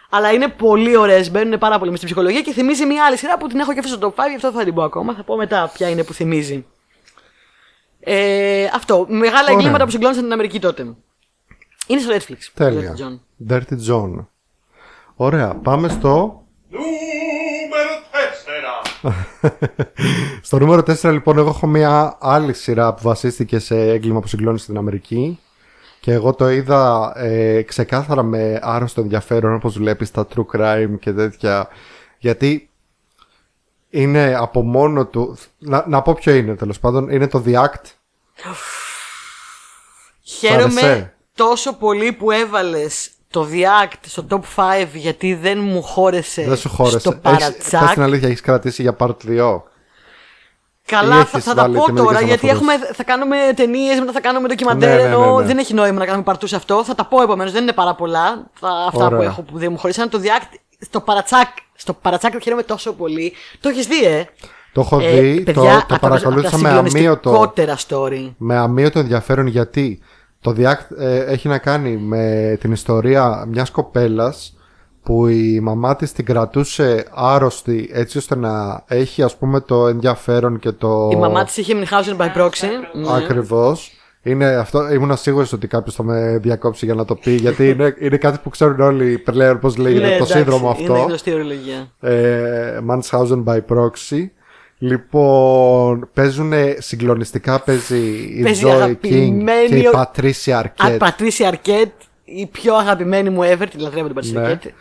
Αλλά 0.09 0.31
είναι 0.31 0.47
πολύ 0.47 0.97
ωραίες. 0.97 1.31
Μπαίνουν 1.31 1.59
πάρα 1.59 1.77
πολύ 1.77 1.89
μες 1.89 1.99
στην 1.99 2.11
ψυχολογία 2.11 2.41
και 2.41 2.51
θυμίζει 2.51 2.85
μια 2.85 3.05
άλλη 3.05 3.17
σειρά 3.17 3.37
που 3.37 3.47
την 3.47 3.59
έχω 3.59 3.73
και 3.73 3.79
αυτή 3.79 3.91
στο 3.91 4.13
top 4.17 4.19
5. 4.19 4.27
Γι' 4.29 4.35
αυτό 4.35 4.51
θα 4.51 4.63
την 4.63 4.73
πω 4.73 4.83
ακόμα. 4.83 5.13
Θα 5.13 5.23
πω 5.23 5.35
μετά 5.35 5.71
ποια 5.73 5.89
είναι 5.89 6.03
που 6.03 6.13
θυμίζει. 6.13 6.65
Ε, 7.99 8.65
αυτό. 8.73 9.05
Μεγάλα 9.09 9.41
Ωραία. 9.41 9.55
εγκλήματα 9.55 9.85
που 9.85 9.91
συγκλώνησαν 9.91 10.23
την 10.23 10.33
Αμερική 10.33 10.59
τότε. 10.59 10.95
Είναι 11.87 12.01
στο 12.01 12.15
Netflix. 12.15 12.37
Τέλεια. 12.53 12.95
Dirty 12.97 13.01
John. 13.01 13.19
Dirty 13.53 13.89
John. 13.89 14.25
Ωραία. 15.15 15.55
Πάμε 15.55 15.87
στο. 15.87 16.43
Νούμερο 19.01 19.25
4. 19.41 19.49
Στο 20.41 20.59
νούμερο 20.59 20.81
4 20.81 21.11
λοιπόν 21.11 21.37
εγώ 21.37 21.49
έχω 21.49 21.67
μια 21.67 22.17
άλλη 22.19 22.53
σειρά 22.53 22.93
που 22.93 23.01
βασίστηκε 23.01 23.59
σε 23.59 23.75
έγκλημα 23.75 24.19
που 24.19 24.27
συγκλώνει 24.27 24.59
στην 24.59 24.77
Αμερική. 24.77 25.39
Και 25.99 26.11
εγώ 26.11 26.33
το 26.33 26.49
είδα 26.49 27.13
ε, 27.15 27.61
ξεκάθαρα 27.61 28.23
με 28.23 28.59
άρρωστο 28.61 29.01
ενδιαφέρον 29.01 29.53
όπως 29.53 29.77
βλέπεις 29.77 30.11
τα 30.11 30.27
true 30.35 30.45
crime 30.55 30.99
και 30.99 31.13
τέτοια. 31.13 31.67
Γιατί 32.17 32.69
είναι 33.89 34.35
από 34.35 34.61
μόνο 34.61 35.05
του 35.05 35.37
να, 35.57 35.85
να 35.87 36.01
πω 36.01 36.13
ποιο 36.13 36.33
είναι 36.33 36.55
τέλος 36.55 36.79
πάντων 36.79 37.09
είναι 37.09 37.27
το 37.27 37.43
The 37.45 37.53
Act. 37.53 37.83
Χαίρομαι 40.21 40.81
άρεσε; 40.81 41.15
τόσο 41.35 41.73
πολύ 41.73 42.11
που 42.11 42.31
έβαλες 42.31 43.09
το 43.31 43.47
The 43.51 43.85
Act 43.85 43.93
στο 44.07 44.25
top 44.29 44.39
5 44.55 44.87
γιατί 44.93 45.33
δεν 45.33 45.59
μου 45.59 45.81
χώρεσε, 45.83 46.43
δεν 46.47 46.57
σου 46.57 46.69
χώρεσε 46.69 46.99
στο 46.99 47.09
Έχεις- 47.23 47.45
πες 47.47 47.67
παρατσάκ. 47.69 47.93
την 47.93 48.01
αλήθεια 48.01 48.27
έχεις 48.27 48.41
κρατήσει 48.41 48.81
για 48.81 48.95
part 48.99 49.15
2 49.27 49.63
Καλά, 50.85 51.15
Ή 51.15 51.17
θα, 51.23 51.29
έχεις 51.33 51.43
θα 51.43 51.53
τα 51.53 51.61
βάλει 51.61 51.75
πω 51.77 51.83
και 51.85 51.91
μερικές 51.91 52.13
τώρα 52.13 52.25
γιατί 52.27 52.49
αναφορές. 52.49 52.75
έχουμε, 52.79 52.93
θα 52.93 53.03
κάνουμε 53.03 53.35
ταινίες, 53.55 53.99
μετά 53.99 54.11
θα 54.11 54.21
κάνουμε 54.21 54.47
ντοκιμαντέρ. 54.47 54.89
Ναι, 54.89 54.95
ναι, 54.95 55.01
ναι, 55.01 55.07
ενώ 55.15 55.39
ναι. 55.39 55.45
δεν 55.45 55.57
έχει 55.57 55.73
νόημα 55.73 55.99
να 55.99 56.05
κάνουμε 56.05 56.23
παρτού 56.23 56.47
σε 56.47 56.55
αυτό. 56.55 56.83
Θα 56.83 56.95
τα 56.95 57.05
πω 57.05 57.21
επομένως, 57.21 57.51
δεν 57.53 57.61
είναι 57.61 57.73
πάρα 57.73 57.95
πολλά 57.95 58.49
τα, 58.59 58.69
αυτά 58.87 59.05
Ωραία. 59.05 59.17
που 59.17 59.23
έχω 59.23 59.41
που 59.41 59.57
δεν 59.57 59.71
μου 59.71 59.77
χωρίσαν. 59.77 60.09
Το 60.09 60.19
The 60.23 60.25
Act 60.41 60.53
στο 60.79 61.01
παρατσάκ, 61.01 61.47
στο 61.75 61.93
παρατσάκ 61.93 62.41
χαίρομαι 62.43 62.63
τόσο 62.63 62.93
πολύ. 62.93 63.33
Το 63.59 63.69
έχεις 63.69 63.87
δει, 63.87 64.05
ε; 64.05 64.23
το 64.73 64.81
έχω 64.81 64.99
Ε, 64.99 65.19
δει, 65.19 65.41
παιδιά, 65.41 65.53
το, 65.61 65.67
το 65.69 65.75
από 65.77 65.87
τα- 65.87 65.99
παρακολούθησα 65.99 66.55
από 66.55 66.63
τα 66.63 66.69
με 66.71 66.77
αμύωτο 66.77 66.89
συγκλονιστικότερα 67.29 67.77
story. 67.87 68.33
με 68.37 68.55
αμύωτο 68.57 68.99
ενδιαφέρον 68.99 69.47
γιατί 69.47 69.99
το 70.41 70.55
The 70.57 70.63
Act 70.65 70.97
ε, 70.97 71.19
έχει 71.19 71.47
να 71.47 71.57
κάνει 71.57 71.97
με 71.97 72.57
την 72.59 72.71
ιστορία 72.71 73.45
μιας 73.49 73.71
κοπέλας 73.71 74.53
που 75.03 75.27
η 75.27 75.59
μαμά 75.59 75.95
της 75.95 76.11
την 76.11 76.25
κρατούσε 76.25 77.05
άρρωστη 77.13 77.89
έτσι 77.93 78.17
ώστε 78.17 78.35
να 78.35 78.83
έχει 78.87 79.23
ας 79.23 79.35
πούμε 79.37 79.59
το 79.59 79.87
ενδιαφέρον 79.87 80.59
και 80.59 80.71
το 80.71 81.09
Η 81.11 81.15
μαμά 81.15 81.43
της 81.43 81.57
είχε 81.57 81.73
Münchhausen 81.75 82.17
by 82.17 82.37
proxy. 82.37 82.67
Ναι. 82.93 83.15
ακριβώς 83.15 83.91
Είναι 84.23 84.45
αυτό, 84.45 84.93
ήμουν 84.93 85.17
σίγουρος 85.17 85.53
ότι 85.53 85.67
κάποιος 85.67 85.95
θα 85.95 86.03
με 86.03 86.37
διακόψει 86.41 86.85
για 86.85 86.93
να 86.95 87.05
το 87.05 87.15
πει, 87.15 87.31
γιατί 87.31 87.69
είναι, 87.69 87.95
είναι 87.99 88.17
κάτι 88.17 88.37
που 88.43 88.49
ξέρουν 88.49 88.79
όλοι 88.79 89.11
οι 89.11 89.17
πλέον 89.17 89.59
πώς 89.59 89.77
λέγεται 89.77 90.01
Ναι, 90.01 90.09
το 90.09 90.15
εντάξει, 90.15 90.33
σύνδρομο 90.33 90.75
Είναι 90.79 90.91
αυτό. 90.91 91.05
γνωστή 91.05 91.33
ορολογία. 91.33 91.91
Ε, 91.99 92.79
Munchausen 92.89 93.43
by 93.43 93.59
proxy. 93.69 94.29
Λοιπόν, 94.79 96.09
παίζουν 96.13 96.53
συγκλονιστικά 96.77 97.59
παίζει 97.59 97.97
η 98.37 98.41
Παίζει 98.43 98.63
Zoe 98.65 98.69
King 98.69 98.73
αγαπημένη 98.75 99.67
και 99.67 99.75
η 99.77 99.85
ο- 99.87 99.91
Patricia 99.93 100.51
Αν 100.51 100.63
Arquette. 100.93 100.97
Πατρίσια 100.99 101.47
Αρκέτ, 101.47 101.91
η 102.23 102.45
πιο 102.45 102.75
αγαπημένη 102.75 103.29
μου 103.29 103.41
ever, 103.41 103.65
τη 103.69 103.77
λατρεύω 103.77 104.05
την 104.05 104.15
Πατρίσια 104.15 104.39
Ναι. 104.41 104.47
Αρκέτ. 104.47 104.73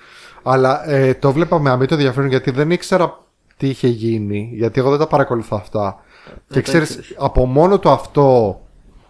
Αλλά 0.43 0.91
ε, 0.91 1.15
το 1.15 1.33
βλέπα 1.33 1.59
με 1.61 1.71
αμύτο 1.71 1.95
ενδιαφέρον 1.95 2.29
γιατί 2.29 2.51
δεν 2.51 2.71
ήξερα 2.71 3.25
τι 3.57 3.69
είχε 3.69 3.89
γίνει. 3.89 4.51
Γιατί 4.53 4.81
εγώ 4.81 4.91
δεν 4.91 4.99
τα 4.99 5.07
παρακολουθώ 5.07 5.57
αυτά. 5.57 6.03
και 6.49 6.55
το 6.55 6.63
ξέρεις, 6.63 6.89
ήξερες. 6.89 7.15
από 7.19 7.47
μόνο 7.47 7.79
το 7.79 7.91
αυτό, 7.91 8.61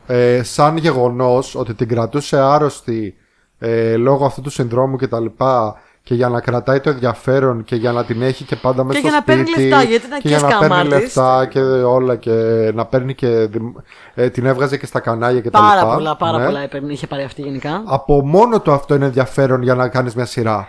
ε, 0.07 0.43
σαν 0.43 0.77
γεγονός 0.77 1.55
ότι 1.55 1.75
την 1.75 1.89
κρατούσε 1.89 2.37
άρρωστη 2.39 3.15
ε, 3.59 3.97
λόγω 3.97 4.25
αυτού 4.25 4.41
του 4.41 4.51
συνδρόμου 4.51 4.97
κτλ. 4.97 5.27
Και 6.09 6.15
για 6.15 6.29
να 6.29 6.41
κρατάει 6.41 6.81
το 6.81 6.91
ενδιαφέρον 6.91 7.65
και 7.65 7.77
για 7.77 7.93
να 7.93 8.05
την 8.05 8.23
έχει 8.23 8.45
και 8.45 8.57
πάντα 8.57 8.85
μέσα 8.85 9.01
Και 9.01 9.07
στο 9.07 9.09
για 9.09 9.19
να 9.19 9.25
παίρνει 9.25 9.47
σπίτι. 9.51 9.69
λεφτά, 9.69 9.83
γιατί 9.83 10.07
ήταν 10.07 10.21
και 10.21 10.29
και 10.29 10.35
για 10.35 10.39
να 10.49 10.59
παίρνει 10.59 10.65
σκαμάτης. 10.75 10.91
λεφτά 11.01 11.47
και 11.47 11.61
όλα 11.83 12.17
και 12.17 12.31
να 12.75 12.87
παίρνει 12.87 13.15
και. 13.15 13.29
δημ- 13.29 13.77
Ε, 14.15 14.29
την 14.31 14.47
έβγαζε 14.47 14.77
και 14.77 14.87
στα 14.87 15.01
κανάλια 15.01 15.41
κτλ. 15.41 15.49
Πάρα 15.49 15.87
πολλά, 15.87 16.17
πάρα 16.17 16.39
Ναι. 16.39 16.45
πολλά 16.45 16.61
έπαιρνε, 16.61 16.93
είχε 16.93 17.07
πάρει 17.07 17.23
αυτή 17.23 17.43
γενικά. 17.43 17.83
Από 17.87 18.25
μόνο 18.27 18.61
το 18.61 18.73
αυτό 18.73 18.95
είναι 18.95 19.05
ενδιαφέρον 19.05 19.63
για 19.63 19.75
να 19.75 19.89
κάνεις 19.89 20.15
μια 20.15 20.25
σειρά. 20.25 20.69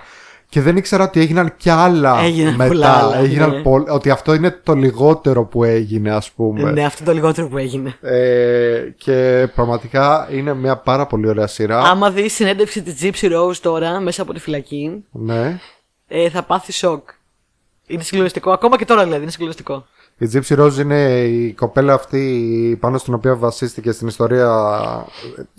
Και 0.50 0.62
δεν 0.62 0.78
ήξερα 0.78 1.04
ότι 1.04 1.20
έγιναν 1.20 1.54
κι 1.58 1.70
άλλα 1.70 2.20
Έγιναν 2.20 2.56
μετά. 2.56 2.68
πολλά 2.70 2.88
άλλα, 2.98 3.18
έγιναν 3.18 3.50
ναι. 3.50 3.62
πολλ- 3.62 3.90
Ότι 3.90 4.10
αυτό 4.10 4.34
είναι 4.34 4.60
το 4.64 4.74
λιγότερο 4.74 5.44
που 5.46 5.64
έγινε, 5.64 6.12
ας 6.12 6.32
πούμε. 6.32 6.72
Ναι, 6.72 6.86
αυτό 6.86 7.04
το 7.04 7.14
λιγότερο 7.14 7.48
που 7.48 7.58
έγινε. 7.58 7.98
Ε, 8.02 8.80
και 8.98 9.48
πραγματικά 9.56 10.28
είναι 10.32 10.54
μια 10.54 10.78
πάρα 10.78 11.06
πολύ 11.06 11.28
ωραία 11.28 11.48
σειρά. 11.48 11.80
Άμα 11.82 12.12
δεις 12.12 12.34
συνέντευξη 12.34 12.82
της 12.82 12.96
Gypsy 13.02 13.32
Rose 13.32 13.56
τώρα 13.62 14.00
μέσα 14.00 14.22
από 14.22 14.34
τη 14.34 14.40
φυλακή, 14.40 15.04
Ναι. 15.12 15.60
ε, 16.08 16.30
θα 16.30 16.44
πάθεις 16.44 16.76
σοκ. 16.78 17.10
Είναι 17.88 18.04
συγκλονιστικό. 18.04 18.52
Ακόμα 18.52 18.78
και 18.78 18.86
τώρα 18.86 19.04
δηλαδή 19.04 19.22
είναι 19.22 19.32
συγκλονιστικό. 19.32 19.86
Η 20.22 20.30
Gypsy 20.34 20.60
Rose 20.60 20.78
είναι 20.80 21.20
η 21.24 21.54
κοπέλα 21.54 21.94
αυτή 21.94 22.78
πάνω 22.80 22.98
στην 22.98 23.14
οποία 23.14 23.36
βασίστηκε 23.36 23.92
στην 23.92 24.08
ιστορία. 24.08 24.76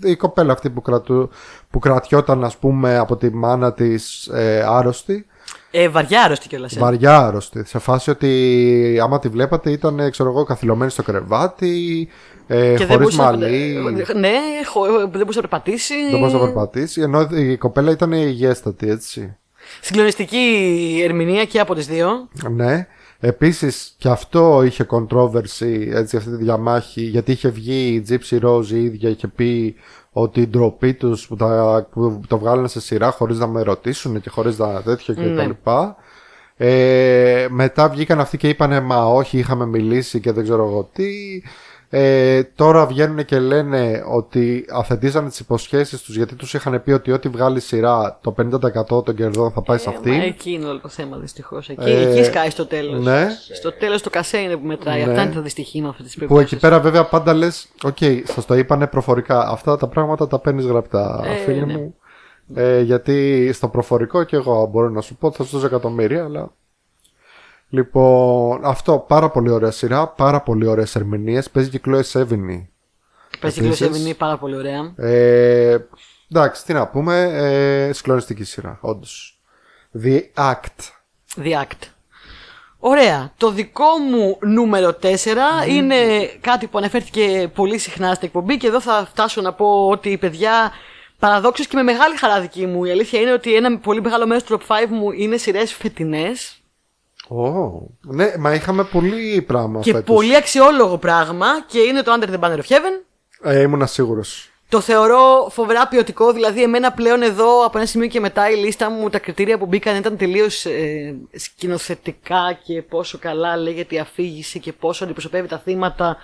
Η 0.03 0.15
κοπέλα 0.15 0.53
αυτή 0.53 0.69
που, 0.69 0.81
κρατού, 0.81 1.29
που 1.69 1.79
κρατιόταν, 1.79 2.43
ας 2.43 2.57
πούμε, 2.57 2.97
από 2.97 3.15
τη 3.15 3.29
μάνα 3.33 3.73
της 3.73 4.27
ε, 4.27 4.63
άρρωστη. 4.67 5.25
Ε, 5.71 5.89
βαριά 5.89 6.21
άρρωστη 6.23 6.47
κιόλας. 6.47 6.75
Ε. 6.75 6.79
Βαριά 6.79 7.17
άρρωστη. 7.17 7.63
Σε 7.65 7.79
φάση 7.79 8.09
ότι 8.09 8.99
άμα 9.03 9.19
τη 9.19 9.27
βλέπατε 9.27 9.71
ήταν, 9.71 10.09
ξέρω 10.11 10.29
εγώ, 10.29 10.43
καθυλωμένη 10.43 10.91
στο 10.91 11.03
κρεβάτι, 11.03 12.07
ε, 12.47 12.55
Και 12.55 12.85
δεν 12.85 12.87
χωρίς 12.87 12.97
μπορούσε, 12.97 13.21
μαλλί, 13.21 13.73
να- 13.73 14.19
Ναι, 14.19 14.31
χω- 14.71 14.85
δεν 14.99 15.09
μπορούσε 15.09 15.41
να 15.41 15.47
περπατήσει. 15.47 15.93
δεν 16.09 16.19
μπορούσε 16.19 16.37
να 16.37 16.43
περπατήσει, 16.43 17.01
ενώ 17.01 17.27
η 17.31 17.57
κοπέλα 17.57 17.91
ήταν 17.91 18.11
υγιέστατη, 18.11 18.89
έτσι. 18.89 19.35
Συγκλονιστική 19.81 21.01
ερμηνεία 21.03 21.45
και 21.45 21.59
από 21.59 21.75
τις 21.75 21.87
δύο. 21.87 22.29
Ναι. 22.49 22.87
Επίσης 23.23 23.93
και 23.97 24.09
αυτό 24.09 24.63
είχε 24.63 24.85
controversy, 24.89 25.87
έτσι, 25.93 26.17
αυτή 26.17 26.29
τη 26.29 26.35
διαμάχη, 26.43 27.01
γιατί 27.01 27.31
είχε 27.31 27.49
βγει 27.49 27.93
η 27.93 28.05
Gypsy 28.09 28.45
Rose 28.45 28.67
η 28.67 28.83
ίδια, 28.83 29.09
είχε 29.09 29.27
πει 29.27 29.75
ότι 30.11 30.41
η 30.41 30.47
ντροπή 30.47 30.93
τους 30.93 31.27
που, 31.27 31.35
τα, 31.35 31.87
που 31.91 32.21
το 32.27 32.37
βγάλανε 32.37 32.67
σε 32.67 32.81
σειρά 32.81 33.11
χωρίς 33.11 33.39
να 33.39 33.47
με 33.47 33.61
ρωτήσουν 33.61 34.21
και 34.21 34.29
χωρίς 34.29 34.57
να 34.57 34.81
τέτοιο 34.81 35.13
και 35.13 35.21
Ναι. 35.21 35.35
τα 35.35 35.43
λοιπά. 35.45 35.95
Ε, 36.57 37.47
μετά 37.49 37.89
βγήκαν 37.89 38.19
αυτοί 38.19 38.37
και 38.37 38.49
είπανε 38.49 38.79
μα 38.79 39.05
όχι 39.05 39.37
είχαμε 39.37 39.65
μιλήσει 39.65 40.19
και 40.19 40.31
δεν 40.31 40.43
ξέρω 40.43 40.65
εγώ 40.65 40.89
τι. 40.93 41.09
Ε, 41.93 42.43
τώρα 42.43 42.85
βγαίνουν 42.85 43.25
και 43.25 43.39
λένε 43.39 44.03
ότι 44.11 44.65
αθετίζανε 44.71 45.29
τις 45.29 45.39
υποσχέσεις 45.39 46.01
τους 46.01 46.15
γιατί 46.15 46.35
τους 46.35 46.53
είχαν 46.53 46.83
πει 46.83 46.91
ότι 46.91 47.11
ό,τι 47.11 47.29
βγάλει 47.29 47.59
σειρά 47.59 48.19
το 48.21 48.33
50% 48.37 49.03
των 49.05 49.15
κερδών 49.15 49.51
θα 49.51 49.61
πάει 49.61 49.77
σε 49.77 49.89
Ε, 49.89 49.93
αυτή. 49.95 50.09
μα 50.09 50.23
εκεί 50.23 50.51
είναι 50.51 50.65
όλο 50.65 50.79
το 50.79 50.87
θέμα 50.87 51.17
δυστυχώς. 51.17 51.69
Εκεί, 51.69 51.89
Ε, 51.89 52.09
εκεί 52.11 52.23
σκάει 52.23 52.49
στο 52.49 52.65
τέλος. 52.65 53.03
ναι. 53.03 53.27
Στο 53.55 53.71
τέλος 53.71 54.01
το 54.01 54.09
κασέ 54.09 54.37
είναι 54.37 54.57
που 54.57 54.65
μετράει. 54.65 55.03
Ναι. 55.03 55.09
Αυτά 55.11 55.21
είναι 55.23 55.33
τα 55.33 55.41
δυστυχήματα 55.41 56.03
της 56.03 56.17
Που 56.27 56.39
εκεί 56.39 56.55
πέρα 56.57 56.79
βέβαια 56.79 57.05
πάντα 57.05 57.33
λες: 57.33 57.67
Οκ, 57.83 57.97
σας 58.23 58.45
το 58.45 58.53
είπανε 58.55 58.87
προφορικά. 58.87 59.47
Αυτά 59.49 59.77
τα 59.77 59.87
πράγματα 59.87 60.27
τα 60.27 60.39
παίρνεις 60.39 60.65
γραπτά, 60.65 61.21
Ε, 61.25 61.35
φίλε 61.35 61.65
ναι. 61.65 61.73
μου. 61.73 61.95
Ε, 62.53 62.81
γιατί 62.81 63.49
στο 63.53 63.67
προφορικό 63.67 64.23
και 64.23 64.35
εγώ 64.35 64.65
μπορώ 64.71 64.89
να 64.89 65.01
σου 65.01 65.15
πω 65.15 65.27
ότι 65.27 65.37
θα 65.37 65.43
σου 65.43 65.49
δώσω 65.51 65.65
εκατομμύρια, 65.65 66.23
αλλά. 66.23 66.51
Λοιπόν, 67.73 68.65
αυτό 68.65 69.05
πάρα 69.07 69.29
πολύ 69.29 69.49
ωραία 69.49 69.71
σειρά, 69.71 70.07
πάρα 70.07 70.41
πολύ 70.41 70.65
ωραίες 70.65 70.95
ερμηνείες. 70.95 71.49
Παίζει 71.49 71.69
και 71.69 71.77
η 71.77 71.81
Chloe 71.85 72.01
Sevigny. 72.11 72.65
Παίζει 73.39 73.65
Επίσης. 73.65 73.89
και 73.89 73.97
είναι 73.97 74.13
πάρα 74.13 74.37
πολύ 74.37 74.55
ωραία. 74.55 74.93
Ε, 74.95 75.77
εντάξει, 76.31 76.65
τι 76.65 76.73
να 76.73 76.87
πούμε. 76.87 77.21
Ε, 77.21 77.93
συγκλονιστική 77.93 78.43
σειρά, 78.43 78.77
όντως. 78.81 79.39
The 80.03 80.21
Act. 80.35 80.91
The 81.43 81.51
Act. 81.61 81.87
Ωραία. 82.79 83.33
Το 83.37 83.51
δικό 83.51 83.97
μου 84.09 84.37
νούμερο 84.41 84.97
4 85.01 85.67
είναι 85.67 86.25
κάτι 86.41 86.67
που 86.67 86.77
αναφέρθηκε 86.77 87.51
πολύ 87.53 87.77
συχνά 87.77 88.13
στην 88.13 88.27
εκπομπή 88.27 88.57
και 88.57 88.67
εδώ 88.67 88.81
θα 88.81 89.07
φτάσω 89.11 89.41
να 89.41 89.53
πω 89.53 89.87
ότι 89.87 90.17
παιδιά 90.17 90.71
παραδόξως 91.19 91.67
και 91.67 91.75
με 91.75 91.83
μεγάλη 91.83 92.17
χαρά 92.17 92.41
δική 92.41 92.65
μου 92.65 92.83
η 92.85 92.91
αλήθεια 92.91 93.19
είναι 93.19 93.31
ότι 93.31 93.55
ένα 93.55 93.77
πολύ 93.77 94.01
μεγάλο 94.01 94.27
μέρος 94.27 94.43
του 94.43 94.59
top 94.67 94.83
5 94.83 94.87
μου 94.89 95.11
είναι 95.11 95.37
σειρές 95.37 95.73
φετινές 95.73 96.60
Oh. 97.33 97.71
Ναι, 98.01 98.33
μα 98.39 98.53
είχαμε 98.53 98.83
πολύ 98.83 99.41
πράγμα 99.41 99.79
και 99.79 99.91
φέτος. 99.91 100.15
πολύ 100.15 100.35
αξιόλογο 100.35 100.97
πράγμα 100.97 101.47
και 101.67 101.79
είναι 101.79 102.01
το 102.01 102.11
Under 102.19 102.29
the 102.29 102.39
Banner 102.39 102.57
of 102.57 102.67
Heaven. 102.67 103.03
Ε, 103.41 103.61
ήμουνα 103.61 103.85
σίγουρος. 103.85 104.49
Το 104.69 104.79
θεωρώ 104.81 105.47
φοβερά 105.51 105.87
ποιοτικό, 105.87 106.33
δηλαδή 106.33 106.63
εμένα 106.63 106.91
πλέον 106.91 107.21
εδώ 107.21 107.65
από 107.65 107.77
ένα 107.77 107.87
σημείο 107.87 108.07
και 108.07 108.19
μετά 108.19 108.49
η 108.49 108.55
λίστα 108.55 108.89
μου, 108.89 109.09
τα 109.09 109.19
κριτήρια 109.19 109.57
που 109.57 109.65
μπήκαν 109.65 109.95
ήταν 109.95 110.17
τελείως 110.17 110.65
ε, 110.65 111.15
σκηνοθετικά 111.31 112.59
και 112.63 112.81
πόσο 112.81 113.17
καλά 113.17 113.57
λέγεται 113.57 113.95
η 113.95 113.99
αφήγηση 113.99 114.59
και 114.59 114.73
πόσο 114.73 115.03
αντιπροσωπεύει 115.03 115.47
τα 115.47 115.57
θύματα 115.59 116.17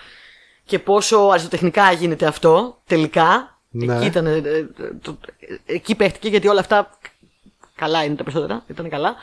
και 0.65 0.80
πόσο 0.80 1.17
αριστοτεχνικά 1.17 1.91
γίνεται 1.91 2.26
αυτό 2.26 2.78
τελικά. 2.88 3.58
Ναι. 3.70 3.96
Εκεί, 3.96 4.06
ήταν, 4.06 4.26
ε, 4.26 4.36
ε, 4.36 4.65
το- 5.02 5.17
ε, 5.65 5.74
εκεί 5.74 5.96
παίχτηκε 5.96 6.28
γιατί 6.28 6.48
όλα 6.48 6.60
αυτά 6.60 6.89
καλά 7.76 8.04
είναι 8.04 8.15
τα 8.15 8.24
περισσότερα, 8.24 8.63
ήταν 8.67 8.89
καλά. 8.89 9.15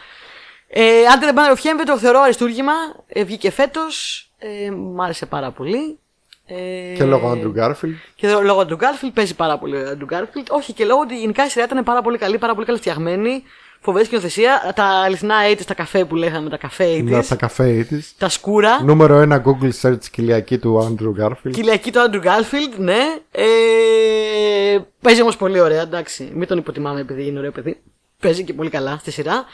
Ε, 0.69 0.83
Under 1.15 1.29
the 1.35 1.39
Banner 1.39 1.57
of 1.57 1.61
Heaven 1.63 1.83
το 1.87 1.99
θεωρώ 1.99 2.21
αριστούργημα, 2.21 2.73
ε, 3.07 3.25
βγήκε 3.25 3.51
φέτος, 3.51 4.29
ε, 4.39 4.71
μ' 4.71 5.01
άρεσε 5.01 5.27
πάρα 5.27 5.51
πολύ. 5.51 5.99
Ε, 6.47 6.95
Και 6.97 7.05
λόγω 7.05 7.33
Andrew 7.33 7.61
Garfield. 7.63 7.95
και 8.15 8.27
εδώ, 8.27 8.43
λόγω 8.43 8.61
Andrew 8.69 8.77
Garfield 8.77 9.11
παίζει 9.15 9.35
πάρα 9.35 9.59
πολύ 9.59 9.77
ο 9.77 9.81
Andrew 9.99 10.15
Garfield. 10.15 10.47
Όχι 10.49 10.73
και 10.73 10.85
λόγω 10.85 11.01
ότι 11.01 11.19
γενικά 11.19 11.45
η 11.45 11.49
σειρά 11.49 11.65
ήταν 11.65 11.85
πάρα 11.85 12.03
πολύ 12.03 12.19
καλή, 12.19 12.39
πάρα 12.39 12.55
πολύ 12.55 12.67
καλά 12.67 12.79
φτιαγμένη. 12.79 13.43
Φοβερή 13.81 14.05
σκηνοθεσία. 14.05 14.73
Τα 14.75 14.85
αληθινά 14.85 15.37
80's, 15.53 15.65
τα 15.67 15.75
καφέ 15.75 16.05
που 16.05 16.15
λέγαμε, 16.17 16.51
τα 16.51 16.57
καφέ 16.57 16.85
80's. 16.99 17.05
Να 17.05 17.25
τα 17.25 17.35
καφέ 17.37 17.83
τη. 17.89 17.97
Τα 18.19 18.29
σκούρα. 18.29 18.83
Νούμερο 18.83 19.21
1 19.21 19.43
Google 19.43 19.71
Search 19.83 20.05
κοιλιακή 20.11 20.59
του 20.59 20.97
Andrew 20.99 21.25
Garfield. 21.25 21.51
Κυλιακή 21.53 21.93
του 21.93 21.99
Andrew 22.11 22.25
Garfield, 22.25 22.77
ναι. 22.79 23.03
Ε, 23.31 24.79
παίζει 25.01 25.21
όμως 25.23 25.37
πολύ 25.37 25.61
ωραία, 25.61 25.81
εντάξει. 25.81 26.31
Μην 26.35 26.49
τον 26.49 26.59
υποτιμάμε 26.59 27.01
επειδή 27.01 27.27
είναι 27.27 27.39
ωραίο 27.39 27.51
παιδί. 27.53 27.81
Παίζει 28.21 28.45
και 28.45 28.53
πολύ 28.53 28.71
καλά 28.71 28.97
στη 29.01 29.11
σειρά. 29.11 29.45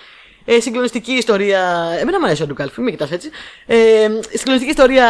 Ε, 0.53 0.61
συγκλονιστική 0.61 1.13
ιστορία. 1.13 1.61
Εμένα 2.01 2.19
μου 2.19 2.27
αρέσει 2.27 2.43
ο 2.43 2.47
Andrew 2.49 2.63
Garfield, 2.63 2.75
μην 2.77 2.91
κοιτάς 2.91 3.11
έτσι. 3.11 3.31
Ε, 3.67 4.09
συγκλονιστική 4.33 4.71
ιστορία 4.71 5.07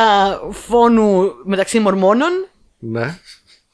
φόνου 0.50 1.32
μεταξύ 1.44 1.78
μορμόνων. 1.78 2.46
Ναι. 2.78 3.18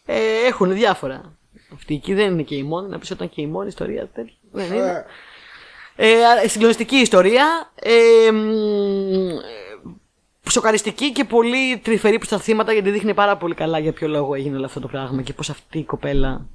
Ε, 0.07 0.47
έχουν 0.47 0.73
διάφορα. 0.73 1.37
Αυτή 1.75 1.95
εκεί 1.95 2.15
δεν 2.15 2.33
είναι 2.33 2.43
και 2.43 2.55
η 2.55 2.63
μόνη. 2.63 2.89
Να 2.89 2.99
πεις 2.99 3.11
όταν 3.11 3.29
και 3.29 3.41
η 3.41 3.47
μόνη 3.47 3.69
ιστορία 3.69 4.09
τέτοια. 4.15 4.35
Δεν 4.53 4.73
είναι. 4.73 5.05
Ε, 5.97 6.49
συγκλονιστική 6.49 6.97
ιστορία. 6.97 7.73
Ε, 7.75 8.31
μ, 8.33 9.29
ε, 9.29 10.51
σοκαριστική 10.51 11.13
και 11.13 11.25
πολύ 11.25 11.79
τρυφερή 11.79 12.17
προς 12.17 12.29
τα 12.29 12.39
θύματα 12.39 12.73
γιατί 12.73 12.91
δείχνει 12.91 13.15
πάρα 13.15 13.37
πολύ 13.37 13.55
καλά 13.55 13.79
για 13.79 13.93
ποιο 13.93 14.09
λόγο 14.09 14.35
έγινε 14.35 14.57
όλο 14.57 14.65
αυτό 14.65 14.81
το 14.81 14.89
πράγμα 14.89 15.23
και 15.23 15.33
πώς 15.33 15.51
αυτή 15.51 15.79
η 15.79 15.85
κοπέλα 15.85 16.47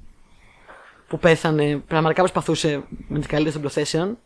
που 1.08 1.18
πέθανε 1.18 1.82
πραγματικά 1.88 2.20
προσπαθούσε 2.20 2.82
με 3.08 3.18
τις 3.18 3.26
καλύτερες 3.26 3.52
των 3.52 3.62
προθέσεων 3.62 4.18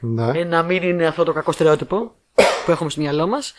Ναι. 0.00 0.38
ε, 0.38 0.44
να 0.44 0.62
μην 0.62 0.82
είναι 0.82 1.06
αυτό 1.06 1.24
το 1.24 1.32
κακό 1.32 1.52
στερεότυπο 1.52 2.12
που 2.64 2.70
έχουμε 2.70 2.90
στο 2.90 3.00
μυαλό 3.00 3.26
μας. 3.26 3.54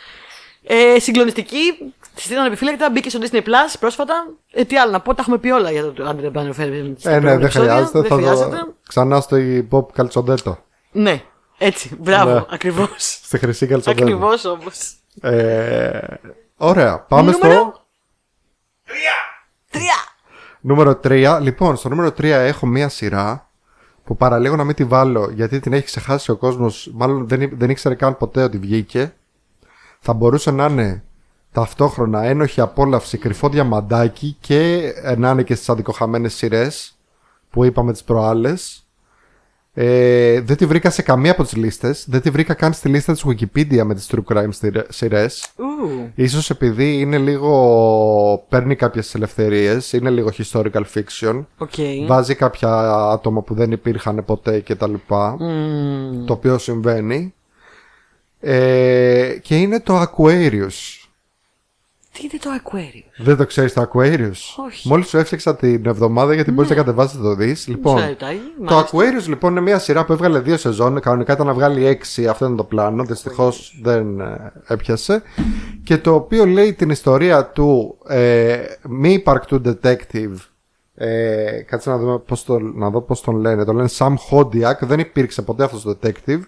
Ε, 0.63 0.99
συγκλονιστική, 0.99 1.93
τη 2.15 2.21
στείλαν 2.21 2.45
επιφύλακτα, 2.45 2.89
μπήκε 2.89 3.09
στο 3.09 3.19
Disney 3.21 3.37
Plus 3.37 3.73
πρόσφατα. 3.79 4.27
Ε, 4.51 4.63
τι 4.65 4.77
άλλο 4.77 4.91
να 4.91 4.99
πω, 4.99 5.13
τα 5.13 5.21
έχουμε 5.21 5.37
πει 5.37 5.49
όλα 5.49 5.71
για 5.71 5.91
το 5.91 6.09
Under 6.09 6.23
the 6.25 6.31
Banner 6.37 6.49
of 6.53 6.61
Heaven 6.61 6.93
στα 6.97 7.09
Ε, 7.11 7.19
ναι, 7.19 7.19
προηγούμενα 7.19 7.35
δεν 7.35 7.41
επεισόδια. 7.43 7.71
χρειάζεται. 7.71 7.99
Δεν 7.99 8.09
θα 8.09 8.15
χρειάζεται. 8.15 8.55
δω 8.55 8.75
ξανά 8.87 9.19
στο 9.21 9.37
hip-hop 9.39 9.91
καλτσοντέτο. 9.93 10.57
Ναι, 10.91 11.21
έτσι, 11.57 11.95
μπράβο, 11.99 12.33
Ναι. 12.33 12.43
ακριβώς. 12.49 12.89
Στη 13.25 13.37
χρυσή 13.37 13.67
καλτσοντέτο. 13.67 14.03
Ακριβώς 14.03 14.45
όμως. 14.45 14.93
Ε, 15.21 15.99
ωραία. 16.57 16.99
Πάμε 16.99 17.31
Νούμερο; 17.31 17.53
στο 17.53 17.83
Τρία! 18.85 19.13
Τρία! 19.69 19.95
νούμερο 20.61 20.99
3. 21.03 21.39
Λοιπόν, 21.41 21.75
στο 21.75 21.89
νούμερο 21.89 22.07
3 22.09 22.23
έχω 22.23 22.65
μία 22.65 22.89
σειρά 22.89 23.48
που 24.03 24.15
παραλίγο 24.17 24.55
να 24.55 24.63
μην 24.63 24.75
τη 24.75 24.83
βάλω 24.83 25.31
γιατί 25.33 25.59
την 25.59 25.73
έχει 25.73 25.85
ξεχάσει 25.85 26.31
ο 26.31 26.35
κόσμος 26.35 26.91
Μάλλον 26.93 27.27
δεν, 27.27 27.41
εί- 27.41 27.57
δεν 27.57 27.69
ήξερε 27.69 27.95
καν 27.95 28.17
ποτέ 28.17 28.43
ότι 28.43 28.57
βγήκε. 28.57 29.13
Θα 29.99 30.13
μπορούσε 30.13 30.51
να 30.51 30.65
είναι 30.65 31.03
ταυτόχρονα 31.51 32.23
ένοχη 32.23 32.61
απόλαυση, 32.61 33.17
κρυφό 33.17 33.49
διαμαντάκι 33.49 34.37
και 34.39 34.91
ε, 35.03 35.15
να 35.15 35.29
είναι 35.29 35.43
και 35.43 35.55
στις 35.55 35.69
αδικοχαμένες 35.69 36.33
σειρές 36.33 36.97
που 37.49 37.63
είπαμε 37.63 37.91
τις 37.91 38.03
προάλλες. 38.03 38.87
Ε, 39.81 40.41
δεν 40.41 40.57
τη 40.57 40.65
βρήκα 40.65 40.89
σε 40.89 41.01
καμία 41.01 41.31
από 41.31 41.43
τις 41.43 41.55
λίστες. 41.55 42.05
Δεν 42.07 42.21
τη 42.21 42.29
βρήκα 42.29 42.53
καν 42.53 42.73
στη 42.73 42.89
λίστα 42.89 43.13
της 43.13 43.25
Wikipedia 43.27 43.83
με 43.83 43.93
τις 43.95 44.09
True 44.11 44.33
Crime 44.33 44.47
σειρέ- 44.49 44.91
σειρές. 44.91 45.47
Ου, 45.55 46.11
Ίσως 46.15 46.49
επειδή 46.49 46.99
είναι 46.99 47.17
λίγο... 47.17 48.45
παίρνει 48.49 48.75
κάποιες 48.75 49.15
ελευθερίες, 49.15 49.93
είναι 49.93 50.09
λίγο 50.09 50.29
historical 50.37 50.81
fiction. 50.93 51.45
OK. 51.57 51.69
Βάζει 52.07 52.35
κάποια 52.35 52.69
άτομα 53.11 53.41
που 53.41 53.53
δεν 53.53 53.71
υπήρχαν 53.71 54.23
ποτέ 54.25 54.59
και 54.59 54.75
τα 54.75 54.87
λοιπά. 54.87 55.35
Μμμ. 55.39 56.25
Το 56.25 56.33
οποίο 56.33 56.57
συμβαίνει. 56.57 57.33
Ε, 58.39 59.35
και 59.41 59.55
είναι 59.57 59.79
το 59.79 60.01
Aquarius. 60.01 60.98
Τι 62.19 62.25
είναι 62.31 62.39
το 62.43 62.49
Aquarius; 62.63 63.23
Δεν 63.23 63.37
το 63.37 63.45
ξέρεις 63.45 63.73
το 63.73 63.89
Aquarius; 63.93 64.63
Όχι. 64.65 64.87
Μόλις 64.87 65.07
σου 65.07 65.17
έφτιαξα 65.17 65.55
την 65.55 65.85
εβδομάδα 65.85 66.33
γιατί 66.33 66.51
μπορείς 66.51 66.69
να 66.69 66.75
κατεβάσεις 66.75 67.17
να 67.17 67.23
το 67.23 67.35
δεις. 67.35 67.67
Λοιπόν, 67.67 67.93
Μισό 67.93 68.07
λεπτάκι, 68.07 68.41
το 68.65 68.73
μάλιστα. 68.73 68.97
Aquarius 68.97 69.27
λοιπόν 69.27 69.51
είναι 69.51 69.61
μια 69.61 69.79
σειρά 69.79 70.05
που 70.05 70.13
έβγαλε 70.13 70.39
δύο 70.39 70.57
σεζόν. 70.57 70.99
Κανονικά 70.99 71.33
ήταν 71.33 71.45
να 71.45 71.53
βγάλει 71.53 71.85
έξι. 71.85 72.27
Αυτό 72.27 72.45
είναι 72.45 72.55
το 72.55 72.63
πλάνο. 72.63 73.03
Δυστυχώς 73.03 73.79
δεν 73.81 74.19
ε, 74.19 74.51
έπιασε. 74.67 75.21
Και 75.83 75.97
το 75.97 76.13
οποίο 76.13 76.45
λέει 76.45 76.73
την 76.73 76.89
ιστορία 76.89 77.45
του 77.45 77.97
ε, 78.07 78.57
μη 78.89 79.13
υπαρκτού 79.13 79.61
detective. 79.65 80.35
Ε, 80.95 81.61
κάτσε 81.61 81.89
να, 81.89 81.97
δούμε 81.97 82.19
πώς 82.19 82.43
το, 82.43 82.59
να 82.59 82.89
δω 82.89 83.01
πώς 83.01 83.21
τον 83.21 83.35
λένε. 83.35 83.65
Τον 83.65 83.75
λένε 83.75 83.89
Sam 83.97 84.13
Hodiak. 84.31 84.79
Δεν 84.79 84.99
υπήρξε 84.99 85.41
ποτέ 85.41 85.63
αυτός 85.63 85.81
το 85.81 85.97
detective. 86.01 86.41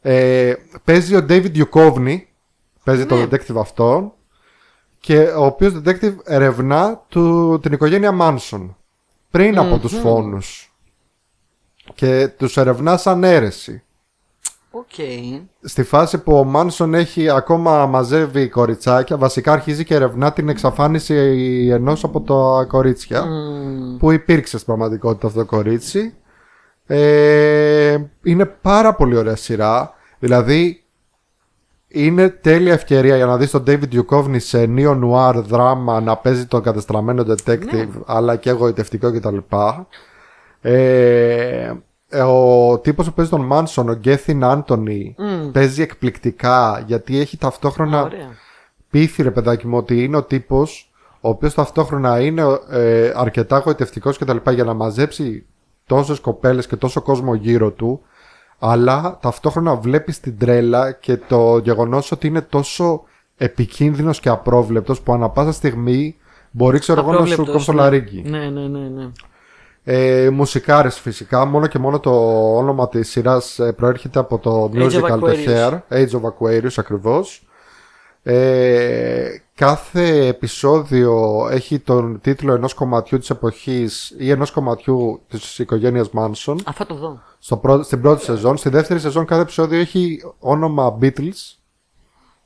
Ε, 0.00 0.52
παίζει 0.84 1.16
ο 1.16 1.26
David 1.28 1.52
Duchovny. 1.54 2.16
Παίζει 2.84 3.06
το 3.06 3.16
detective 3.22 3.56
αυτό. 3.58 4.14
Και 5.00 5.18
ο 5.20 5.44
οποίος 5.44 5.82
detective 5.84 6.14
ερευνά 6.24 7.02
του, 7.08 7.58
την 7.62 7.72
οικογένεια 7.72 8.16
Manson. 8.20 8.74
Πριν 9.30 9.58
από 9.58 9.78
τους 9.78 9.92
φόνους. 9.92 10.74
Και 11.94 12.28
τους 12.36 12.56
ερευνά 12.56 12.96
σαν 12.96 13.24
αίρεση. 13.24 13.82
Οκ. 14.70 14.84
Στη 15.60 15.82
φάση 15.82 16.18
που 16.18 16.36
ο 16.36 16.44
Manson 16.44 16.94
έχει 16.94 17.30
ακόμα 17.30 17.86
μαζεύει 17.86 18.48
κοριτσάκια, 18.48 19.16
βασικά 19.16 19.52
αρχίζει 19.52 19.84
και 19.84 19.94
ερευνά 19.94 20.32
την 20.32 20.48
εξαφάνιση 20.48 21.14
ενός 21.72 22.04
από 22.04 22.20
τα 22.20 22.64
κορίτσια. 22.64 23.24
Μμμ. 23.24 23.96
Που 23.96 24.10
υπήρξε 24.10 24.58
στην 24.58 24.66
πραγματικότητα 24.66 25.26
αυτό 25.26 25.38
το 25.38 25.46
κορίτσι. 25.46 26.14
Ε, 26.86 27.98
είναι 28.22 28.44
πάρα 28.44 28.94
πολύ 28.94 29.16
ωραία 29.16 29.36
σειρά. 29.36 29.94
Δηλαδή, 30.18 30.84
είναι 31.92 32.28
τέλεια 32.28 32.72
ευκαιρία 32.72 33.16
για 33.16 33.26
να 33.26 33.36
δεις 33.36 33.50
τον 33.50 33.64
David 33.66 33.88
Duchovny 33.92 34.36
σε 34.36 34.68
neo 34.76 35.00
noir 35.04 35.34
δράμα 35.34 36.00
να 36.00 36.16
παίζει 36.16 36.46
τον 36.46 36.62
κατεστραμμένο 36.62 37.24
detective 37.28 37.88
αλλά 38.06 38.36
και 38.36 38.50
εγωιτευτικό 38.50 39.12
κτλ. 39.12 39.36
Ε, 40.60 41.72
ε, 42.08 42.22
ο 42.22 42.78
τύπος 42.78 43.06
που 43.06 43.12
παίζει 43.12 43.30
τον 43.30 43.48
Manson, 43.52 43.84
ο 43.88 43.92
Γκέθιν 43.92 44.44
Άντωνι, 44.44 45.14
παίζει 45.52 45.82
εκπληκτικά 45.82 46.84
γιατί 46.86 47.18
έχει 47.18 47.36
ταυτόχρονα 47.36 48.02
Ωραία. 48.02 48.28
πείθει 48.90 49.22
ρε 49.22 49.30
παιδάκι 49.30 49.66
μου 49.66 49.76
ότι 49.76 50.04
είναι 50.04 50.16
ο 50.16 50.22
τύπος 50.22 50.92
ο 51.20 51.28
οποίος 51.28 51.54
ταυτόχρονα 51.54 52.20
είναι 52.20 52.42
ε, 52.70 53.12
αρκετά 53.14 53.58
γοητευτικός 53.58 54.18
και 54.18 54.24
τα 54.24 54.32
λοιπά 54.32 54.52
για 54.52 54.64
να 54.64 54.74
μαζέψει 54.74 55.46
τόσες 55.86 56.20
κοπέλες 56.20 56.66
και 56.66 56.76
τόσο 56.76 57.02
κόσμο 57.02 57.34
γύρω 57.34 57.70
του 57.70 58.02
αλλά 58.62 59.18
ταυτόχρονα 59.22 59.74
βλέπεις 59.74 60.20
την 60.20 60.38
τρέλα 60.38 60.92
και 60.92 61.16
το 61.16 61.58
γεγονός 61.58 62.12
ότι 62.12 62.26
είναι 62.26 62.40
τόσο 62.40 63.02
επικίνδυνος 63.36 64.20
και 64.20 64.28
απρόβλεπτος 64.28 65.00
που 65.00 65.12
ανα 65.12 65.28
πάσα 65.28 65.52
στιγμή 65.52 66.16
μπορεί 66.50 66.78
ξέρω 66.78 67.00
εγώ 67.00 67.12
να 67.12 67.16
σου 67.16 67.22
Απρόβλεπτος, 67.22 67.52
κόψει 67.52 67.66
το 67.66 67.72
ναι. 67.72 67.80
λαρίκι. 67.80 68.22
Ναι, 68.26 68.38
ναι, 68.38 68.60
ναι, 68.60 68.88
ναι. 68.88 69.10
Ε, 69.84 70.30
μουσικάρες 70.30 70.98
φυσικά, 70.98 71.44
μόνο 71.44 71.66
και 71.66 71.78
μόνο 71.78 72.00
το 72.00 72.10
όνομα 72.56 72.88
της 72.88 73.10
σειράς 73.10 73.58
ε, 73.58 73.72
προέρχεται 73.72 74.18
από 74.18 74.38
το 74.38 74.70
Age 74.74 74.78
of 74.78 74.90
musical 74.90 75.20
The 75.20 75.20
Aquarius. 75.20 75.48
Hair, 75.48 75.78
Age 75.90 76.10
of 76.10 76.20
Aquarius 76.20 76.72
ακριβώς. 76.76 77.48
Ε, 78.22 79.28
κάθε 79.64 80.26
επεισόδιο 80.26 81.48
έχει 81.50 81.78
τον 81.78 82.20
τίτλο 82.20 82.54
ενός 82.54 82.74
κομματιού 82.74 83.18
της 83.18 83.30
εποχής 83.30 84.14
ή 84.18 84.30
ενός 84.30 84.50
κομματιού 84.50 85.20
της 85.28 85.58
οικογένειας 85.58 86.10
Manson 86.14 86.56
Αυτό 86.64 86.86
το 86.86 86.94
δω. 86.94 87.20
στο 87.38 87.56
πρώτο, 87.56 87.82
στην 87.82 88.00
πρώτη 88.00 88.24
σεζόν. 88.24 88.56
Στη 88.56 88.68
δεύτερη 88.68 89.00
σεζόν 89.00 89.24
κάθε 89.26 89.42
επεισόδιο 89.42 89.80
έχει 89.80 90.22
όνομα 90.38 90.98
Beatles 91.00 91.56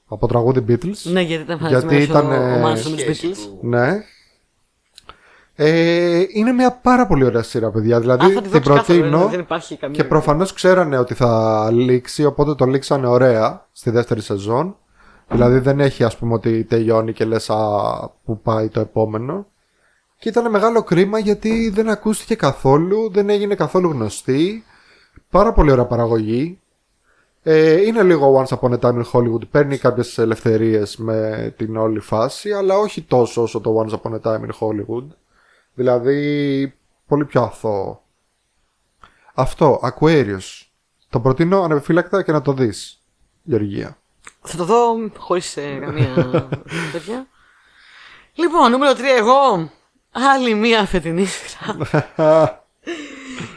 από 0.08 0.26
τραγούδι 0.26 0.64
Beatles. 0.68 1.10
Ναι, 1.12 1.20
γιατί 1.20 1.42
ήταν 1.42 1.58
Γιατί 1.68 1.74
ευχαριστημένος 1.74 2.04
ήταν, 2.04 2.30
ο, 2.30 2.34
ε, 2.34 2.52
ο 2.52 2.58
Μάνσον 2.58 2.92
με 2.92 2.96
τους 3.02 3.16
σχέση 3.16 3.30
Beatles. 3.30 3.36
του. 3.60 3.68
Ναι. 3.68 4.04
Ε, 5.56 6.24
είναι 6.28 6.52
μια 6.52 6.72
πάρα 6.72 7.06
πολύ 7.06 7.24
ωραία 7.24 7.42
σειρά, 7.42 7.70
παιδιά. 7.70 8.00
Δηλαδή 8.00 8.24
Α, 8.24 8.28
θα 8.30 8.40
τη 8.42 8.48
δω 8.48 8.50
την 8.50 8.60
ξεκάθαρα, 8.60 8.98
προτείνω 8.98 9.28
δεν 9.28 9.40
υπάρχει 9.40 9.76
καμία. 9.76 9.96
και 9.96 10.04
προφανώς 10.04 10.52
ξέρανε 10.52 10.98
ότι 10.98 11.14
θα 11.14 11.68
λήξει, 11.72 12.24
οπότε 12.24 12.54
το 12.54 12.64
λήξανε 12.64 13.06
ωραία 13.06 13.66
στη 13.72 13.90
δεύτερη 13.90 14.20
σεζόν. 14.20 14.76
Δηλαδή 15.28 15.58
δεν 15.58 15.80
έχει 15.80 16.04
ας 16.04 16.16
πούμε 16.16 16.34
ότι 16.34 16.64
τελειώνει 16.64 17.12
και 17.12 17.24
λες 17.24 17.50
α, 17.50 17.56
που 18.24 18.40
πάει 18.40 18.68
το 18.68 18.80
επόμενο. 18.80 19.46
Και 20.18 20.28
ήταν 20.28 20.50
μεγάλο 20.50 20.82
κρίμα 20.82 21.18
γιατί 21.18 21.68
δεν 21.68 21.88
ακούστηκε 21.88 22.34
καθόλου, 22.34 23.10
δεν 23.10 23.28
έγινε 23.28 23.54
καθόλου 23.54 23.90
γνωστή. 23.90 24.64
Πάρα 25.30 25.52
πολύ 25.52 25.70
ωραία 25.70 25.86
παραγωγή. 25.86 26.58
Ε, 27.42 27.80
είναι 27.80 28.02
λίγο 28.02 28.44
Once 28.44 28.58
Upon 28.58 28.72
a 28.72 28.78
Time 28.78 29.02
in 29.02 29.04
Hollywood. 29.12 29.48
Παίρνει 29.50 29.78
κάποιες 29.78 30.18
ελευθερίες 30.18 30.96
με 30.96 31.52
την 31.56 31.76
όλη 31.76 32.00
φάση, 32.00 32.52
αλλά 32.52 32.78
όχι 32.78 33.02
τόσο 33.02 33.42
όσο 33.42 33.60
το 33.60 33.84
Once 33.84 33.94
Upon 33.94 34.12
a 34.12 34.20
Time 34.20 34.40
in 34.40 34.50
Hollywood. 34.60 35.06
Δηλαδή, 35.74 36.74
πολύ 37.06 37.24
πιο 37.24 37.42
αθώο. 37.42 38.02
Αυτό, 39.34 39.80
Aquarius. 39.82 40.66
Το 41.08 41.20
προτείνω 41.20 41.62
ανεπιφύλακτα 41.62 42.22
και 42.22 42.32
να 42.32 42.42
το 42.42 42.52
δεις, 42.52 43.02
Γεωργία. 43.42 43.98
Θα 44.46 44.56
το 44.56 44.64
δω 44.64 45.10
χωρίς 45.18 45.54
καμία 45.80 46.48
τέτοια. 46.92 47.26
Λοιπόν, 48.34 48.70
νούμερο 48.70 48.92
3 48.92 49.00
εγώ. 49.18 49.70
Άλλη 50.12 50.54
μία 50.54 50.84
φετινή 50.84 51.24
σειρά. 51.24 51.76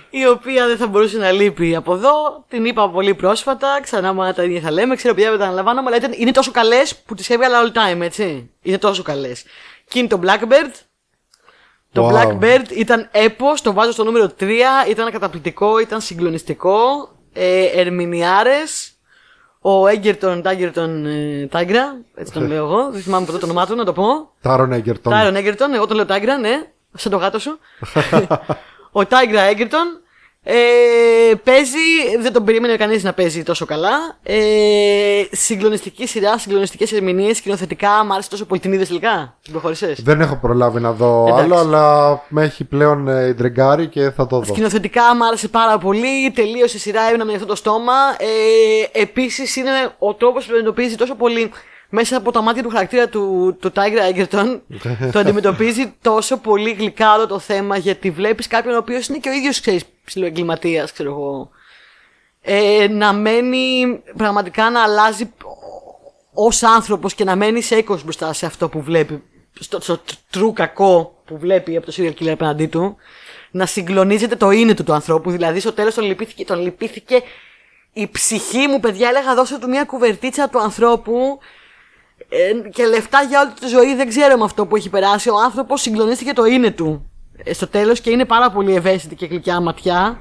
η 0.10 0.28
οποία 0.28 0.68
δεν 0.68 0.78
θα 0.78 0.88
μπορούσε 0.88 1.18
να 1.18 1.32
λείπει 1.32 1.76
από 1.76 1.94
εδώ. 1.94 2.46
Την 2.48 2.66
είπα 2.66 2.90
πολύ 2.90 3.16
πρόσφατα. 3.16 3.80
Ξανά 3.82 4.14
μα 4.14 4.34
τα 4.34 4.44
ίδια 4.44 4.62
θα 4.62 4.72
λέμε. 4.72 4.96
Ξέρω 4.96 5.14
πια 5.14 5.30
δεν 5.30 5.40
τα 5.40 5.46
αναλαμβάνομαι. 5.46 5.88
Αλλά 5.88 5.98
ήταν, 5.98 6.12
είναι 6.16 6.32
τόσο 6.32 6.52
καλές 6.52 6.96
που 6.96 7.16
τις 7.16 7.30
έβγαλα 7.30 7.58
all 7.64 7.68
time, 7.78 8.02
έτσι. 8.02 8.52
Είναι 8.62 8.78
τόσο 8.78 9.04
καλές. 9.04 9.44
Και 9.88 10.00
είναι 10.00 10.08
το 10.08 10.20
Blackbird. 10.24 10.72
Το 11.92 12.10
Wow. 12.10 12.14
Blackbird 12.14 12.72
ήταν 12.72 13.10
έπος, 13.12 13.62
το 13.62 13.74
βάζω 13.74 13.92
στο 13.92 14.04
νούμερο 14.04 14.32
3, 14.40 14.50
ήταν 14.90 15.12
καταπληκτικό, 15.12 15.80
ήταν 15.80 16.02
συγκλονιστικό, 16.02 17.10
ε, 17.34 17.66
ερμηνιάρες, 17.66 18.97
ο 19.62 19.88
Έγκερτον 19.88 20.42
Τάγκερτον 20.42 21.06
ε, 21.06 21.48
Τάγκρα, 21.52 21.96
έτσι 22.16 22.34
τον 22.34 22.48
λέω 22.48 22.66
εγώ, 22.66 22.92
δεν 22.92 23.02
θυμάμαι 23.02 23.26
ποτέ 23.26 23.38
το 23.38 23.46
όνομά 23.46 23.66
του, 23.66 23.76
να 23.76 23.86
το 23.86 23.94
πω. 23.94 24.32
Τάρον 24.42 24.72
Έγκερτον. 24.72 25.14
Τάιρον 25.14 25.36
Έγκερτον, 25.36 25.74
εγώ 25.74 25.88
τον 25.88 25.96
λέω 25.96 26.06
Τάγκρα, 26.06 26.38
ναι, 26.38 26.68
σαν 26.94 27.12
το 27.12 27.18
γάτο 27.18 27.40
σου. 27.40 27.60
ο 28.92 29.06
Τάγκρα 29.06 29.42
Έγκερτον 29.42 30.02
ε, 30.50 31.36
παίζει, 31.44 32.18
δεν 32.20 32.34
τον 32.34 32.44
περίμενε 32.44 32.76
κανείς 32.76 33.04
να 33.04 33.14
παίζει 33.14 33.44
τόσο 33.44 33.66
καλά. 33.66 34.18
Ε, 34.24 34.38
συγκλονιστική 35.32 36.08
σειρά, 36.08 36.38
συγκλονιστικές 36.38 36.92
ερμηνείες, 36.92 37.38
σκηνοθετικά. 37.38 38.04
Μ' 38.04 38.12
άρεσε 38.12 38.30
τόσο 38.30 38.46
πολύ. 38.46 38.60
Την 38.60 38.74
είδες 38.74 38.88
τελικά, 38.88 39.38
την 39.42 39.52
προχωρησέ. 39.52 39.96
Δεν 39.98 40.22
έχω 40.22 40.36
προλάβει 40.36 40.80
να 40.80 40.92
δω 40.92 41.26
Εντάξει. 41.28 41.44
άλλο, 41.44 41.56
αλλά 41.56 42.22
με 42.28 42.44
έχει 42.44 42.64
πλέον 42.64 43.08
ε, 43.08 43.28
ιντριγκάρει 43.28 43.88
και 43.88 44.10
θα 44.10 44.28
το 44.28 44.40
δω. 44.40 44.54
Σκηνοθετικά 44.54 45.16
μου 45.16 45.26
άρεσε 45.26 45.48
πάρα 45.48 45.78
πολύ. 45.78 46.32
Τελείωσε 46.36 46.78
η 46.78 46.80
σειρά, 46.80 47.02
έμεινα 47.02 47.26
με 47.26 47.34
αυτό 47.34 47.46
το 47.46 47.56
στόμα. 47.56 47.94
Ε, 48.18 49.00
Επίσης 49.02 49.56
είναι 49.56 49.96
ο 50.00 50.14
τρόπος 50.14 50.46
που 50.46 50.52
αντιμετωπίζει 50.54 50.96
τόσο 50.96 51.16
πολύ 51.16 51.52
μέσα 51.90 52.18
από 52.18 52.32
τα 52.32 52.42
μάτια 52.42 52.64
του 52.64 52.70
χαρακτήρα 52.70 53.08
του, 53.08 53.56
του 53.60 53.72
Tiger 53.76 54.16
Egerton. 54.16 54.60
το 55.12 55.20
αντιμετωπίζει 55.20 55.94
τόσο 56.02 56.38
πολύ 56.38 56.72
γλυκά 56.72 57.14
όλο 57.14 57.28
το 57.28 57.40
θέμα 57.40 57.78
γιατί 57.78 58.12
βλέπεις 58.12 58.48
κάποιον 58.48 58.76
ο 58.76 58.78
οποίος 58.78 59.08
είναι 59.08 59.18
και 59.18 59.30
ο 59.30 59.32
ίδιος 59.32 59.60
ψιλοεγκληματίας, 60.08 60.92
ξέρω 60.92 61.10
εγώ. 61.10 61.50
Ε, 62.42 62.88
να 62.90 63.14
μένει 63.14 64.00
πραγματικά 64.18 64.70
να 64.70 64.84
αλλάζει 64.84 65.34
ως 66.34 66.64
άνθρωπος 66.64 67.16
και 67.16 67.24
να 67.24 67.36
μένει 67.36 67.62
σε 67.62 67.76
έκος 67.76 68.04
μπροστά 68.04 68.34
σε 68.34 68.46
αυτό 68.46 68.70
που 68.70 68.82
βλέπει. 68.82 69.24
Στο, 69.60 69.82
στο 69.82 70.00
τρου 70.30 70.54
κακό 70.54 71.22
που 71.26 71.38
βλέπει 71.38 71.78
από 71.78 71.86
το 71.86 71.94
serial 71.98 72.14
killer 72.20 72.30
απέναντί 72.30 72.68
του. 72.68 72.96
Να 73.52 73.66
συγκλονίζεται 73.66 74.36
το 74.36 74.52
είναι 74.52 74.74
του 74.74 74.84
του 74.84 74.94
ανθρώπου. 74.94 75.32
Δηλαδή 75.32 75.60
στο 75.60 75.74
τέλος 75.74 75.94
τον 75.94 76.04
λυπήθηκε, 76.04 76.46
τον 76.46 76.62
λυπήθηκε 76.62 77.22
η 77.94 78.08
ψυχή 78.08 78.68
μου, 78.68 78.80
παιδιά. 78.80 79.10
Έλεγα 79.10 79.36
δώσε 79.36 79.60
του 79.60 79.70
μια 79.70 79.84
κουβερτίτσα 79.84 80.50
του 80.50 80.60
ανθρώπου 80.60 81.40
ε, 82.30 82.70
και 82.70 82.86
λεφτά 82.86 83.22
για 83.22 83.42
όλη 83.42 83.52
τη 83.60 83.68
ζωή. 83.68 83.96
Δεν 83.96 84.08
ξέρω 84.08 84.38
με 84.38 84.44
αυτό 84.44 84.66
που 84.66 84.76
έχει 84.76 84.90
περάσει. 84.90 85.30
Ο 85.30 85.38
άνθρωπος 85.38 85.82
συγκλονίστηκε 85.82 86.34
το 86.34 86.46
είναι 86.46 86.72
του 86.72 87.12
ε, 87.12 87.17
στο 87.52 87.68
τέλος 87.68 88.02
και 88.02 88.10
είναι 88.10 88.26
πάρα 88.26 88.52
πολύ 88.52 88.76
ευαίσθητη 88.76 89.16
και 89.16 89.26
γλυκιά 89.26 89.60
ματιά 89.60 90.20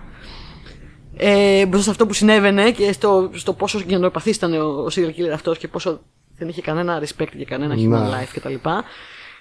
ε, 1.16 1.66
μπροστά 1.66 1.84
σε 1.84 1.90
αυτό 1.90 2.06
που 2.06 2.12
συνέβαινε 2.12 2.70
και 2.70 2.92
στο, 2.92 3.30
στο 3.34 3.52
πόσο 3.52 3.78
γεννοπαθή 3.86 4.30
ήταν 4.30 4.52
ο, 4.52 4.64
ο 4.64 4.86
serial 4.94 5.08
killer 5.20 5.30
αυτός 5.34 5.58
και 5.58 5.68
πόσο 5.68 6.00
Δεν 6.38 6.48
είχε 6.48 6.60
κανένα 6.60 7.00
respect 7.02 7.32
για 7.32 7.44
κανένα 7.44 7.74
Ναι. 7.74 7.82
human 7.82 8.02
life 8.10 8.28
κτλ. 8.34 8.54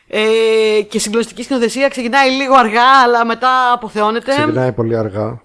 Ε, 0.08 0.82
και 0.90 1.00
συγκλονιστική 1.00 1.44
σκηνοθεσία 1.44 1.88
ξεκινάει 1.88 2.30
λίγο 2.30 2.56
αργά, 2.56 3.02
αλλά 3.04 3.26
μετά 3.26 3.72
αποθεώνεται. 3.74 4.32
Ξεκινάει 4.32 4.72
πολύ 4.72 4.98
αργά. 4.98 5.42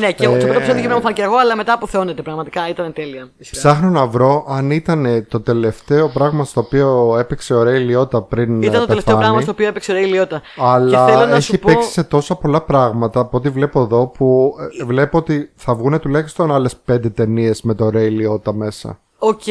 Ναι, 0.00 0.12
και 0.12 0.24
εγώ 0.24 0.32
το 0.32 0.38
Ε, 0.38 0.42
πρώτο 0.42 0.56
επεισόδιο 0.56 0.78
είχε 0.78 0.88
να 0.88 0.94
μου 0.94 1.00
φάνηκε 1.00 1.22
αργό, 1.22 1.36
αλλά 1.36 1.56
μετά 1.56 1.72
αποθεώνεται. 1.72 2.22
Πραγματικά 2.22 2.68
ήταν 2.68 2.92
τέλεια. 2.92 3.30
η 3.38 3.44
σειρά. 3.44 3.60
Ψάχνω 3.60 3.90
να 3.90 4.06
βρω 4.06 4.44
αν 4.48 4.70
ήταν 4.70 5.26
το 5.28 5.40
τελευταίο 5.40 6.08
πράγμα 6.08 6.44
στο 6.44 6.60
οποίο 6.60 7.16
έπαιξε 7.18 7.54
ο 7.54 7.62
Ρέι 7.62 7.80
Λιώτα 7.80 8.22
πριν 8.22 8.62
Ήταν 8.62 8.74
το 8.76 8.82
ε, 8.82 8.86
τελευταίο 8.86 8.96
πεθάνει. 9.02 9.18
πράγμα 9.20 9.40
στο 9.40 9.50
οποίο 9.50 9.66
έπαιξε 9.66 9.92
ο 9.92 9.94
Ρέι 9.94 10.04
Λιώτα. 10.04 10.42
Αλλά 10.56 11.04
και 11.06 11.12
θέλω 11.12 11.26
να 11.26 11.34
έχει 11.36 11.42
σου 11.42 11.58
πω. 11.58 11.72
παίξει 11.72 11.90
σε 11.90 12.04
τόσα 12.04 12.34
πολλά 12.34 12.62
πράγματα 12.62 13.20
από 13.20 13.36
ό,τι 13.36 13.48
βλέπω 13.48 13.80
εδώ 13.80 14.06
που 14.06 14.54
ε, 14.80 14.84
βλέπω 14.84 15.18
ότι 15.18 15.50
θα 15.56 15.74
βγουν 15.74 16.00
τουλάχιστον 16.00 16.52
άλλες 16.52 16.76
πέντε 16.76 17.08
ταινίες 17.10 17.62
με 17.62 17.74
το 17.74 17.90
Ray 17.90 18.08
Liotta 18.10 18.52
μέσα. 18.54 18.98
Οκ, 19.20 19.42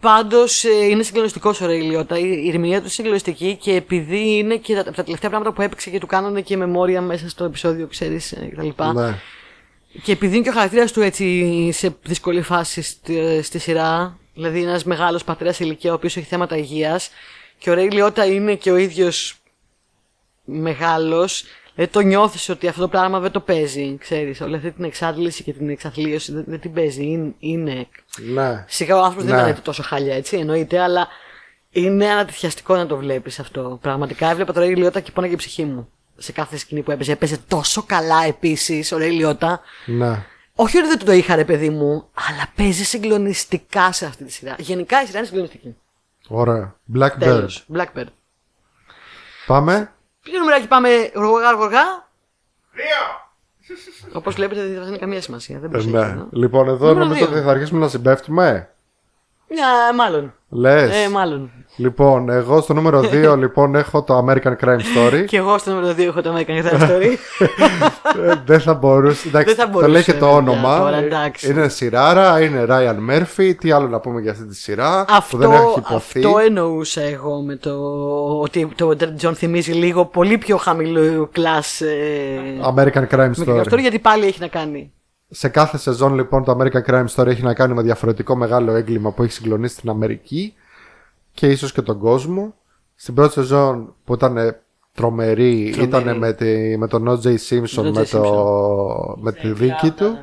πάντως 0.00 0.64
είναι 0.90 1.02
συγκλονιστικός 1.02 1.60
ο 1.60 1.66
Ray 1.66 1.80
Liotta. 1.80 2.18
Η 2.18 2.22
η 2.44 2.48
ερμηνεία 2.48 2.76
του 2.76 2.82
είναι 2.82 2.88
συγκλονιστική 2.88 3.56
και 3.60 3.72
επειδή 3.74 4.36
είναι 4.36 4.56
και 4.56 4.74
τα, 4.74 4.84
τα 4.84 5.02
τελευταία 5.04 5.30
πράγματα 5.30 5.52
που 5.52 5.62
έπαιξε 5.62 5.90
και 5.90 5.98
του 5.98 6.06
κάνανε 6.06 6.40
και 6.40 6.56
memoriam 6.56 7.00
μέσα 7.00 7.28
στο 7.28 7.44
επεισόδιο, 7.44 7.86
ξέρεις 7.86 8.34
κτλ. 8.56 8.82
Ναι. 8.94 9.14
Και 10.02 10.12
επειδή 10.12 10.34
είναι 10.34 10.44
και 10.44 10.50
ο 10.50 10.52
χαρακτήρας 10.52 10.92
του 10.92 11.00
έτσι 11.00 11.70
σε 11.72 11.96
δύσκολη 12.02 12.42
φάση 12.42 12.82
στη, 12.82 13.42
στη 13.42 13.58
σειρά, 13.58 14.18
δηλαδή 14.34 14.62
ένας 14.62 14.84
μεγάλος 14.84 15.24
πατέρας 15.24 15.56
σε 15.56 15.64
ηλικία 15.64 15.90
ο 15.90 15.94
οποίος 15.94 16.16
έχει 16.16 16.26
θέματα 16.26 16.56
υγείας, 16.56 17.10
και 17.58 17.70
ο 17.70 17.74
Ρέι 17.74 17.90
Λιώτα 17.90 18.26
είναι 18.26 18.54
και 18.54 18.70
ο 18.70 18.76
ίδιος 18.76 19.36
μεγάλος, 20.44 21.44
δηλαδή 21.74 21.92
το 21.92 22.00
νιώθεις 22.00 22.48
ότι 22.48 22.68
αυτό 22.68 22.80
το 22.80 22.88
πράγμα 22.88 23.20
δεν 23.20 23.30
το 23.30 23.40
παίζει, 23.40 23.96
ξέρεις. 23.98 24.40
Όλη 24.40 24.56
αυτή 24.56 24.70
την 24.72 24.84
εξάντληση 24.84 25.42
και 25.42 25.52
την 25.52 25.68
εξαθλίωση 25.68 26.32
δεν, 26.32 26.44
δεν 26.46 26.60
την 26.60 26.72
παίζει. 26.72 27.04
Είναι, 27.04 27.34
είναι 27.38 27.86
ναι. 28.32 28.64
Σιγά 28.68 28.96
ο 28.96 29.02
άνθρωπος 29.02 29.24
δεν 29.24 29.34
Ναι. 29.34 29.50
ήταν 29.50 29.62
τόσο 29.62 29.82
χάλια 29.82 30.14
έτσι, 30.14 30.36
εννοείται, 30.36 30.78
αλλά 30.78 31.08
είναι 31.70 32.08
ανατριχιαστικό 32.08 32.76
να 32.76 32.86
το 32.86 32.96
βλέπεις 32.96 33.38
αυτό. 33.38 33.78
Πραγματικά 33.82 34.30
έβλεπα 34.30 34.52
το 34.52 34.60
Ρέι 34.60 34.74
Λιώτα 34.74 35.00
και 35.00 35.10
πόναγε 35.10 35.32
η 35.32 35.36
ψυχή 35.36 35.64
μου. 35.64 35.88
Σε 36.16 36.32
κάθε 36.32 36.56
σκηνή 36.56 36.82
που 36.82 36.90
έπαιζε. 36.90 37.12
Έπαιζε 37.12 37.38
τόσο 37.48 37.82
καλά 37.82 38.24
επίσης 38.24 38.92
ο 38.92 38.96
Ρέι 38.98 39.10
Λιώτα. 39.10 39.60
ναι. 39.86 40.24
Όχι 40.56 40.78
ότι 40.78 40.88
δεν 40.88 40.98
του 40.98 41.04
το 41.04 41.12
είχα, 41.12 41.34
ρε 41.34 41.44
παιδί 41.44 41.70
μου, 41.70 42.08
αλλά 42.28 42.46
παίζει 42.56 42.84
συγκλονιστικά 42.84 43.92
σε 43.92 44.06
αυτή 44.06 44.24
τη 44.24 44.32
σειρά. 44.32 44.54
Γενικά 44.58 45.02
η 45.02 45.06
σειρά 45.06 45.18
είναι 45.18 45.26
συγκλονιστική. 45.26 45.76
Ωραία. 46.28 46.74
Blackbird. 46.94 47.18
Τέλος. 47.18 47.66
Blackbird. 47.74 48.06
Πάμε. 49.46 49.92
Ποιο 50.22 50.38
νούμεράκι 50.38 50.66
πάμε 50.66 51.10
γοργά 51.14 51.52
γοργά. 51.52 52.08
Δύο! 52.72 53.22
Όπως 54.12 54.34
βλέπετε 54.34 54.66
δεν 54.66 54.82
θα 54.82 54.88
είναι 54.88 54.98
καμία 54.98 55.20
σημασία. 55.20 55.58
Δεν 55.58 55.68
Ε, 55.68 55.72
προσέχει. 55.72 55.92
ναι. 55.92 56.00
ε. 56.00 56.24
Λοιπόν, 56.32 56.68
εδώ 56.68 56.86
Νούμερο 56.88 57.04
νομίζω 57.04 57.26
δύο. 57.26 57.34
ότι 57.36 57.44
θα 57.44 57.50
αρχίσουμε 57.50 57.80
να 57.80 57.88
συμπέφτουμε. 57.88 58.68
Μια, 59.54 59.94
μάλλον. 59.96 60.32
Λες. 60.48 61.04
Ε, 61.04 61.08
μάλλον. 61.08 61.50
Λοιπόν, 61.76 62.28
εγώ 62.30 62.60
στο 62.60 62.74
νούμερο 62.74 63.00
2 63.00 63.34
λοιπόν 63.38 63.74
έχω 63.74 64.02
το 64.02 64.26
American 64.28 64.52
Crime 64.64 64.78
Story. 64.96 65.24
Και 65.26 65.36
εγώ 65.36 65.58
στο 65.58 65.70
νούμερο 65.74 65.92
2 65.92 65.98
έχω 65.98 66.22
το 66.22 66.34
American 66.36 66.62
Crime 66.64 66.80
Story. 66.90 67.16
Ε, 68.24 68.34
δεν 68.46 68.60
θα 68.60 68.74
μπορούσε. 68.74 69.28
Εντάξει, 69.28 69.54
Δεν 69.54 69.56
θα 69.56 69.64
το 69.64 69.70
μπορούσε, 69.70 69.90
λέει 69.90 70.02
και 70.02 70.12
το 70.12 70.18
παιδιά, 70.18 70.36
όνομα. 70.36 70.78
τώρα, 70.78 70.96
εντάξει. 70.96 71.50
είναι 71.50 71.68
σειράρα, 71.68 72.40
είναι 72.40 72.66
Ryan 72.68 72.96
Murphy. 73.10 73.54
Τι 73.58 73.70
άλλο 73.70 73.88
να 73.88 74.00
πούμε 74.00 74.20
για 74.20 74.30
αυτή 74.30 74.46
τη 74.46 74.54
σειρά 74.56 75.04
Αυτό, 75.08 75.36
που 75.36 75.42
δεν 75.42 75.52
έχει 75.52 75.78
υποθεί; 75.78 76.18
αυτό 76.24 76.38
εννοούσα 76.38 77.00
εγώ 77.02 77.40
με 77.42 77.56
το 77.56 77.72
ότι 78.40 78.68
το 78.76 78.96
John 79.22 79.32
θυμίζει 79.34 79.72
λίγο 79.72 80.04
πολύ 80.04 80.38
πιο 80.38 80.56
χαμηλό 80.56 81.28
κλάσ 81.32 81.80
ε, 81.80 82.38
American 82.74 83.06
Crime 83.14 83.16
με 83.16 83.28
την 83.44 83.52
Story. 83.54 83.58
αυτό 83.58 83.76
γιατί 83.76 83.98
πάλι 83.98 84.26
έχει 84.26 84.40
να 84.40 84.46
κάνει. 84.48 84.92
Σε 85.30 85.48
κάθε 85.48 85.78
σεζόν 85.78 86.14
λοιπόν 86.14 86.44
το 86.44 86.56
American 86.60 86.82
Crime 86.90 87.06
Story 87.14 87.26
έχει 87.26 87.42
να 87.42 87.54
κάνει 87.54 87.74
με 87.74 87.82
διαφορετικό 87.82 88.36
μεγάλο 88.36 88.72
έγκλημα 88.74 89.10
που 89.12 89.22
έχει 89.22 89.32
συγκλονίσει 89.32 89.80
την 89.80 89.90
Αμερική 89.90 90.54
και 91.32 91.46
ίσως 91.46 91.72
και 91.72 91.82
τον 91.82 91.98
κόσμο. 91.98 92.54
Στην 92.94 93.14
πρώτη 93.14 93.32
σεζόν 93.32 93.94
που 94.04 94.14
ήταν 94.14 94.36
ε, 94.36 94.60
τρομερή, 94.94 95.70
Τρομερή. 95.76 95.88
ήταν 95.88 96.18
με, 96.18 96.32
τη, 96.32 96.76
με 96.78 96.88
τον 96.88 97.08
O.J. 97.08 97.26
Simpson, 97.48 97.78
Ο 97.78 97.82
O.J. 97.82 97.92
με, 97.92 98.04
το, 98.04 99.16
με 99.20 99.32
τη 99.32 99.52
δίκη 99.52 99.90
του. 99.90 100.18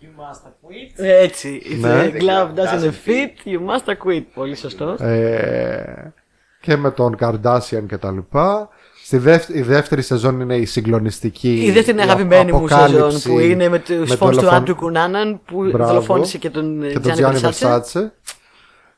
You 0.00 0.20
must 0.20 0.46
quit. 0.48 0.92
Έτσι. 1.04 1.62
If 1.64 1.80
Ναι. 1.80 2.10
the 2.12 2.20
glove 2.20 2.54
doesn't 2.54 2.92
fit, 3.06 3.46
you 3.48 3.58
must 3.68 3.92
acquit. 3.94 4.22
Πολύ 4.34 4.54
σωστό. 4.54 4.96
Ε, 5.04 6.12
και 6.60 6.76
με 6.76 6.90
τον 6.90 7.16
Kardashian 7.20 7.84
και 7.88 7.96
τα 7.98 8.10
λοιπά. 8.12 8.68
Στη 9.10 9.18
δεύτερη, 9.18 9.58
η 9.58 9.62
δεύτερη 9.62 10.02
σεζόν 10.02 10.40
είναι 10.40 10.56
η 10.56 10.64
συγκλονιστική. 10.64 11.54
Η 11.64 11.70
δεύτερη 11.70 11.90
είναι 11.90 12.00
η 12.00 12.04
αγαπημένη 12.04 12.50
μου 12.52 12.56
αποκάλυψη 12.58 13.10
σεζόν 13.20 13.32
που 13.32 13.38
είναι 13.40 13.68
με 13.68 13.78
τους 13.78 13.96
με 13.96 14.04
φόνους 14.16 14.18
του 14.18 14.24
δολοφον- 14.40 14.54
Άντρου 14.54 14.74
Κουνάναν 14.74 15.40
που 15.46 15.62
Μπράβο. 15.62 15.86
δολοφόνησε 15.92 16.38
και 16.38 16.50
τον 16.50 16.82
ε, 16.82 16.86
και 16.88 16.98
τον 16.98 17.12
Τζάνι 17.12 17.38
Gianni 17.42 17.48
Versace. 17.48 17.78
Versace. 17.78 18.10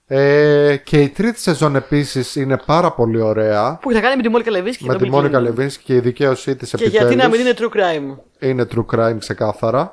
Ε, 0.07 0.77
και 0.85 1.01
η 1.01 1.09
τρίτη 1.09 1.41
σεζόν 1.41 1.77
επίσης 1.77 2.37
είναι 2.37 2.57
πάρα 2.67 2.93
πολύ 2.93 3.21
ωραία. 3.21 3.79
Που 3.83 3.91
έχει 3.91 3.99
να 3.99 4.05
κάνει 4.05 4.17
με 4.17 4.23
τη 4.23 4.29
Μόνικα 4.29 4.51
Λεβίσκη 4.51 4.85
με 4.85 4.97
τη 4.97 5.11
Μόνικα 5.11 5.41
Λεβίνσκι 5.41 5.85
και 5.85 5.95
η 5.95 6.01
δικαίωσή 6.01 6.57
της 6.57 6.71
Και 6.77 6.85
γιατί 6.85 7.15
να 7.15 7.29
μην 7.29 7.41
είναι 7.41 7.55
true 7.59 7.77
crime. 7.77 8.17
είναι 8.49 8.67
true 8.75 8.85
crime 8.97 9.17
ξεκάθαρα. 9.19 9.93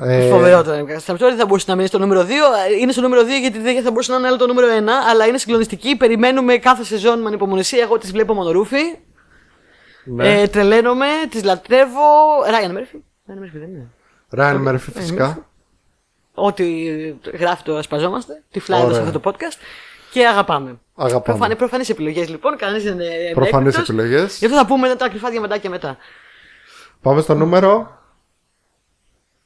Ε, 0.00 0.28
Φοβερό 0.28 0.62
το 0.62 0.70
American 0.70 1.10
Crime 1.10 1.14
Story. 1.14 1.18
Δεν 1.18 1.36
θα 1.36 1.46
μπορούσε 1.46 1.64
να 1.68 1.74
μείνει 1.74 1.88
στο 1.88 1.98
νούμερο 1.98 2.22
2. 2.22 2.80
Είναι 2.80 2.92
στο 2.92 3.00
νούμερο 3.00 3.22
2 3.22 3.26
γιατί 3.40 3.58
δεν 3.58 3.82
θα 3.82 3.90
μπορούσε 3.90 4.12
να 4.12 4.18
είναι 4.18 4.26
άλλο 4.26 4.36
το 4.36 4.46
νούμερο 4.46 4.66
1. 4.66 4.70
Αλλά 5.10 5.26
είναι 5.26 5.38
συγκλονιστική. 5.38 5.96
Περιμένουμε 5.96 6.56
κάθε 6.56 6.84
σεζόν 6.84 7.20
με 7.20 7.26
ανυπομονησία. 7.28 7.82
Εγώ 7.82 7.98
τις 7.98 8.12
βλέπω 8.12 8.34
μονορούφι. 8.34 8.80
Ναι. 10.04 10.40
Ε, 10.40 10.48
τρελαίνομαι, 10.48 11.06
τι 11.30 11.42
λατρεύω. 11.42 12.00
Ράιαν 12.50 12.72
Μέρφυ. 12.72 12.96
Ράιαν 13.26 13.42
Μέρφυ 13.42 13.58
δεν 13.58 13.68
είναι. 13.68 13.86
Ryan 14.36 14.68
Murphy 14.74 14.92
φυσικά. 14.94 15.46
Ό,τι 16.34 16.86
γράφει 17.38 17.62
το 17.62 17.76
ασπαζόμαστε. 17.76 18.42
Τι 18.50 18.60
φλάει 18.60 18.82
Ωραία. 18.82 18.94
σε 18.94 19.00
αυτό 19.02 19.20
το 19.20 19.30
podcast. 19.30 19.58
Και 20.12 20.26
αγαπάμε. 20.26 20.78
Αγαπάμε. 20.94 21.22
Προφανέ, 21.24 21.54
προφανείς 21.54 21.88
επιλογές 21.88 22.28
λοιπόν. 22.28 22.56
Κανείς 22.56 22.82
δεν 22.82 22.92
είναι 22.92 23.06
Προφανείς 23.34 23.76
έκπληκτος. 23.76 23.88
επιλογές. 23.88 24.38
Γι' 24.38 24.44
αυτό 24.44 24.56
θα 24.58 24.66
πούμε 24.66 24.94
τα 24.94 25.08
κρυφά 25.08 25.30
διαμαντάκια 25.30 25.70
μετά. 25.70 25.96
Πάμε 27.02 27.20
στο 27.20 27.34
νούμερο. 27.34 27.96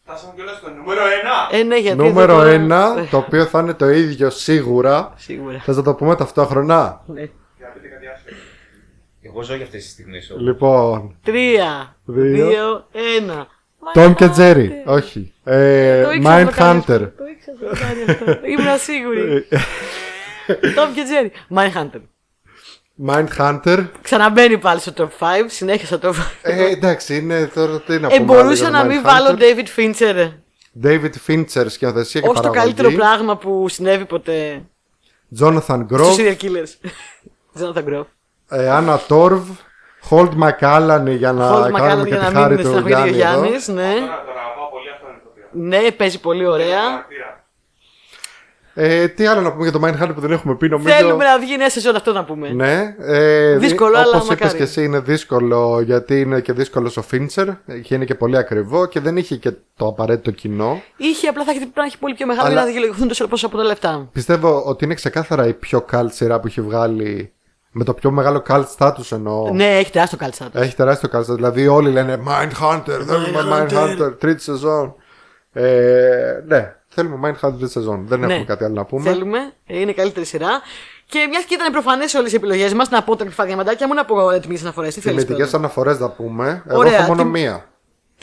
Φτάσαμε 0.04 0.32
κιόλας 0.34 0.56
στο 0.56 0.70
νούμερο 0.70 1.00
1. 1.50 1.56
Ε, 1.56 1.62
ναι, 1.62 1.76
γιατί 1.78 1.96
νούμερο 1.96 2.32
εδώ 2.40 2.40
τώρα- 2.68 3.04
1, 3.04 3.08
το 3.10 3.16
οποίο 3.16 3.44
θα 3.44 3.60
είναι 3.60 3.74
το 3.74 3.88
ίδιο 3.88 4.30
σίγουρα. 4.30 5.12
Σίγουρα. 5.16 5.58
Θες 5.60 5.76
να 5.76 5.82
το 5.82 5.94
πούμε 5.94 6.16
ταυτόχρονα; 6.16 7.02
Ναι. 7.06 7.20
Για 7.20 7.30
να 7.60 7.66
πείτε 7.68 7.88
κάτι 7.88 8.06
άσχετο. 8.06 8.36
Εγώ 9.22 9.42
ζω 9.42 9.54
για 9.54 9.64
αυτές 9.64 9.82
τις 9.82 9.92
στιγμές. 9.92 10.32
Λοιπόν, 10.38 11.16
Τρία, 11.22 11.96
Δύο. 12.04 12.46
δύο, 12.48 12.86
ένα. 13.18 13.46
Tom 13.94 14.14
και 14.16 14.30
Mindhunter. 14.36 14.54
Jerry. 14.54 14.68
Όχι. 14.84 15.32
Ε, 15.44 16.02
Το 16.02 16.10
ήξερα 16.12 16.38
να 16.44 16.50
το 16.50 16.52
κάνει 16.56 16.78
αυτό. 16.78 16.94
Mindhunter. 16.94 17.10
Το 17.16 17.24
ήξερα 17.26 17.56
να 17.60 17.68
το 17.68 17.76
κάνει 17.80 18.02
αυτό. 18.10 18.38
Ήμουν 18.50 18.78
σίγουρη. 18.78 19.46
Tom 20.76 20.88
και 20.94 21.02
Jerry. 21.10 21.56
Mindhunter. 21.58 22.00
Mindhunter. 23.06 23.86
Ξαναμπαίνει 24.02 24.58
πάλι 24.58 24.80
στο 24.80 24.92
top 24.96 25.08
5. 25.18 25.26
Συνέχεια 25.46 25.86
στο 25.86 25.98
top 26.02 26.12
5. 26.12 26.14
Ε, 26.42 26.70
εντάξει, 26.70 27.16
είναι 27.16 27.46
τώρα 27.54 27.80
τι 27.80 27.98
να 27.98 28.06
Ε, 28.06 28.16
πούμε. 28.18 28.24
μπορούσα 28.34 28.66
άλλο 28.66 28.72
να 28.76 28.78
για 28.78 28.88
μην 28.88 29.00
Mindhunter. 29.00 29.04
βάλω 29.04 29.38
David 29.40 29.78
Fincher. 29.80 30.30
David 30.82 31.12
Fincher 31.26 31.66
σκηνοθεσία 31.68 32.20
και 32.20 32.26
Όχι 32.28 32.36
το 32.36 32.42
παραγωγή. 32.42 32.58
καλύτερο 32.58 32.90
πράγμα 32.90 33.36
που 33.36 33.68
συνέβη 33.68 34.04
ποτέ 34.04 34.62
Jonathan 35.40 35.84
στους 35.86 35.86
Groff. 35.90 36.16
serial 36.16 36.36
killers. 36.42 36.72
Jonathan 37.60 37.84
Groff. 37.84 38.04
Ε, 38.52 38.68
Anna 38.78 38.96
Torv. 39.08 39.40
Hold 40.10 40.28
McCallan 40.42 41.02
για 41.06 41.32
να 41.32 41.50
Hold 41.50 41.70
κάνουμε 41.72 41.78
McCallum 41.78 42.02
και 42.02 42.08
για 42.08 42.18
τη 42.18 42.24
να 42.24 42.30
μην 42.30 42.34
χάρη 42.38 42.54
είναι 42.54 42.62
του 42.62 42.68
στεναχωρηθεί 42.68 43.02
ο 43.02 43.06
Γιάννη 43.06 43.08
εδώ. 43.08 43.16
Γιάννης. 43.16 43.68
Ναι. 43.68 43.82
Τώρα 43.82 44.22
τον 44.26 44.36
αγαπάω 44.42 44.70
πολύ 44.70 44.88
αυτόν 44.94 45.10
το 45.22 45.28
οποίο. 45.30 45.44
ναι, 45.52 45.90
παίζει 45.90 46.20
πολύ 46.20 46.46
ωραία. 46.46 46.80
Χαρακτήρα. 46.80 47.40
Ε, 48.74 49.08
τι 49.08 49.26
άλλο 49.26 49.40
να 49.40 49.52
πούμε 49.52 49.68
για 49.68 49.72
το 49.72 49.80
Mindhunter 49.86 50.14
που 50.14 50.20
δεν 50.20 50.30
έχουμε 50.32 50.54
πει 50.56 50.68
νομίζω; 50.68 50.94
Θέλουμε 50.94 51.24
να 51.24 51.38
βγει 51.38 51.56
νέα 51.56 51.70
σεζόν 51.70 51.96
αυτό 51.96 52.12
να 52.12 52.24
πούμε. 52.24 52.48
Ναι. 52.48 52.94
Ε, 52.98 53.56
Δύσκολο, 53.58 53.96
αλλά 53.96 54.06
όπως 54.08 54.24
είπες 54.24 54.28
μακάρι. 54.28 54.56
και 54.56 54.62
εσύ 54.62 54.84
είναι 54.84 55.00
δύσκολο 55.00 55.80
γιατί 55.84 56.20
είναι 56.20 56.40
και 56.40 56.52
δύσκολος 56.52 56.96
ο 56.96 57.04
Fincher 57.12 57.46
και 57.82 57.94
είναι 57.94 58.04
και 58.04 58.14
πολύ 58.14 58.36
ακριβό 58.36 58.86
και 58.86 59.00
δεν 59.00 59.16
είχε 59.16 59.36
και 59.36 59.52
το 59.76 59.86
απαραίτητο 59.86 60.30
κοινό. 60.30 60.82
Είχε 60.96 61.28
απλά 61.28 61.44
θα 61.44 61.50
έχει, 61.50 61.58
πρέπει 61.60 61.72
να 61.78 61.84
έχει 61.84 61.98
πολύ 61.98 62.14
πιο 62.14 62.26
μεγάλο 62.26 62.44
Αλλά- 62.46 62.52
για 62.54 62.60
να 62.62 62.66
δικαιολογηθούν 62.66 63.08
τόσο 63.08 63.28
πόσα 63.28 63.46
από 63.46 63.56
τα 63.56 63.62
λεφτά. 63.64 64.08
Πιστεύω 64.12 64.62
ότι 64.66 64.84
είναι 64.84 64.94
ξεκάθαρα 64.94 65.46
η 65.46 65.52
πιο 65.52 65.84
cult 65.92 66.06
σειρά 66.10 66.40
που 66.40 66.46
έχει 66.46 66.60
βγάλει 66.60 67.32
με 67.72 67.84
το 67.84 67.94
πιο 67.94 68.10
μεγάλο 68.10 68.42
cult 68.48 68.64
status 68.78 69.12
εννοώ. 69.12 69.50
Ναι, 69.52 69.78
έχει 69.78 69.90
τεράστιο 69.90 70.18
κάλτσα. 70.18 70.48
Έχει 70.52 70.74
τεράστιο 70.74 71.08
cult 71.12 71.18
status. 71.20 71.34
Δηλαδή 71.34 71.68
όλοι 71.68 71.90
λένε 71.90 72.22
Mindhunter, 72.28 73.00
θέλουμε 73.06 73.66
Mindhunter. 73.68 73.98
Mindhunter, 74.00 74.18
τρίτη 74.18 74.42
σεζόν. 74.42 74.94
Ε, 75.52 76.42
ναι, 76.46 76.74
θέλουμε 76.88 77.28
Mindhunter 77.30 77.52
τρίτη 77.58 77.70
σεζόν. 77.72 78.04
Δεν 78.06 78.22
έχουμε 78.22 78.44
κάτι 78.44 78.64
άλλο 78.64 78.74
να 78.74 78.84
πούμε. 78.84 79.02
Ναι. 79.02 79.10
Θέλουμε, 79.10 79.38
ε, 79.66 79.80
είναι 79.80 79.90
η 79.90 79.94
καλύτερη 79.94 80.26
σειρά. 80.26 80.60
Και 81.06 81.26
μιας 81.30 81.44
και 81.44 81.54
ήταν 81.54 81.72
προφανές 81.72 82.14
όλες 82.14 82.32
οι 82.32 82.36
επιλογές 82.36 82.74
μας, 82.74 82.88
να 82.90 83.02
πω 83.02 83.16
τα 83.16 83.24
κρυφά 83.24 83.44
διαμαντάκια 83.44 83.86
μου, 83.86 83.94
να 83.94 84.04
πω 84.04 84.40
τιμικέ 84.40 84.62
αναφορές. 84.62 84.94
Τι 84.94 85.00
θέλεις. 85.00 85.24
Τιμητικέ 85.24 85.56
αναφορές 85.56 85.96
θα 85.96 86.10
πούμε. 86.10 86.62
Εγώ 86.68 86.78
Ωραία, 86.78 86.94
έχω 86.98 87.06
μόνο 87.06 87.22
τι- 87.22 87.28
μία. 87.28 87.64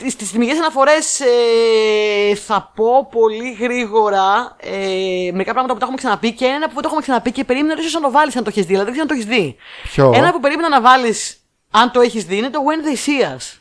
Στις 0.08 0.30
τιμικές 0.30 0.58
αναφορές 0.58 1.20
ε, 1.20 2.34
θα 2.34 2.72
πω 2.74 3.08
πολύ 3.10 3.52
γρήγορα 3.60 4.56
ε, 4.60 5.30
μερικά 5.32 5.52
πράγματα 5.52 5.72
που 5.72 5.78
τα 5.78 5.84
έχουμε 5.84 5.96
ξαναπεί 5.96 6.32
και 6.32 6.44
ένα 6.44 6.66
που 6.66 6.72
δεν 6.74 6.82
το 6.82 6.88
έχουμε 6.88 7.00
ξαναπεί 7.02 7.32
και 7.32 7.44
περίμενα 7.44 7.80
ίσως 7.80 7.92
να 7.92 8.00
το 8.00 8.10
βάλεις 8.10 8.36
αν 8.36 8.44
το 8.44 8.50
έχεις 8.50 8.66
δει, 8.66 8.74
αλλά 8.74 8.84
δεν 8.84 8.92
ξέρω 8.92 9.06
αν 9.10 9.16
το 9.16 9.22
έχεις 9.22 9.36
δει. 9.38 9.56
Ποιο; 9.82 10.12
Ένα 10.14 10.32
που 10.32 10.40
περίμενα 10.40 10.68
να 10.68 10.80
βάλεις 10.80 11.40
αν 11.70 11.90
το 11.90 12.00
έχεις 12.00 12.24
δει 12.24 12.36
είναι 12.36 12.50
το 12.50 12.58
When 12.66 12.86
They 12.86 13.08
See 13.08 13.36
Us. 13.36 13.58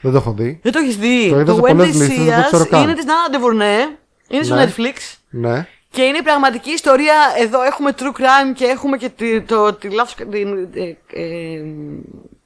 Δεν 0.00 0.12
το 0.12 0.16
έχω 0.18 0.32
δει. 0.32 0.60
Δεν 0.62 0.72
το 0.72 0.78
έχεις 0.78 0.96
δει. 0.96 1.28
Το 1.30 1.40
είδα 1.40 1.54
σε 1.54 1.60
When 1.60 1.66
πολλές 1.66 1.88
They 1.88 1.94
λίστες, 1.94 2.24
δεν 2.24 2.38
See 2.38 2.42
το 2.42 2.46
ξέρω 2.46 2.62
Us 2.62 2.68
καν. 2.68 2.82
είναι 2.82 2.94
της 2.94 3.04
Nana 3.04 3.30
Ντεβουρνέ. 3.30 3.98
Είναι 4.28 4.42
στο 4.42 4.54
Ναι. 4.54 4.64
Netflix. 4.76 5.16
Ναι. 5.30 5.66
Και 5.90 6.02
είναι 6.02 6.18
η 6.18 6.22
πραγματική 6.22 6.70
ιστορία. 6.70 7.14
Εδώ 7.38 7.62
έχουμε 7.62 7.94
true 7.98 8.02
crime 8.20 8.54
και 8.54 8.64
έχουμε 8.64 8.96
και 8.96 9.08
τη, 9.08 9.40
το, 9.42 9.72
τη 9.74 9.88
λάθος, 9.88 10.14
την, 10.30 10.68
ε, 10.74 10.96
ε, 11.20 11.62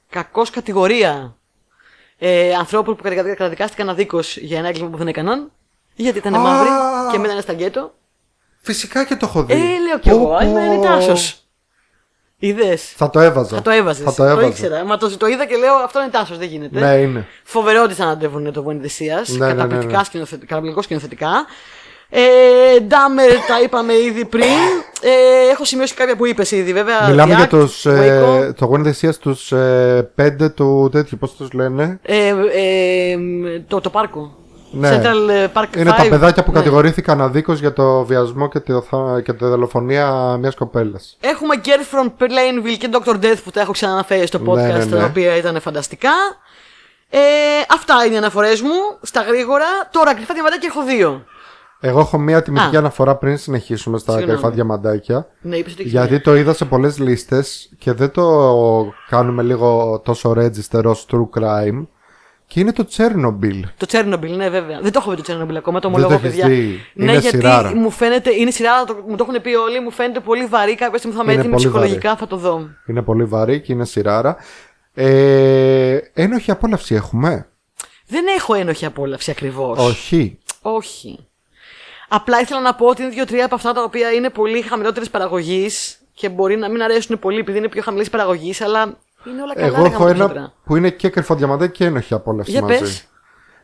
κακός 0.09 0.49
κατηγορία 0.49 1.35
ε, 2.17 2.53
ανθρώπων 2.53 2.95
που 2.95 3.03
καταδικα- 3.03 3.35
καταδικάστηκαν 3.35 3.89
αδίκως 3.89 4.37
για 4.37 4.57
ένα 4.57 4.67
έγκλημα 4.67 4.89
που 4.89 4.97
δεν 4.97 5.07
έκαναν. 5.07 5.51
Γιατί 5.95 6.17
ήταν 6.17 6.35
Α! 6.35 6.39
μαύροι 6.39 6.69
και 7.11 7.17
μετά 7.17 7.31
είναι 7.33 7.41
στα 7.41 7.53
γκέτο. 7.53 7.93
Φυσικά 8.61 9.05
και 9.05 9.15
το 9.15 9.25
έχω 9.25 9.43
δει. 9.43 9.53
Ε, 9.53 9.57
λέω 9.57 9.99
κι 9.99 10.09
Πω, 10.09 10.15
εγώ, 10.15 10.27
πω. 10.27 10.43
είμαι 10.45 10.79
τάσος. 10.83 11.39
Είδες; 12.37 12.83
Θα 12.95 13.09
το 13.09 13.19
έβαζα. 13.19 13.55
Θα 13.55 13.61
το 13.61 13.69
έβαζες. 13.69 14.03
Θα 14.03 14.09
το 14.13 14.15
Το, 14.23 14.23
έβαζα. 14.23 14.47
ήξερα. 14.47 14.83
Μα 14.83 14.97
το, 14.97 15.17
το 15.17 15.27
είδα 15.27 15.45
και 15.45 15.55
λέω 15.55 15.73
αυτό 15.73 16.01
είναι 16.01 16.09
τάσος, 16.09 16.37
δεν 16.37 16.47
γίνεται. 16.47 16.79
Ναι, 16.79 16.93
είναι. 16.95 17.27
Φοβερό 17.43 17.81
ότι 17.83 18.01
αναντεύουν 18.01 18.53
το 18.53 18.63
Βουέντε 18.63 18.81
Θεσία. 18.81 19.23
Ναι, 19.27 19.37
ναι, 19.37 19.45
ναι, 19.45 19.53
Καταπληκτικά 19.53 19.97
ναι. 19.97 20.03
σκηνοθετικά, 20.03 20.45
καταπληκτικό 20.45 20.81
σκηνοθετικά. 20.81 21.45
Ε, 22.09 22.79
Ντάμερ 22.79 23.31
τα 23.31 23.61
είπαμε 23.63 23.93
ήδη 23.93 24.25
πριν. 24.25 24.43
Ε, 25.01 25.51
έχω 25.51 25.65
σημειώσει 25.65 25.93
κάποια 25.93 26.15
που 26.15 26.25
είπες 26.25 26.51
ήδη, 26.51 26.73
βέβαια. 26.73 27.07
Μιλάμε 27.09 27.33
The 27.33 27.35
για 27.37 27.45
Act, 27.45 27.49
τους, 27.49 27.85
Waco. 27.87 27.91
ε, 27.91 28.53
το 28.53 28.71
Gwen 28.73 28.79
Δεσίας 28.79 29.17
τους 29.17 29.51
ε, 29.51 30.11
πέντε 30.15 30.49
του 30.49 30.89
τέτοιου, 30.91 31.17
πώς 31.17 31.33
τους 31.35 31.51
λένε. 31.53 31.99
Ε, 32.03 32.27
ε, 32.27 33.15
το, 33.67 33.81
το 33.81 33.89
πάρκο. 33.89 34.35
Ναι. 34.71 34.89
Central 35.01 35.29
ε, 35.29 35.47
Park 35.53 35.77
Είναι 35.77 35.91
5. 35.91 35.95
τα 35.97 36.07
παιδάκια 36.09 36.43
που 36.43 36.51
Ναι. 36.51 36.57
κατηγορήθηκαν 36.57 37.21
αδίκως 37.21 37.59
για 37.59 37.73
το 37.73 38.03
βιασμό 38.05 38.49
και 38.49 38.59
τη, 38.59 38.73
θα- 38.89 39.21
και 39.23 39.33
τη 39.33 39.45
δολοφονία 39.45 40.37
μιας 40.39 40.55
κοπέλας. 40.55 41.17
Έχουμε 41.21 41.55
Girl 41.65 41.95
from 41.95 42.05
Plainville 42.23 42.77
και 42.77 42.89
Dr. 42.91 43.13
Death 43.25 43.37
που 43.43 43.51
τα 43.51 43.61
έχω 43.61 43.71
ξαναναφέρει 43.71 44.27
στο 44.27 44.39
podcast, 44.47 44.55
Ναι, 44.55 44.67
ναι, 44.77 44.85
ναι. 44.85 44.97
τα 44.97 45.05
οποία 45.05 45.35
ήταν 45.35 45.61
φανταστικά. 45.61 46.11
Ε, 47.09 47.19
αυτά 47.71 48.05
είναι 48.05 48.13
οι 48.13 48.17
αναφορές 48.17 48.61
μου, 48.61 48.69
στα 49.01 49.21
γρήγορα. 49.21 49.65
Τώρα, 49.91 50.13
κρυφά 50.15 50.33
διαμαντάκια 50.33 50.69
έχω 50.71 50.83
δύο. 50.83 51.23
Εγώ 51.87 51.99
έχω 51.99 52.17
μία 52.17 52.41
τιμητική 52.41 52.75
Α. 52.75 52.79
αναφορά 52.79 53.15
πριν 53.15 53.37
συνεχίσουμε 53.37 53.97
στα 53.97 54.11
Συγγνώμη. 54.11 54.33
κρυφά 54.39 54.53
διαμαντάκια. 54.53 55.27
Ναι, 55.41 55.55
είπες 55.57 55.71
ότι 55.73 55.81
έχεις 55.81 55.91
Γιατί 55.93 56.19
το 56.19 56.35
είδα 56.35 56.53
σε 56.53 56.65
πολλές 56.65 56.99
λίστες 56.99 57.69
και 57.77 57.91
δεν 57.93 58.11
το 58.11 58.93
κάνουμε 59.09 59.43
λίγο 59.43 60.01
τόσο 60.05 60.31
register 60.37 60.83
ως 60.83 61.05
true 61.11 61.39
crime. 61.39 61.85
Και 62.47 62.59
είναι 62.59 62.71
το 62.71 62.87
Chernobyl. 62.97 63.59
Το 63.77 63.85
Chernobyl, 63.91 64.29
ναι, 64.35 64.49
βέβαια. 64.49 64.79
Δεν 64.81 64.91
το 64.91 64.99
έχω 65.01 65.15
δει 65.15 65.21
το 65.21 65.33
Chernobyl 65.33 65.55
ακόμα, 65.55 65.79
το 65.79 65.89
Δεν 65.89 65.97
ομολόγω, 65.97 66.21
το 66.21 66.27
έχεις 66.27 66.39
παιδιά. 66.39 66.47
δει. 66.55 66.81
Ναι, 66.93 67.03
Είναι 67.03 67.11
γιατί 67.11 67.27
σειράρα. 67.37 67.75
μου 67.75 67.89
φαίνεται. 67.89 68.31
Είναι 68.35 68.51
σειρά, 68.51 68.83
το, 68.83 69.03
μου 69.07 69.15
το 69.15 69.25
έχουν 69.29 69.41
πει 69.41 69.53
όλοι, 69.55 69.79
μου 69.79 69.91
φαίνεται 69.91 70.19
πολύ 70.19 70.45
βαρύ. 70.45 70.75
Κάποια 70.75 70.97
στιγμή 70.97 71.15
θα 71.17 71.23
με 71.23 71.31
Είναι 71.31 71.41
έτοιμη 71.41 71.55
πολύ 71.55 71.67
ψυχολογικά, 71.67 72.15
θα 72.15 72.27
το 72.27 72.37
δω. 72.37 72.69
Είναι 72.85 73.01
πολύ 73.01 73.23
βαρύ 73.23 73.61
και 73.61 73.73
είναι 73.73 73.85
σειράρα. 73.85 74.35
Ε, 74.93 75.97
ένοχη 76.13 76.51
απόλαυση 76.51 76.95
έχουμε; 76.95 77.47
Δεν 78.07 78.23
έχω 78.37 78.53
ένοχη 78.53 78.85
απόλαυση 78.85 79.31
ακριβώς. 79.31 79.79
Όχι. 79.79 80.37
Όχι. 80.61 81.19
Απλά 82.09 82.39
ήθελα 82.39 82.61
να 82.61 82.75
πω 82.75 82.85
ότι 82.87 83.01
είναι 83.01 83.11
δύο-τρία 83.11 83.45
από 83.45 83.55
αυτά 83.55 83.73
τα 83.73 83.83
οποία 83.83 84.11
είναι 84.11 84.29
πολύ 84.29 84.61
χαμηλότερης 84.61 85.09
παραγωγής 85.09 85.99
και 86.13 86.29
μπορεί 86.29 86.55
να 86.55 86.69
μην 86.69 86.81
αρέσουν 86.81 87.19
πολύ 87.19 87.39
επειδή 87.39 87.57
είναι 87.57 87.69
πιο 87.69 87.81
χαμηλής 87.81 88.09
παραγωγής, 88.09 88.61
αλλά 88.61 88.97
είναι 89.27 89.41
όλα 89.41 89.53
καλά. 89.55 89.65
Εγώ 89.67 89.81
ρε 89.83 89.89
έχω 89.89 90.03
γαμώτο, 90.03 90.23
ένα 90.23 90.27
τώρα. 90.27 90.53
που 90.65 90.75
είναι 90.75 90.89
και 90.89 91.09
κρυφό 91.09 91.35
διαμαντέ 91.35 91.67
και 91.67 91.85
ένοχη 91.85 92.13
απόλαυση 92.13 92.51
Για 92.51 92.61
μαζί. 92.61 92.79
πες. 92.79 93.07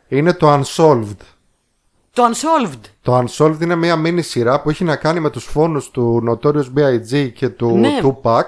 Είναι 0.08 0.32
το 0.32 0.52
Unsolved. 0.60 1.16
Το 2.12 2.22
Unsolved. 2.30 2.80
Το 3.02 3.18
Unsolved 3.24 3.60
είναι 3.60 3.74
μια 3.74 3.96
μίνι 3.96 4.22
σειρά 4.22 4.60
που 4.60 4.70
έχει 4.70 4.84
να 4.84 4.96
κάνει 4.96 5.20
με 5.20 5.30
τους 5.30 5.44
φόνους 5.44 5.90
του 5.90 6.22
Notorious 6.28 6.66
B.I.G. 6.78 7.32
και 7.32 7.48
του 7.48 7.76
Ναι. 7.78 7.98
Tupac. 8.02 8.42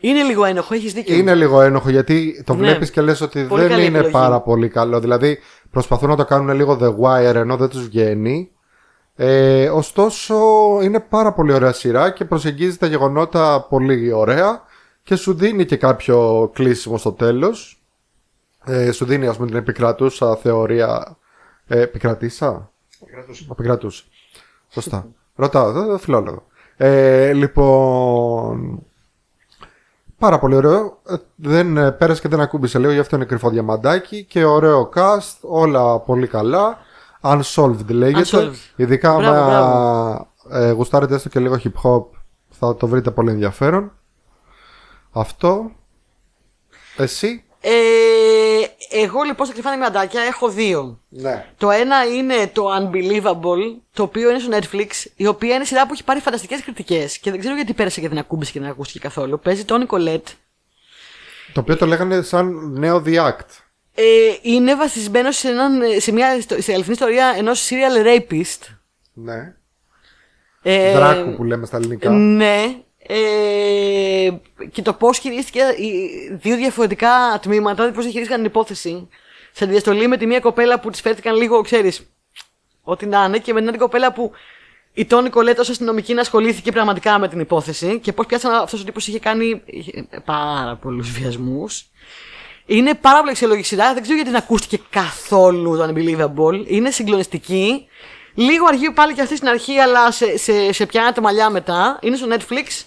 Είναι 0.00 0.22
λίγο 0.22 0.44
ένοχο, 0.44 0.74
έχεις 0.74 0.92
δίκιο. 0.92 1.16
Είναι 1.16 1.34
λίγο 1.34 1.60
ένοχο 1.60 1.90
γιατί 1.90 2.42
το 2.46 2.54
Ναι. 2.54 2.58
βλέπεις 2.58 2.90
και 2.90 3.00
λες 3.00 3.20
ότι 3.20 3.42
Πολύ 3.42 3.60
δεν 3.62 3.70
καλή 3.70 3.80
είναι 3.84 3.98
επιλογή. 3.98 4.12
πάρα 4.12 4.40
πολύ 4.40 4.68
καλό. 4.68 5.00
Δηλαδή 5.00 5.38
προσπαθούν 5.70 6.08
να 6.08 6.16
το 6.16 6.24
κάνουν 6.24 6.56
λίγο 6.56 6.78
The 6.82 6.94
Wire 7.04 7.34
ενώ 7.34 7.56
δεν 7.56 7.68
τους 7.68 7.86
βγαίνει. 7.88 8.50
Ε, 9.16 9.68
ωστόσο 9.68 10.36
είναι 10.82 11.00
πάρα 11.00 11.32
πολύ 11.32 11.52
ωραία 11.52 11.72
σειρά 11.72 12.10
και 12.10 12.24
προσεγγίζει 12.24 12.76
τα 12.76 12.86
γεγονότα 12.86 13.66
πολύ 13.68 14.12
ωραία 14.12 14.62
και 15.02 15.16
σου 15.16 15.34
δίνει 15.34 15.64
και 15.64 15.76
κάποιο 15.76 16.50
κλείσιμο 16.54 16.98
στο 16.98 17.12
τέλος. 17.12 17.82
Ε, 18.64 18.92
σου 18.92 19.04
δίνει 19.04 19.26
ας 19.26 19.36
πούμε 19.36 19.48
την 19.48 19.56
επικρατούσα 19.56 20.36
θεωρία. 20.36 21.16
Ε, 21.66 21.80
επικρατήσα; 21.80 22.70
Επικρατούσα. 23.50 24.04
Σωστά. 24.68 25.06
Ρωτάω, 25.34 25.72
δεν 25.72 25.86
δεν 25.86 25.98
φιλόλογο. 25.98 26.46
Ε, 26.76 27.32
λοιπόν, 27.32 28.86
Πάρα 30.18 30.38
πολύ 30.38 30.54
ωραίο. 30.54 30.98
Ε, 31.08 31.14
Δεν 31.34 31.76
ε, 31.76 31.90
πέρασε 31.90 32.20
και 32.20 32.28
δεν 32.28 32.40
ακούμπησε 32.40 32.78
λίγο, 32.78 32.92
γι' 32.92 32.98
αυτό 32.98 33.16
είναι 33.16 33.24
κρυφό 33.24 33.50
διαμαντάκι 33.50 34.24
και 34.24 34.44
ωραίο 34.44 34.90
cast, 34.94 35.38
όλα 35.40 35.98
πολύ 35.98 36.26
καλά. 36.26 36.78
Unsolved 37.32 37.86
λέγεται. 37.88 38.28
Unsolved. 38.32 38.54
Ειδικά 38.76 39.16
Μπράβο, 39.16 39.40
άμα 39.40 40.28
ε, 40.50 40.70
γουστάρετε 40.70 41.14
έστω 41.14 41.28
και 41.28 41.40
λίγο 41.40 41.60
hip 41.64 41.82
hop 41.82 42.04
θα 42.50 42.76
το 42.76 42.86
βρείτε 42.86 43.10
πολύ 43.10 43.30
ενδιαφέρον. 43.30 43.92
Αυτό. 45.12 45.70
Εσύ; 46.96 47.44
Ε, 47.60 47.70
εγώ 48.90 49.22
λοιπόν 49.22 49.46
στα 49.46 49.54
κρυφά 49.54 49.70
διαμαντάκια 49.70 50.22
έχω 50.22 50.48
δύο. 50.48 51.00
Ναι. 51.08 51.46
Το 51.56 51.70
ένα 51.70 52.04
είναι 52.04 52.50
το 52.52 52.66
Unbelievable, 52.76 53.80
το 53.92 54.02
οποίο 54.02 54.30
είναι 54.30 54.38
στο 54.38 54.50
Netflix, 54.52 55.10
η 55.16 55.26
οποία 55.26 55.54
είναι 55.54 55.64
σειρά 55.64 55.86
που 55.86 55.92
έχει 55.92 56.04
πάρει 56.04 56.20
φανταστικές 56.20 56.62
κριτικές 56.62 57.18
και 57.18 57.30
δεν 57.30 57.40
ξέρω 57.40 57.54
γιατί 57.54 57.72
πέρασε 57.72 58.00
και 58.00 58.08
δεν 58.08 58.18
ακούμπησε 58.18 58.52
και 58.52 58.60
δεν 58.60 58.68
ακούστηκε 58.68 58.98
καθόλου. 58.98 59.40
Παίζει 59.40 59.64
τον 59.64 59.86
Nicolette. 59.86 60.32
Το 61.52 61.60
οποίο 61.60 61.76
το 61.76 61.86
λέγανε 61.86 62.22
σαν 62.22 62.72
νέο 62.78 63.02
The 63.06 63.14
Act. 63.14 63.65
Ε, 63.98 64.36
είναι 64.42 64.74
βασισμένο 64.76 65.30
σε, 65.30 65.48
έναν, 65.48 65.80
σε 65.98 66.12
μια 66.12 66.36
ιστο- 66.36 66.62
σε 66.62 66.72
αληθινή 66.72 66.92
ιστορία 66.92 67.34
ενός 67.36 67.68
serial 67.70 68.06
rapist. 68.06 68.76
Ναι. 69.12 69.54
Ε, 70.62 70.92
Δράκου 70.92 71.34
που 71.36 71.44
λέμε 71.44 71.66
στα 71.66 71.76
ελληνικά. 71.76 72.10
Ναι. 72.10 72.64
Ε, 72.98 74.30
και 74.70 74.82
το 74.82 74.92
πώς 74.92 75.18
χειρίστηκε 75.18 75.60
οι 75.76 76.10
δύο 76.32 76.56
διαφορετικά 76.56 77.38
τμήματα, 77.42 77.90
πώς 77.90 78.04
χειρίστηκαν 78.04 78.36
την 78.36 78.44
υπόθεση. 78.44 79.08
Σε 79.52 79.64
αντιδιαστολή 79.64 80.08
με 80.08 80.16
τη 80.16 80.26
μία 80.26 80.40
κοπέλα 80.40 80.80
που 80.80 80.90
της 80.90 81.00
φέρθηκαν 81.00 81.36
λίγο, 81.36 81.60
ξέρεις, 81.60 82.10
ό,τι 82.82 83.06
να 83.06 83.24
είναι, 83.24 83.38
και 83.38 83.52
με 83.52 83.58
την 83.60 83.68
άλλη 83.68 83.78
κοπέλα 83.78 84.12
που 84.12 84.32
η 84.92 85.04
Τόνι 85.04 85.30
Κολέτ 85.30 85.58
ως 85.58 85.68
αστυνομική 85.68 86.14
να 86.14 86.20
ασχολήθηκε 86.20 86.72
πραγματικά 86.72 87.18
με 87.18 87.28
την 87.28 87.40
υπόθεση 87.40 87.98
και 88.00 88.12
πώς 88.12 88.26
πιάσαν 88.26 88.54
αυτός 88.54 88.80
ο 88.80 88.84
τύπος 88.84 89.06
είχε 89.06 89.18
κάνει 89.18 89.62
είχε 89.64 90.08
πάρα 90.24 90.76
πολλούς 90.76 91.10
βιασμούς. 91.10 91.90
Είναι 92.66 92.94
πάρα 92.94 93.18
πολύ 93.18 93.30
αξιολόγηση 93.30 93.68
σειρά. 93.68 93.92
Δεν 93.92 94.02
ξέρω 94.02 94.16
γιατί 94.16 94.30
δεν 94.30 94.40
ακούστηκε 94.40 94.80
καθόλου 94.90 95.76
το 95.76 95.92
Unbelievable. 95.92 96.64
Είναι 96.66 96.90
συγκλονιστική. 96.90 97.86
Λίγο 98.34 98.66
αργεί 98.66 98.90
πάλι 98.90 99.14
και 99.14 99.20
αυτή 99.20 99.36
στην 99.36 99.48
αρχή, 99.48 99.78
αλλά 99.78 100.10
σε, 100.10 100.38
σε, 100.38 100.72
σε 100.72 100.86
πιάνει 100.86 101.12
τα 101.12 101.20
μαλλιά 101.20 101.50
μετά. 101.50 101.98
Είναι 102.02 102.16
στο 102.16 102.26
Netflix. 102.30 102.84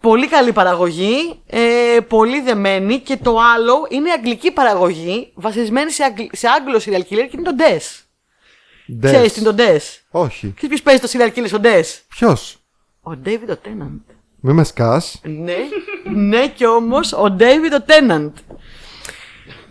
Πολύ 0.00 0.28
καλή 0.28 0.52
παραγωγή. 0.52 1.42
Ε, 1.46 1.98
πολύ 2.08 2.40
δεμένη. 2.40 2.98
Και 2.98 3.16
το 3.16 3.38
άλλο 3.54 3.86
είναι 3.88 4.10
αγγλική 4.10 4.50
παραγωγή. 4.50 5.32
Βασισμένη 5.34 5.90
σε, 5.90 6.04
αγγλ, 6.04 6.22
σε 6.32 6.48
Άγγλο 6.48 6.80
serial 6.84 7.12
killer 7.12 7.28
και 7.30 7.36
είναι 7.36 7.42
το 7.42 7.54
Des. 7.58 8.04
Des. 8.88 9.04
Ξέρεις 9.04 9.32
τι 9.32 9.40
είναι 9.40 9.50
το 9.52 9.62
Des; 9.62 9.80
Όχι. 10.10 10.52
Ξέρεις 10.56 10.82
ποιος 10.82 10.82
παίζει 10.82 11.00
το 11.00 11.08
serial 11.12 11.38
killer 11.38 11.48
στο 11.48 11.60
Des; 11.62 11.84
Ποιος; 12.08 12.58
Ο 13.02 13.10
David 13.24 13.48
ο 13.50 13.58
Tennant. 13.64 14.14
Μη 14.40 14.52
με 14.52 14.64
σκάς. 14.64 15.20
Ναι, 15.22 15.56
ναι 16.14 16.48
και 16.48 16.66
όμως 16.66 17.12
ο 17.12 17.36
David 17.38 17.72
ο 17.80 17.84
Tennant. 17.86 18.32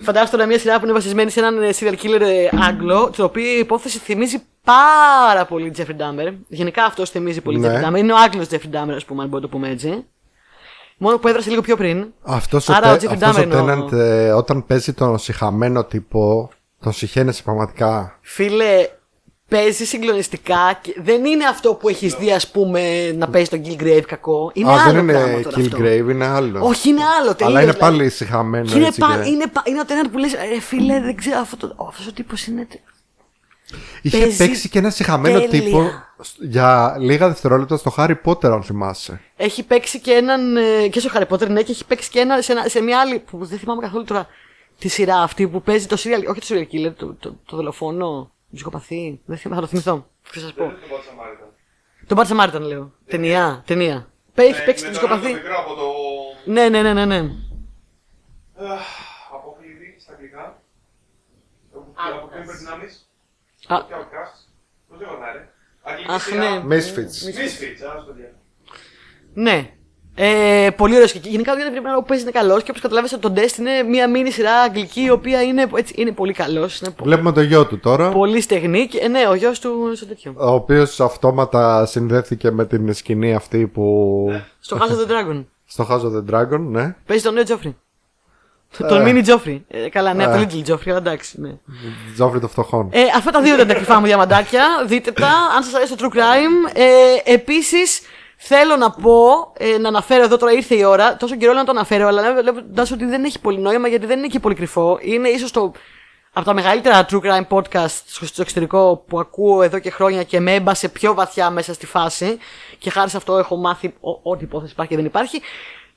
Φαντάζομαι 0.03 0.31
τώρα 0.31 0.45
μια 0.45 0.59
σειρά 0.59 0.77
που 0.79 0.83
είναι 0.83 0.93
βασισμένη 0.93 1.29
σε 1.29 1.39
έναν 1.39 1.61
ε, 1.63 1.69
serial 1.79 1.95
killer 2.03 2.21
ε, 2.21 2.49
Άγγλο, 2.67 3.09
το 3.17 3.23
οποίο 3.23 3.43
η 3.55 3.59
υπόθεση 3.59 3.97
θυμίζει 3.97 4.43
πάρα 4.63 5.45
πολύ 5.45 5.73
Jeffrey 5.77 5.81
Dahmer. 6.01 6.33
Γενικά 6.47 6.83
αυτός 6.85 7.09
θυμίζει 7.09 7.41
πολύ 7.41 7.59
Ναι. 7.59 7.67
Jeffrey 7.67 7.87
Dahmer. 7.89 7.97
Είναι 7.97 8.13
ο 8.13 8.17
Άγγλος 8.17 8.47
Jeffrey 8.51 8.75
Dahmer, 8.75 8.93
ας 8.95 9.05
πούμε, 9.05 9.21
αν 9.23 9.29
μπορούμε 9.29 9.35
να 9.35 9.39
το 9.39 9.47
πούμε 9.47 9.69
έτσι. 9.69 10.05
Μόνο 10.97 11.17
που 11.17 11.27
έδρασε 11.27 11.49
λίγο 11.49 11.61
πιο 11.61 11.77
πριν. 11.77 12.13
Αυτός 12.21 12.69
ο, 12.69 12.73
Άρα 12.73 12.91
ο 12.91 12.97
Τε- 12.97 13.09
Jeffrey 13.09 13.13
αυτός 13.13 13.35
Dahmer 13.35 13.39
ο 13.39 13.41
είναι 13.43 13.55
ο- 13.55 13.65
Τέναντ 13.65 13.91
ε, 13.93 14.31
όταν 14.31 14.65
παίζει 14.65 14.93
τον 14.93 15.17
συχαμένο 15.17 15.83
τύπο, 15.83 16.49
τον 16.79 16.91
συχαίνεσαι 16.91 17.43
πραγματικά. 17.43 18.17
Φίλε, 18.21 18.87
παίζει 19.49 19.85
συγκλονιστικά. 19.85 20.79
Και 20.81 20.95
δεν 20.97 21.25
είναι 21.25 21.45
αυτό 21.45 21.73
που 21.73 21.89
έχεις 21.89 22.13
δει, 22.15 22.31
ας 22.31 22.51
πούμε, 22.51 23.11
να 23.11 23.27
παίζει 23.29 23.49
τον 23.49 23.61
Gilgrave 23.65 24.03
κακό. 24.07 24.51
Είναι 24.53 24.69
Α, 24.69 24.73
άλλο 24.73 24.91
δεν 24.91 25.01
είναι 25.03 25.11
πράγμα 25.13 25.41
τώρα 25.41 25.57
αυτό. 25.57 25.77
Killgrave, 25.77 26.09
είναι 26.09 26.25
άλλο. 26.25 26.65
Όχι, 26.65 26.89
είναι 26.89 27.01
άλλο. 27.19 27.35
τελείως, 27.35 27.41
Αλλά 27.57 27.61
είναι 27.63 27.71
δηλαδή. 27.71 27.97
πάλι 27.97 28.09
συχαμένο 28.09 28.65
Και 28.65 28.77
είναι, 28.77 28.87
έτσι. 28.87 28.99
πα- 28.99 29.19
και- 29.23 29.29
είναι, 29.29 29.47
πα- 29.47 29.63
είναι 29.65 29.79
ο 29.79 29.85
Τέναντ 29.85 30.07
που 30.11 30.17
λες, 30.17 30.33
ρε 30.33 30.59
φίλε, 30.59 31.01
δεν 31.01 31.15
ξέρω, 31.15 31.39
αυτό 31.39 31.57
το, 31.57 31.85
αυτός 31.89 32.07
ο 32.07 32.11
τύπος 32.13 32.45
είναι... 32.45 32.67
Είχε 34.01 34.17
παίζει 34.17 34.37
παίξει 34.37 34.69
και 34.69 34.77
ένα 34.79 34.89
συχαμένο 34.89 35.39
τέλεια. 35.39 35.63
τύπο 35.63 35.91
σ- 36.21 36.35
για 36.43 36.95
λίγα 36.99 37.27
δευτερόλεπτα 37.27 37.77
στο 37.77 37.93
Harry 37.97 38.15
Potter, 38.25 38.45
αν 38.45 38.63
θυμάσαι. 38.63 39.21
Έχει 39.35 39.63
παίξει 39.63 39.99
και 39.99 40.11
έναν, 40.11 40.57
ε, 40.57 40.87
και 40.87 40.99
στο 40.99 41.09
Harry 41.13 41.27
Potter, 41.27 41.47
ναι, 41.47 41.61
και 41.61 41.71
έχει 41.71 41.85
παίξει 41.85 42.09
και 42.09 42.19
ένα, 42.19 42.41
σε, 42.41 42.51
ένα, 42.51 42.67
σε 42.67 42.81
μια 42.81 42.99
άλλη, 42.99 43.19
που 43.19 43.45
δεν 43.45 43.57
θυμάμαι 43.59 43.81
καθόλου 43.81 44.03
τώρα, 44.03 44.27
τη 44.79 44.87
σειρά 44.87 45.21
αυτή 45.21 45.47
που 45.47 45.61
παίζει 45.61 45.85
το 45.87 45.95
serial, 45.99 46.23
όχι 46.29 46.39
το 46.39 46.45
serial 46.49 46.73
killer, 46.75 46.93
το, 46.97 47.13
το, 47.19 47.35
το 47.45 47.55
δολοφόνο, 47.55 48.05
το 48.07 48.32
ψυχοπαθή, 48.55 49.21
δεν 49.25 49.37
θυμάμαι, 49.37 49.61
θα 49.61 49.67
το 49.67 49.71
θυμηθώ, 49.71 50.09
θα 50.21 50.39
σας 50.39 50.53
πω; 50.53 50.65
Δεν 50.65 50.79
τον 50.79 50.89
πάω 50.89 51.01
Σαμάριτα. 51.01 51.51
Τον 52.07 52.17
Bart 52.17 52.27
Samaritan 52.27 52.61
λέω, 52.67 52.93
ταινία, 53.05 53.63
ταινία. 53.65 54.11
Πέ- 54.33 54.45
Έχει 54.49 54.61
Ε, 54.61 54.65
παίξει 54.65 54.85
με 54.85 54.91
τον 54.91 54.99
τον 55.01 55.09
άλλο 55.11 55.19
ψυχοπαθή. 55.19 55.41
το 55.43 55.49
μικρό 55.49 55.59
από 55.63 55.73
το... 55.75 56.51
Ναι, 56.51 56.69
ναι, 56.69 56.81
ναι, 56.81 56.93
ναι, 56.93 57.05
ναι. 57.05 57.29
Αχ, 58.55 58.85
Απόκλειδη 59.33 59.95
στα 59.99 60.13
αγγλικά. 60.13 60.61
Outcast. 61.75 62.13
Από 62.17 62.27
ποιον 62.27 62.45
περνάμεις. 62.45 63.09
Α. 63.67 63.77
Και 63.87 63.93
outcast. 63.97 64.35
Πώς 64.87 64.99
λέγονταν, 64.99 65.33
ρε. 65.33 65.49
Αγγλική 65.83 66.11
Αχ, 66.11 66.21
σειρά. 66.23 66.63
ναι. 66.63 66.75
Misfits. 66.75 67.15
Misfits, 67.39 67.81
ας 67.97 68.05
το 68.05 68.13
διάλογο. 68.13 68.37
Ναι. 69.33 69.73
Ε, 70.15 70.67
πολύ 70.77 70.93
ωραίος 70.95 71.11
και 71.11 71.19
γενικά 71.23 71.51
ο 71.51 71.55
Γιάννη 71.55 71.73
Βρυμάρα 71.73 71.97
που 71.97 72.03
παίζει 72.03 72.23
είναι 72.23 72.31
καλός 72.31 72.63
και 72.63 72.69
όπως 72.69 72.81
καταλάβεις 72.81 73.13
από 73.13 73.21
τον 73.21 73.33
Test 73.35 73.57
είναι 73.59 73.83
μια 73.83 74.09
μίνι 74.09 74.31
σειρά 74.31 74.53
αγγλική 74.53 75.01
η 75.01 75.09
οποία 75.09 75.41
είναι, 75.41 75.67
έτσι, 75.75 75.93
είναι 75.97 76.11
πολύ 76.11 76.33
καλός. 76.33 76.79
Είναι 76.79 76.91
πο- 76.91 77.03
Βλέπουμε 77.03 77.31
το 77.31 77.41
γιο 77.41 77.65
του 77.65 77.79
τώρα. 77.79 78.09
πολύ 78.11 78.41
στεγνή. 78.41 78.87
Και, 78.87 78.97
ε, 78.97 79.07
ναι, 79.07 79.27
ο 79.29 79.33
γιος 79.35 79.59
του 79.59 79.91
στο 79.95 80.05
τέτοιο. 80.05 80.33
Ο 80.37 80.53
οποίος 80.53 80.99
αυτόματα 80.99 81.85
συνδέθηκε 81.85 82.51
με 82.51 82.65
την 82.65 82.93
σκηνή 82.93 83.33
αυτή 83.35 83.67
που. 83.67 84.27
Στο 84.59 84.77
House 84.77 84.81
of 84.91 85.07
the 85.07 85.11
Dragon. 85.11 85.45
στο 85.65 85.87
House 85.89 86.01
of 86.01 86.11
the 86.17 86.35
Dragon, 86.35 86.59
ναι. 86.59 86.95
Παίζει 87.05 87.23
τον 87.23 87.33
νέο 87.33 87.43
Τζόφρι. 87.43 87.77
Τον 88.87 89.01
μίνι 89.01 89.21
Τζόφρι. 89.21 89.65
Ε, 89.67 89.89
καλά, 89.89 90.13
ναι, 90.13 90.23
Ε. 90.23 90.27
το 90.27 90.33
Little 90.39 90.63
Τζόφρι, 90.63 90.89
αλλά 90.89 90.99
εντάξει. 90.99 91.41
Ναι. 91.41 91.51
Τζόφρι 92.13 92.39
των 92.39 92.49
φτωχών. 92.49 92.89
Ε, 92.91 92.99
αυτά 93.17 93.31
τα 93.31 93.41
δύο 93.41 93.53
ήταν 93.55 93.67
τα 93.67 93.73
κρυφά 93.73 93.99
μου 93.99 94.05
διαμαντάκια. 94.05 94.65
Δείτε 94.87 95.11
τα, 95.11 95.31
αν 95.57 95.63
σας 95.63 95.73
αρέσει 95.73 95.95
το 95.95 96.07
true 96.11 96.15
crime. 96.17 96.71
Ε, 96.73 97.33
Επίσης, 97.33 98.01
θέλω 98.45 98.75
να 98.75 98.89
πω, 98.91 99.51
ε, 99.57 99.77
να 99.77 99.87
αναφέρω 99.87 100.23
εδώ 100.23 100.37
τώρα 100.37 100.51
ήρθε 100.51 100.75
η 100.75 100.83
ώρα. 100.83 101.15
Τόσο 101.17 101.35
καιρό 101.35 101.51
λέω 101.51 101.61
να 101.61 101.65
το 101.67 101.71
αναφέρω, 101.71 102.07
αλλά 102.07 102.33
βλέποντα 102.33 102.87
ότι 102.93 103.05
δεν 103.05 103.23
έχει 103.23 103.39
πολύ 103.39 103.57
νόημα 103.59 103.87
γιατί 103.87 104.05
δεν 104.05 104.17
είναι 104.17 104.27
και 104.27 104.39
πολύ 104.39 104.55
κρυφό. 104.55 104.97
Είναι 105.01 105.29
ίσως 105.29 105.51
το. 105.51 105.71
Από 106.35 106.45
τα 106.45 106.53
μεγαλύτερα 106.53 107.05
true 107.09 107.19
crime 107.21 107.47
podcast 107.57 107.89
στο 108.07 108.25
στο 108.25 108.41
εξωτερικό 108.41 109.03
που 109.07 109.19
ακούω 109.19 109.61
εδώ 109.61 109.79
και 109.79 109.89
χρόνια 109.89 110.23
και 110.23 110.39
με 110.39 110.53
έμπασε 110.53 110.89
πιο 110.89 111.13
βαθιά 111.13 111.49
μέσα 111.49 111.73
στη 111.73 111.85
φάση. 111.85 112.37
Και 112.77 112.89
χάρη 112.89 113.09
σε 113.09 113.17
αυτό 113.17 113.37
έχω 113.37 113.55
μάθει 113.55 113.87
ο- 113.99 114.31
ό,τι 114.31 114.43
υπόθεση 114.43 114.71
υπάρχει 114.71 114.91
και 114.91 114.97
δεν 114.97 115.05
υπάρχει. 115.07 115.41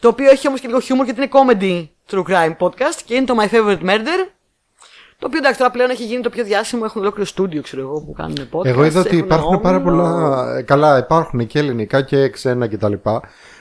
Το 0.00 0.08
οποίο 0.08 0.30
έχει 0.30 0.48
όμως 0.48 0.60
και 0.60 0.66
λίγο 0.66 0.80
χιούμορ 0.80 1.04
γιατί 1.04 1.20
είναι 1.20 1.30
comedy 1.32 1.88
true 2.10 2.22
crime 2.32 2.56
podcast 2.58 3.00
και 3.04 3.14
είναι 3.14 3.24
το 3.24 3.34
My 3.40 3.54
Favorite 3.54 3.82
Murder. 3.90 4.28
Το 5.18 5.26
οποίο 5.26 5.38
εντάξει 5.38 5.58
τώρα 5.58 5.70
πλέον 5.70 5.90
έχει 5.90 6.04
γίνει 6.04 6.22
το 6.22 6.30
πιο 6.30 6.44
διάσημο, 6.44 6.82
έχουν 6.84 7.00
ολόκληρο 7.00 7.26
στούντιο 7.26 7.62
ξέρω 7.62 7.82
εγώ 7.82 8.00
που 8.00 8.12
κάνουν 8.12 8.36
podcast. 8.50 8.64
Εγώ 8.64 8.84
είδα 8.84 9.00
ότι 9.00 9.08
έχουν 9.08 9.18
υπάρχουν 9.24 9.60
πάρα 9.60 9.76
όμιλο. 9.76 9.90
πολλά. 9.96 10.56
ε, 10.56 10.62
Καλά, 10.62 10.98
υπάρχουν 10.98 11.46
και 11.46 11.58
ελληνικά 11.58 12.02
και 12.02 12.28
ξένα 12.28 12.68
κτλ. 12.68 12.92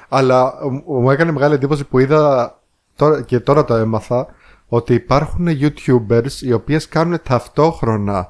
Αλλά 0.10 0.54
μου 0.88 1.00
μου 1.02 1.12
έκανε 1.12 1.32
μεγάλη 1.32 1.54
εντύπωση 1.54 1.84
που 1.84 2.00
είδα 2.00 2.56
τώρα, 2.96 3.22
και 3.22 3.40
τώρα 3.40 3.66
το 3.66 3.74
έμαθα 3.76 4.28
ότι 4.68 4.94
υπάρχουν 4.94 5.48
YouTubers 5.48 6.42
οι 6.42 6.54
οποίες 6.54 6.88
κάνουν 6.88 7.20
ταυτόχρονα 7.24 8.30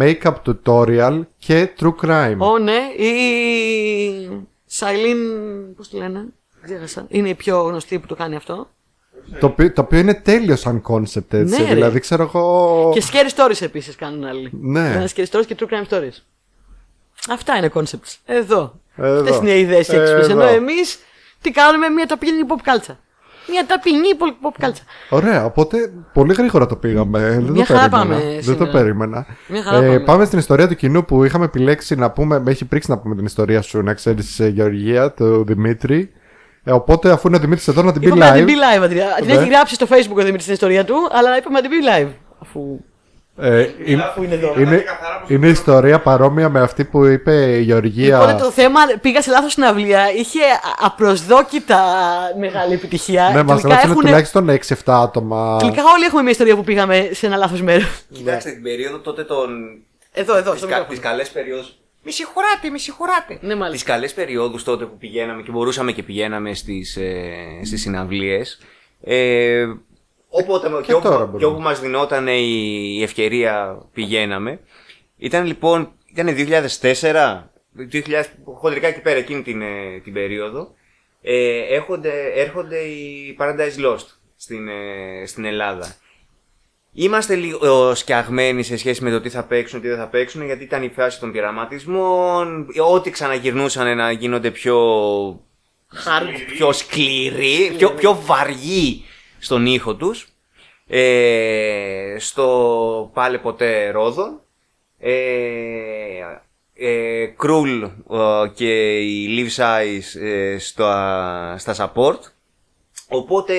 make-up 0.00 0.34
tutorial 0.44 1.20
και 1.38 1.70
true 1.80 1.94
crime. 2.02 2.36
Ω, 2.38 2.58
ναι, 2.58 3.04
η 3.04 4.44
Σαϊλίν. 4.66 5.18
Πώς 5.76 5.88
τη 5.88 5.96
λένε, 5.96 6.24
ξέχασα. 6.62 7.04
Είναι 7.08 7.28
η 7.28 7.34
πιο 7.34 7.62
γνωστή 7.62 7.98
που 7.98 8.06
το 8.06 8.14
κάνει 8.14 8.36
αυτό. 8.36 8.68
Το, 9.40 9.46
οποίο, 9.46 9.72
το 9.72 9.80
οποίο 9.80 9.98
είναι 9.98 10.14
τέλειο 10.14 10.56
σαν 10.56 10.82
concept 10.88 11.32
έτσι. 11.32 11.60
Ναι, 11.62 11.68
ρε. 11.68 11.74
δηλαδή 11.74 12.00
ξέρω 12.00 12.22
εγώ. 12.22 12.90
Και 12.94 13.02
scary 13.12 13.38
stories 13.40 13.62
επίσης 13.62 13.96
κάνουν 13.96 14.24
άλλοι. 14.24 14.50
Ναι. 14.60 14.90
Κάνουν 14.92 15.08
scary 15.16 15.24
stories 15.30 15.46
και 15.46 15.56
true 15.60 15.64
crime 15.72 15.94
stories. 15.94 16.22
Αυτά 17.30 17.56
είναι 17.56 17.70
concepts. 17.74 18.14
Εδώ. 18.26 18.80
Εδώ. 18.96 19.20
Αυτές 19.20 19.36
είναι 19.36 19.50
οι 19.50 19.60
ιδέες 19.60 19.88
έξυπνε. 19.88 20.20
Εδώ. 20.20 20.30
Ενώ 20.32 20.42
εμείς 20.44 20.98
τι 21.40 21.50
κάνουμε, 21.50 21.88
μια 21.88 22.06
ταπεινή 22.06 22.40
pop 22.48 22.60
κάλτσα. 22.62 22.98
Μια 23.50 23.66
ταπεινή 23.66 24.08
pop 24.18 24.52
κάλτσα. 24.58 24.82
Ωραία, 25.10 25.44
οπότε 25.44 25.92
πολύ 26.12 26.32
γρήγορα 26.34 26.66
το 26.66 26.76
πήγαμε. 26.76 27.20
Δεν 27.20 27.42
Μια 27.42 27.66
το 27.66 27.72
χαρά 27.74 27.88
περίμενα. 27.88 28.14
πάμε 28.20 28.30
Δεν 28.32 28.42
σήμερα. 28.42 28.64
το 28.64 28.70
περίμενα. 28.70 29.26
Μια 29.48 29.62
χαρά 29.62 29.78
πάμε. 29.78 30.00
πάμε 30.00 30.24
στην 30.24 30.38
ιστορία 30.38 30.68
του 30.68 30.74
κοινού 30.76 31.04
που 31.04 31.24
είχαμε 31.24 31.44
επιλέξει 31.44 31.94
να 31.94 32.10
πούμε. 32.10 32.38
Με 32.38 32.50
έχει 32.50 32.64
πρίξει 32.64 32.90
να 32.90 32.98
πούμε 32.98 33.14
την 33.14 33.24
ιστορία 33.24 33.62
σου, 33.62 33.82
να 33.82 33.94
ξέρεις, 33.94 34.40
Γεωργία, 34.48 35.12
του 35.12 35.44
Δημήτρη. 35.44 36.12
Ε, 36.68 36.72
οπότε, 36.72 37.10
αφού 37.10 37.28
είναι 37.28 37.36
ο 37.36 37.40
Δημήτρης 37.40 37.68
εδώ, 37.68 37.82
να 37.82 37.92
την 37.92 38.00
πει 38.00 38.06
Είπαμε 38.06 38.24
να 38.24 38.30
live. 38.32 38.36
την 38.36 38.44
πει 38.46 38.52
live, 38.54 38.82
Αντρέα. 38.82 39.14
Την 39.14 39.26
Ναι. 39.26 39.32
έχει 39.32 39.48
γράψει 39.48 39.74
στο 39.74 39.86
facebook 39.90 40.12
ο 40.16 40.22
Δημήτρης 40.22 40.44
την 40.44 40.52
ιστορία 40.52 40.84
του, 40.84 40.94
αλλά 41.12 41.36
είπαμε 41.36 41.60
να 41.60 41.68
την 41.68 41.70
πει 41.70 41.76
live. 41.90 42.08
Αφού. 42.42 42.60
Ε, 43.40 43.66
είναι, 43.84 44.02
Αφού 44.02 44.22
είναι 44.22 44.34
εδώ. 44.34 44.54
είναι, 44.58 44.84
είναι 45.28 45.46
ιστορία 45.48 46.00
παρόμοια 46.00 46.48
με 46.48 46.60
αυτή 46.60 46.84
που 46.84 47.04
είπε 47.04 47.32
η 47.34 47.60
Γεωργία. 47.62 48.20
Οπότε 48.20 48.42
το 48.42 48.50
θέμα 48.50 48.80
πήγα 49.00 49.22
σε 49.22 49.30
λάθος 49.30 49.52
συναυλία. 49.52 50.12
Είχε 50.12 50.40
α- 50.40 50.86
απροσδόκητα 50.86 51.78
μεγάλη 52.38 52.74
επιτυχία. 52.74 53.22
ναι, 53.34 53.42
μας 53.42 53.46
Τελικά 53.46 53.68
ρώτησαν 53.68 53.90
έχουνε- 53.90 54.06
τουλάχιστον 54.06 54.48
6-7 54.48 55.02
άτομα. 55.02 55.56
Τελικά 55.58 55.82
όλοι 55.94 56.04
έχουμε 56.04 56.22
μια 56.22 56.30
ιστορία 56.30 56.56
που 56.56 56.64
πήγαμε 56.64 57.08
σε 57.12 57.26
ένα 57.26 57.36
λάθος 57.36 57.62
μέρος. 57.62 58.00
Κοιτάξτε 58.12 58.50
την 58.50 58.62
περίοδο 58.62 58.98
τότε 58.98 59.24
των. 59.24 59.48
Εδώ, 60.12 60.36
εδώ, 60.36 60.50
τις, 60.50 60.60
στο 60.60 60.68
κα, 60.68 60.86
τις 62.06 62.18
μικρόφωνο. 62.18 62.44
καλές 62.44 62.54
περιόδους. 62.54 62.68
Μη 62.68 62.70
συγχωράτε, 62.70 62.70
μη 62.70 62.78
συγχωράτε. 62.78 63.38
Ναι, 63.40 63.48
Τις 63.48 63.56
μάλιστα. 63.56 63.92
καλές 63.92 64.14
περιόδους 64.14 64.64
τότε 64.64 64.84
που 64.84 64.96
πηγαίναμε 64.98 65.42
και 65.42 65.50
μπορούσαμε 65.50 65.92
και 65.92 66.02
πηγαίναμε 66.02 66.54
στις, 66.54 66.96
ε, 66.96 67.60
στις 67.64 67.80
συναυλίες. 67.80 68.60
Ε, 69.00 69.66
όποτε, 70.28 70.68
και, 70.82 70.92
τώρα 70.92 71.08
όπου, 71.08 71.18
μπορούμε. 71.18 71.38
και 71.38 71.44
όπου 71.44 71.60
μας 71.60 71.80
δινόταν 71.80 72.26
η, 72.26 72.94
η 72.98 73.02
ευκαιρία 73.02 73.82
πηγαίναμε. 73.92 74.60
Ήταν 75.16 75.46
λοιπόν, 75.46 75.92
ήταν 76.06 76.34
2004, 76.80 77.50
2000, 77.92 78.24
χοντρικά 78.44 78.86
εκεί 78.86 79.00
πέρα 79.00 79.18
εκείνη 79.18 79.42
την, 79.42 79.62
ε, 79.62 80.00
την 80.04 80.12
περίοδο. 80.12 80.74
Ε, 81.22 81.74
έρχονται, 81.74 82.32
έρχονται 82.34 82.78
οι 82.78 83.36
Paradise 83.40 83.84
Lost 83.86 84.06
στην, 84.36 84.68
ε, 84.68 85.26
στην 85.26 85.44
Ελλάδα. 85.44 85.96
Είμαστε 86.98 87.34
λίγο 87.34 87.94
σκιαγμένοι 87.94 88.62
σε 88.62 88.76
σχέση 88.76 89.04
με 89.04 89.10
το 89.10 89.20
τι 89.20 89.28
θα 89.28 89.44
παίξουν, 89.44 89.80
τι 89.80 89.88
δεν 89.88 89.96
θα 89.96 90.06
παίξουν, 90.08 90.44
γιατί 90.44 90.64
ήταν 90.64 90.82
η 90.82 90.88
φάση 90.88 91.20
των 91.20 91.32
πειραματισμών, 91.32 92.66
ό,τι 92.90 93.10
ξαναγυρνούσαν 93.10 93.96
να 93.96 94.10
γίνονται 94.10 94.50
πιο, 94.50 94.76
πιο 96.46 96.72
σκληροί, 96.72 97.74
πιο, 97.76 97.90
πιο 97.90 98.18
βαριοί 98.24 99.04
στον 99.38 99.66
ήχο 99.66 99.94
τους. 99.94 100.28
Ε, 100.86 102.16
στο 102.18 103.10
πάλι 103.14 103.38
ποτέ 103.38 103.90
Ρόδο. 103.90 104.40
Ε, 104.98 105.12
ε, 106.74 107.26
Κρούλ 107.26 107.82
ε, 107.82 107.88
και 108.54 109.00
η 109.00 109.28
Liv 109.38 109.62
Size 109.62 110.20
ε, 110.22 110.58
στα, 110.58 111.54
στα 111.58 111.74
support. 111.94 112.18
Οπότε 113.08 113.54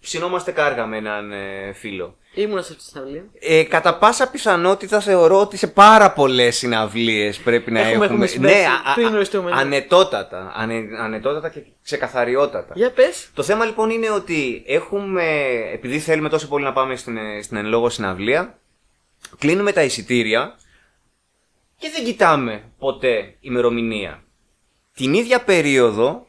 ψινόμαστε 0.00 0.50
κάργα 0.52 0.86
με 0.86 0.96
έναν 0.96 1.32
ε, 1.32 1.72
φίλο. 1.72 2.16
Ήμουνα 2.38 2.62
σε 2.62 2.72
αυτή 2.72 2.84
τη 2.84 2.90
συναυλία. 2.90 3.24
Ε, 3.40 3.62
κατά 3.62 3.98
πάσα 3.98 4.30
πιθανότητα 4.30 5.00
θεωρώ 5.00 5.40
ότι 5.40 5.56
σε 5.56 5.66
πάρα 5.66 6.12
πολλές 6.12 6.56
συναυλίες 6.56 7.38
πρέπει 7.38 7.70
να 7.70 7.78
Έχουμε- 7.78 7.92
έχουμε. 7.94 8.06
έχουμε 8.06 8.26
συμπέσει 8.26 8.54
ναι, 8.60 8.66
α- 8.66 8.90
α- 8.90 8.94
πριν 8.94 9.08
γνωριστούμε, 9.08 9.50
ναι. 9.50 9.60
ανετότατα. 9.60 10.52
Ανε, 10.56 10.74
ανετότατα 10.98 11.48
και 11.48 11.60
ξεκαθαριότατα. 11.82 12.72
Για 12.76 12.90
πες. 12.90 13.30
Το 13.34 13.42
θέμα 13.42 13.64
λοιπόν 13.64 13.90
είναι 13.90 14.10
ότι 14.10 14.62
έχουμε, 14.66 15.22
επειδή 15.72 15.98
θέλουμε 15.98 16.28
τόσο 16.28 16.48
πολύ 16.48 16.64
να 16.64 16.72
πάμε 16.72 16.96
στην, 16.96 17.16
ε, 17.16 17.42
στην 17.42 17.56
εν 17.56 17.66
λόγω 17.66 17.88
συναυλία, 17.90 18.58
κλείνουμε 19.38 19.72
τα 19.72 19.82
εισιτήρια 19.82 20.56
και 21.78 21.90
δεν 21.94 22.04
κοιτάμε 22.04 22.62
ποτέ 22.78 23.34
ημερομηνία. 23.40 24.22
Την 24.94 25.14
ίδια 25.14 25.40
περίοδο 25.42 26.26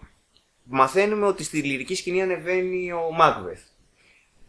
μαθαίνουμε 0.63 1.25
ότι 1.25 1.43
στη 1.43 1.57
λυρική 1.61 1.95
σκηνή 1.95 2.21
ανεβαίνει 2.21 2.91
ο 2.91 3.11
Μάκβεθ. 3.17 3.59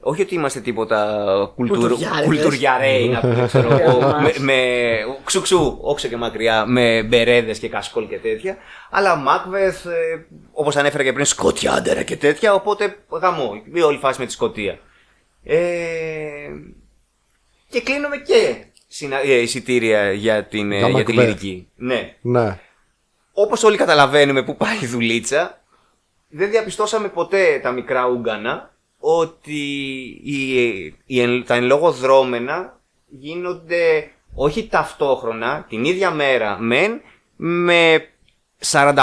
Όχι 0.00 0.22
ότι 0.22 0.34
είμαστε 0.34 0.60
τίποτα 0.60 1.52
κουλτουρ... 1.54 1.78
Κουλτουριάριδες. 1.78 2.26
κουλτουριαρέοι, 2.26 3.08
να 3.08 3.20
πούμε, 3.20 3.46
ξέρω 3.46 3.72
εγώ, 3.80 3.98
με, 4.20 4.34
με 4.38 4.54
ξουξού, 5.24 5.78
όξο 5.80 6.08
και 6.08 6.16
μακριά, 6.16 6.66
με 6.66 7.02
μπερέδες 7.02 7.58
και 7.58 7.68
κασκόλ 7.68 8.08
και 8.08 8.18
τέτοια. 8.18 8.56
Αλλά 8.90 9.16
Μάκβεθ, 9.16 9.86
ε, 9.86 10.26
όπως 10.52 10.76
ανέφερα 10.76 11.02
και 11.02 11.12
πριν, 11.12 11.24
σκοτιάντερα 11.24 12.02
και 12.02 12.16
τέτοια. 12.16 12.54
Οπότε 12.54 12.96
γαμό, 13.10 13.62
η 13.72 13.80
όλη 13.80 13.98
φάση 13.98 14.20
με 14.20 14.26
τη 14.26 14.32
Σκοτία. 14.32 14.78
Ε, 15.44 15.58
και 17.68 17.80
κλείνουμε 17.80 18.16
και 18.16 18.64
συνα... 18.88 19.20
ε, 19.20 19.40
εισιτήρια 19.40 20.12
για, 20.12 20.44
την, 20.44 20.72
ε, 20.72 20.78
Για 20.78 20.88
για 20.88 21.04
τη 21.04 21.12
Macbeth. 21.12 21.18
λυρική. 21.18 21.68
Ναι. 21.76 22.14
Ναι. 22.20 22.58
Όπως 23.32 23.62
όλοι 23.62 23.76
καταλαβαίνουμε 23.76 24.42
που 24.42 24.56
πάει 24.56 24.78
η 24.82 24.86
δουλίτσα, 24.86 25.62
δεν 26.28 26.50
διαπιστώσαμε 26.50 27.08
ποτέ 27.08 27.60
τα 27.62 27.70
μικρά 27.70 28.06
Ούγκανα 28.06 28.72
ότι 28.98 29.60
οι, 30.24 30.74
οι, 31.06 31.20
εν- 31.20 31.44
τα 31.46 31.54
εν 31.54 31.64
λόγω 31.64 31.90
δρόμενα 31.90 32.80
γίνονται 33.08 34.10
όχι 34.34 34.66
ταυτόχρονα, 34.68 35.66
την 35.68 35.84
ίδια 35.84 36.10
μέρα 36.10 36.56
μεν, 36.60 37.00
με 37.36 38.06
45 38.70 38.94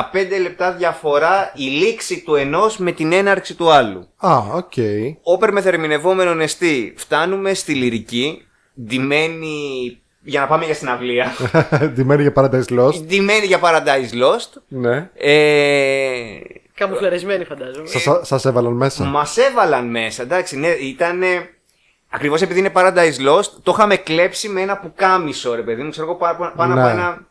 λεπτά 0.41 0.71
διαφορά 0.73 1.51
η 1.55 1.63
λήξη 1.63 2.21
του 2.23 2.35
ενός 2.35 2.77
με 2.77 2.91
την 2.91 3.11
έναρξη 3.11 3.55
του 3.55 3.71
άλλου. 3.71 4.07
Α, 4.17 4.37
οκ. 4.37 4.73
Όπερ 5.21 5.51
μεθερμηνευόμενον 5.51 6.41
εστί, 6.41 6.93
φτάνουμε 6.97 7.53
στη 7.53 7.73
Λυρική, 7.73 8.41
ντυμένη 8.81 9.97
για 10.21 10.39
να 10.39 10.47
πάμε 10.47 10.65
για 10.65 10.73
συναυλία, 10.73 11.31
Ντυμένη 11.93 12.21
για 12.21 12.33
Paradise 12.35 12.79
Lost. 12.79 13.01
ντυμένη 13.05 13.45
για 13.45 13.59
Paradise 13.63 14.13
Lost, 14.23 14.61
Ναι. 14.67 15.09
ε, 15.13 16.39
Καμουφλαρισμένη 16.75 17.43
φαντάζομαι. 17.45 17.87
Σας, 17.87 18.27
σας 18.27 18.45
έβαλαν 18.45 18.73
μέσα. 18.73 19.03
Μας 19.03 19.37
έβαλαν 19.37 19.85
μέσα, 19.89 20.21
εντάξει, 20.21 20.57
ναι, 20.57 20.67
ήταν. 20.67 21.21
Ακριβώς 22.09 22.41
επειδή 22.41 22.59
είναι 22.59 22.71
Paradise 22.75 23.27
Lost, 23.29 23.49
το 23.63 23.71
είχαμε 23.75 23.95
κλέψει 23.95 24.49
με 24.49 24.61
ένα 24.61 24.77
πουκάμισο, 24.77 25.53
ρε 25.55 25.61
παιδί 25.61 25.83
μου, 25.83 25.89
ξέρω 25.89 26.05
εγώ, 26.07 26.15
πάνω, 26.15 26.53
πάνω 26.55 26.73
Ναι. 26.73 26.81
από, 26.81 26.89
ένα, 26.89 27.27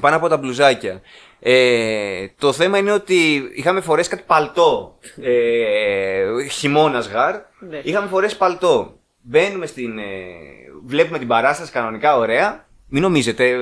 πάνω 0.00 0.16
από 0.16 0.28
τα 0.28 0.36
μπλουζάκια. 0.36 1.00
Ε, 1.40 2.26
το 2.38 2.52
θέμα 2.52 2.78
είναι 2.78 2.92
ότι 2.92 3.50
είχαμε 3.54 3.80
φορέσει 3.80 4.08
κάτι 4.08 4.22
παλτό. 4.26 4.98
Ε, 5.22 6.46
Χειμώνας 6.50 7.08
γαρ. 7.08 7.34
Ναι. 7.58 7.80
Είχαμε 7.82 8.08
φορέσει 8.08 8.36
παλτό. 8.36 8.98
Μπαίνουμε 9.20 9.66
στην. 9.66 9.98
Ε, 9.98 10.02
βλέπουμε 10.86 11.18
την 11.18 11.28
παράσταση 11.28 11.72
κανονικά, 11.72 12.16
ωραία. 12.16 12.66
Μην 12.94 13.02
νομίζετε, 13.02 13.48
ε, 13.48 13.58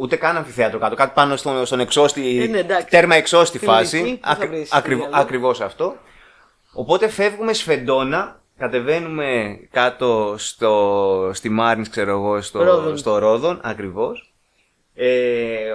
ούτε 0.00 0.16
καν 0.16 0.36
αμφιθέατρο 0.36 0.78
κάτω. 0.78 0.94
Κάτι 0.94 1.10
πάνω 1.14 1.36
στον, 1.36 1.66
στον 1.66 1.80
εξώστη, 1.80 2.42
Ε, 2.42 2.46
ναι, 2.46 2.58
εντάξει. 2.58 2.86
τέρμα 2.86 3.14
εξώστη 3.14 3.56
Στην 3.58 3.68
ηλική, 3.68 3.82
φάση. 3.84 4.18
πού 4.22 4.28
θα 4.28 4.46
βρεις 4.46 4.72
ακριβ- 4.72 4.98
διάλογο. 5.00 5.20
ακριβώς 5.22 5.60
αυτό. 5.60 5.96
Οπότε 6.74 7.08
φεύγουμε 7.08 7.52
σφεντόνα, 7.52 8.42
κατεβαίνουμε 8.58 9.58
κάτω 9.70 10.34
στο, 10.38 11.30
στη 11.32 11.48
Μάρνης, 11.48 11.88
ξέρω 11.88 12.10
εγώ, 12.10 12.40
στο 12.40 12.62
Ρόδον. 12.62 12.96
στο 12.96 13.18
Ρόδον, 13.18 13.60
ακριβώς. 13.62 14.34
Ε, 14.94 15.74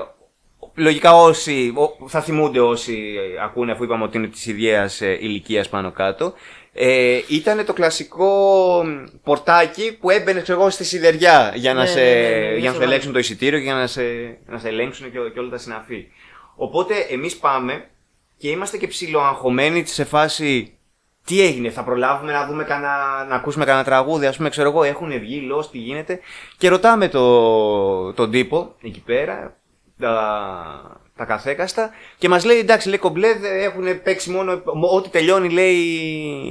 λογικά 0.76 1.16
όσοι, 1.16 1.74
ο- 1.76 2.08
θα 2.08 2.22
θυμούνται 2.22 2.60
όσοι 2.60 3.16
ακούνε 3.44 3.72
αφού 3.72 3.84
είπαμε 3.84 4.04
ότι 4.04 4.18
είναι 4.18 4.28
της 4.28 4.46
ιδιαίας 4.46 5.02
ε, 5.02 5.18
ηλικίας 5.22 5.70
πάνω 5.70 5.92
κάτω. 5.92 6.34
Ε, 6.82 7.22
ήταν 7.28 7.66
το 7.66 7.74
κλασικό 7.74 8.84
πορτάκι 9.24 9.98
που 10.00 10.10
έμπαινε 10.10 10.42
ξέρω 10.42 10.60
εγώ 10.60 10.70
στη 10.70 10.84
σιδεριά 10.84 11.52
για 11.56 11.74
να, 11.74 11.82
Ναι, 11.82 11.88
σε, 11.88 12.00
ναι, 12.00 12.30
ναι, 12.30 12.50
ναι, 12.50 12.58
για 12.58 12.68
να 12.68 12.74
σου 12.74 12.80
ναι, 12.80 12.86
ελέγξουν 12.86 13.14
το 13.14 13.20
εισιτήριο 13.20 13.60
και 13.60 13.64
για 13.64 13.74
να 13.74 13.88
σε, 13.88 14.02
να 14.46 14.58
σε 14.58 14.68
ελέγξουν 14.68 15.12
και, 15.12 15.18
και 15.34 15.40
όλα 15.40 15.50
τα 15.50 15.58
συναφή. 15.58 16.08
Οπότε 16.56 16.94
εμείς 17.10 17.38
πάμε 17.38 17.90
και 18.38 18.50
είμαστε 18.50 18.78
και 18.78 18.88
ψιλοαγχωμένοι 18.88 19.86
σε 19.86 20.04
φάση 20.04 20.78
τι 21.26 21.42
έγινε, 21.42 21.70
θα 21.70 21.84
προλάβουμε 21.84 22.32
να 22.32 22.46
δούμε 22.46 22.64
κανένα, 22.64 23.26
να 23.30 23.36
ακούσουμε 23.36 23.66
κανένα 23.66 23.84
τραγούδι, 23.84 24.26
ας 24.26 24.38
πούμε, 24.38 24.50
ξέρω 24.50 24.70
εγώ, 24.70 24.84
έχουν 24.84 25.20
βγει, 25.20 25.40
λος, 25.40 25.70
τι 25.70 25.78
γίνεται. 25.78 26.20
Και 26.58 26.70
ρωτάμε 26.70 27.08
το, 27.08 28.14
τον 28.14 28.32
τύπο 28.32 28.76
εκεί 28.82 29.02
πέρα, 29.06 29.58
τα, 30.00 31.02
τα 31.20 31.26
καθέκαστα, 31.26 31.90
και 32.18 32.30
μας 32.30 32.46
λέει, 32.46 32.58
εντάξει, 32.58 32.88
λέει 32.90 32.98
κομπλέ, 32.98 33.34
δεν 33.34 33.60
έχουν 33.64 34.02
παίξει 34.02 34.30
μόνο, 34.30 34.62
ό,τι 34.92 35.10
τελειώνει, 35.10 35.50
λέει, 35.50 35.76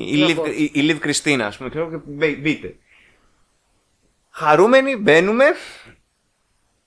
η 0.09 0.25
Liv, 0.29 0.35
Μπράβο. 0.35 0.51
η, 0.51 0.71
η 0.75 0.91
Liv 0.91 0.97
Κριστίνα, 0.99 1.47
ας 1.47 1.57
πούμε, 1.57 1.69
ξέρω, 1.71 1.91
και 1.91 1.97
μπε- 2.07 2.39
μπείτε. 2.39 2.75
Χαρούμενοι, 4.31 4.97
μπαίνουμε. 4.97 5.45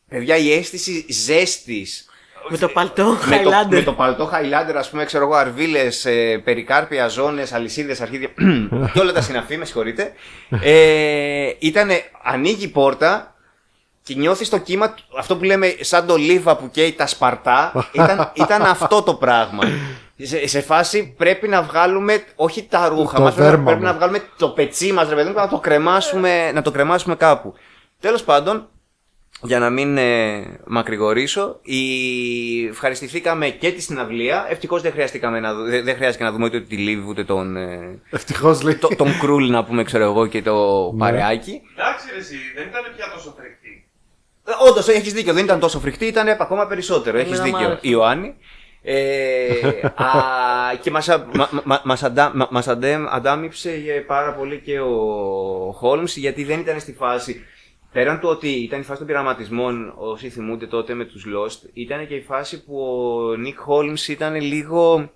Παιδιά, 0.09 0.37
η 0.37 0.51
αίσθηση 0.53 1.05
ζέστης 1.09 2.09
Με 2.49 2.57
το 2.57 2.67
παλτό, 2.67 3.17
με 3.25 3.37
το, 3.43 3.49
Highlander. 3.49 3.69
με 3.69 3.81
το 3.81 3.93
παλτό 3.93 4.31
Highlander, 4.33 4.73
ας 4.75 4.89
πούμε, 4.89 5.05
ξέρω 5.05 5.23
εγώ, 5.23 5.33
αρβίλες, 5.33 6.07
περικάρπια, 6.43 7.07
ζώνες, 7.07 7.53
αλυσίδες, 7.53 8.01
αρχίδια 8.01 8.27
και 8.93 8.99
όλα 8.99 9.11
τα 9.13 9.21
συναφή, 9.21 9.57
με 9.57 9.65
συγχωρείτε. 9.65 10.13
Ε, 10.61 11.51
ήτανε, 11.59 12.03
ανοίγει 12.23 12.63
η 12.63 12.67
πόρτα 12.67 13.30
και 14.03 14.13
νιώθεις 14.17 14.49
το 14.49 14.57
κύμα, 14.57 14.93
του- 14.93 15.03
αυτό 15.17 15.37
που 15.37 15.43
λέμε 15.43 15.75
σαν 15.79 16.05
το 16.05 16.15
λίβα 16.15 16.55
που 16.57 16.69
καίει 16.71 16.93
τα 16.93 17.07
σπαρτά, 17.07 17.89
ήταν, 17.91 18.31
ήταν 18.33 18.61
αυτό 18.61 19.01
το 19.01 19.13
πράγμα. 19.13 19.63
Σε, 20.23 20.47
σε 20.47 20.61
φάση 20.61 21.13
πρέπει 21.17 21.47
να 21.47 21.61
βγάλουμε, 21.61 22.23
όχι 22.35 22.63
τα 22.69 22.87
ρούχα 22.87 23.15
Το 23.15 23.21
μας, 23.21 23.33
πρέπει, 23.33 23.39
να- 23.49 23.49
δέρμα 23.49 23.63
πρέπει 23.65 23.81
μας. 23.81 23.91
να 23.91 23.97
βγάλουμε 23.97 24.23
το 24.37 24.49
πετσί 24.49 24.91
μας, 24.91 25.09
ρε 25.09 25.15
παιδί 25.15 25.27
μου, 25.27 25.33
και 25.33 25.39
να 25.39 25.47
το 25.47 25.59
κρεμάσουμε, 25.59 26.51
να 26.51 26.61
το 26.61 26.71
κρεμάσουμε 26.71 27.15
κάπου. 27.15 27.53
Τέλος 27.99 28.23
πάντων, 28.23 28.67
για 29.43 29.59
να 29.59 29.69
μην 29.69 29.97
ε, 29.97 30.43
μακρηγορήσω, 30.67 31.59
η... 31.61 31.79
ευχαριστηθήκαμε 32.67 33.49
και 33.49 33.71
τη 33.71 33.81
συναυλία. 33.81 34.45
Ευτυχώς 34.49 34.81
δεν, 34.81 34.91
χρειαστήκαμε 34.91 35.39
να 35.39 35.53
δου- 35.53 35.69
δεν, 35.69 35.83
δεν 35.83 35.95
χρειάστηκε 35.95 36.23
να 36.23 36.31
δούμε 36.31 36.45
ούτε 36.45 36.61
τη 36.61 36.75
Λίβ 36.77 37.07
ούτε 37.07 37.23
τον, 37.23 37.55
ε, 37.57 37.99
Ευτυχώς 38.09 38.61
λέει. 38.61 38.75
το- 38.75 38.95
τον 38.95 39.19
Κρούλ 39.19 39.49
να 39.49 39.63
πούμε, 39.63 39.83
ξέρω 39.83 40.03
εγώ, 40.03 40.27
και 40.27 40.41
το 40.41 40.91
Ναι. 40.91 40.97
παρεάκι. 40.99 41.61
Εντάξει, 41.77 42.05
ρε, 42.13 42.19
εσύ, 42.19 42.35
δεν 42.55 42.67
ήταν 42.67 42.81
πια 42.95 43.05
τόσο 43.13 43.33
φρικτή. 43.37 43.60
Όντως, 44.69 44.87
έχεις 44.87 45.13
δίκιο. 45.13 45.33
Δεν 45.33 45.43
ήταν 45.43 45.59
τόσο 45.59 45.79
φρικτή, 45.79 46.05
ήταν 46.05 46.27
ακόμα 46.27 46.67
περισσότερο. 46.67 47.17
Έχεις 47.17 47.39
Εμένα 47.39 47.43
μ' 47.43 47.51
δίκιο, 47.51 47.67
άρεσε. 47.67 47.87
Ιωάννη. 47.87 48.35
Ε, 48.83 49.49
α, 49.95 50.05
και 50.81 50.91
μας, 50.91 51.09
α- 51.09 51.25
μα, 51.33 51.49
μα, 51.63 51.81
μας, 51.83 52.03
αντα, 52.03 52.31
μα- 52.35 52.47
μας 52.51 52.67
αντε- 52.67 53.07
αντάμυψε 53.09 53.75
για 53.75 54.05
πάρα 54.05 54.33
πολύ 54.33 54.59
και 54.65 54.79
ο 54.79 54.95
Χόλμς 55.75 56.15
γιατί 56.15 56.43
δεν 56.43 56.59
ήταν 56.59 56.79
στη 56.79 56.93
φάση 56.93 57.41
πέραν 57.91 58.19
του 58.19 58.29
ότι 58.29 58.49
ήταν 58.49 58.79
η 58.79 58.83
φάση 58.83 58.97
των 58.97 59.07
πειραματισμών 59.07 59.93
όσοι 59.97 60.29
θυμούνται 60.29 60.65
τότε 60.67 60.93
με 60.93 61.05
τους 61.05 61.25
Lost 61.35 61.69
ήταν 61.73 62.07
και 62.07 62.15
η 62.15 62.21
φάση 62.21 62.63
που 62.63 62.77
ο 63.31 63.35
Νίκ 63.35 63.59
Χόλμς 63.59 64.07
ήταν 64.07 64.35
λίγο 64.41 65.09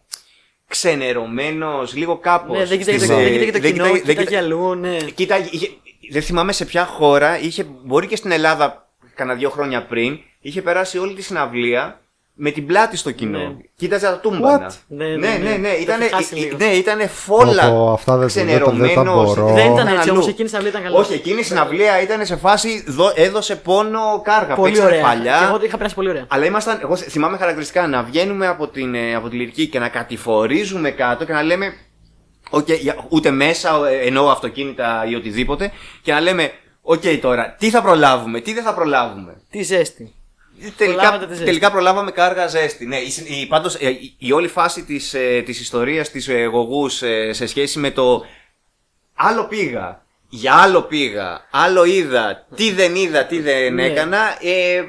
ξενερωμένος, 0.67 1.95
λίγο 1.95 2.17
κάπως 2.17 2.57
Ναι, 2.57 2.65
δεν 2.65 2.78
κοιτάει 2.78 2.97
στις, 2.97 3.07
το, 3.09 3.13
ε, 3.17 3.23
δεν 3.23 3.32
κοιτάει 3.34 3.51
το 3.51 3.59
δεν 3.59 3.71
κοινό, 3.71 3.84
κοιτάει- 3.86 4.03
δεν 4.03 4.15
κοιτάει 4.15 4.26
κοιτάει- 4.26 4.43
αλλού, 4.43 4.76
ναι. 4.76 4.97
Κοίτα, 5.15 5.38
είχε, 5.51 5.69
δεν 6.11 6.21
θυμάμαι 6.21 6.51
σε 6.51 6.65
ποια 6.65 6.86
χώρα, 6.86 7.39
είχε, 7.39 7.65
μπορεί 7.84 8.07
και 8.07 8.15
στην 8.15 8.32
Ελλάδα 8.32 8.85
κανένα 9.16 9.38
δύο 9.38 9.49
χρόνια 9.49 9.86
πριν, 9.86 10.18
είχε 10.41 10.61
περάσει 10.61 10.97
όλη 10.97 11.13
τη 11.13 11.22
συναυλία 11.22 11.99
με 12.38 12.51
την 12.51 12.66
πλάτη 12.66 12.97
στο 12.97 13.11
κοινό. 13.11 13.38
Ναι. 13.39 13.55
Κοίταζε 13.76 14.05
τα 14.05 14.20
τούμπανα. 14.20 14.70
What? 14.72 14.76
Ναι, 14.88 15.05
ναι, 15.05 15.16
ναι, 15.16 15.28
ναι, 15.28 15.49
ναι. 15.49 15.57
ναι, 15.57 15.70
Το 15.76 15.82
Ήτανε, 15.82 16.03
έχει 16.05 16.13
χάσει 16.13 16.34
ε, 16.36 16.39
λίγο. 16.39 16.57
ναι, 16.57 16.66
ήτανε 16.66 17.07
φόλα 17.07 17.70
Ω, 17.72 17.91
αυτά 17.93 18.18
δεν- 18.18 18.28
δεν 18.28 18.45
τα- 18.47 18.49
δεν 18.49 18.59
τα 18.59 18.66
ξενερωμένος. 18.68 19.36
μπορώ. 19.36 19.45
Δεν 19.53 19.55
ήταν 19.55 19.72
Ήταν 19.74 19.88
έτσι 19.88 19.99
αλλού. 20.09 20.11
όμως, 20.11 20.28
εκείνη 20.28 20.47
στην 20.47 20.57
αυλή 20.59 20.70
ήταν 20.72 20.84
καλά. 20.84 20.97
Όχι, 20.97 21.13
εκείνη 21.13 21.39
η 21.39 21.43
συναυλία 21.43 22.01
ήταν 22.01 22.26
σε 22.26 22.36
φάση, 22.36 22.84
δο- 22.88 23.11
έδωσε 23.16 23.55
πόνο 23.55 24.22
κάργα. 24.24 24.55
πολύ 24.55 24.72
Παίξανε 24.72 24.89
ωραία. 24.95 25.01
παλιά. 25.05 25.38
Και 25.39 25.45
εγώ 25.45 25.57
το 25.57 25.66
είχα 25.66 25.78
περάσει 25.78 25.95
πολύ 25.95 26.09
ωραία. 26.09 26.26
Αλλά 26.28 26.45
ήμασταν, 26.45 26.80
εγώ 26.82 26.95
θυμάμαι 26.95 27.38
χαρακτηριστικά 27.38 27.88
να 27.88 28.03
βγαίνουμε 28.03 28.47
από 28.47 28.68
την, 28.68 28.95
ε, 28.95 29.16
από 29.16 29.30
τη 29.30 29.36
λυρική 29.36 29.68
και 29.68 29.80
να 29.80 29.89
κατηφορίζουμε 29.89 30.89
κάτω 30.91 31.26
και 31.26 31.34
να 31.34 31.43
λέμε. 31.43 31.74
Οκ, 32.49 32.72
για- 32.72 33.05
ούτε 33.09 33.32
μέσα, 33.32 33.82
ε, 33.89 34.07
εννοώ 34.07 34.30
αυτοκίνητα 34.30 35.05
ή 35.09 35.16
οτιδήποτε. 35.16 35.72
Και 36.01 36.11
να 36.11 36.20
λέμε, 36.20 36.51
Οκ 36.88 37.02
τώρα, 37.22 37.56
τι 37.60 37.70
θα 37.70 37.82
προλάβουμε, 37.82 38.40
τι 38.40 38.54
δεν 38.54 38.64
θα 38.64 38.74
προλάβουμε; 38.74 39.42
Τι 39.50 39.62
ζέστη. 39.64 40.14
Τελικά, 40.78 40.98
Προλάβατε 40.98 41.26
τη 41.26 41.32
ζέστη. 41.32 41.46
τελικά 41.46 41.72
προλάβαμε 41.72 42.12
κάργα 42.12 42.48
ζέστη. 42.48 42.86
Ναι, 42.86 42.98
η, 42.98 43.10
συ- 43.10 43.30
η, 43.30 43.46
πάντως, 43.46 43.76
ε, 43.76 43.90
η, 43.90 44.16
η 44.18 44.32
όλη 44.32 44.48
φάση 44.48 44.84
της, 44.84 45.14
ε, 45.14 45.42
της 45.46 45.60
ιστορίας 45.60 46.10
της 46.10 46.28
ε, 46.28 46.44
Γογούς 46.44 47.02
ε, 47.02 47.34
σε 47.34 47.48
σχέση 47.48 47.80
με 47.80 47.92
το 47.92 48.26
άλλο 49.14 49.46
πήγα, 49.48 50.04
για 50.30 50.54
άλλο 50.54 50.82
πήγα, 50.82 51.48
άλλο 51.52 51.84
είδα, 51.86 52.46
τι 52.56 52.72
δεν 52.72 52.96
είδα, 52.96 53.26
τι 53.26 53.40
δεν 53.40 53.74
Ναι. 53.74 53.86
έκανα. 53.86 54.18
Ε, 54.42 54.84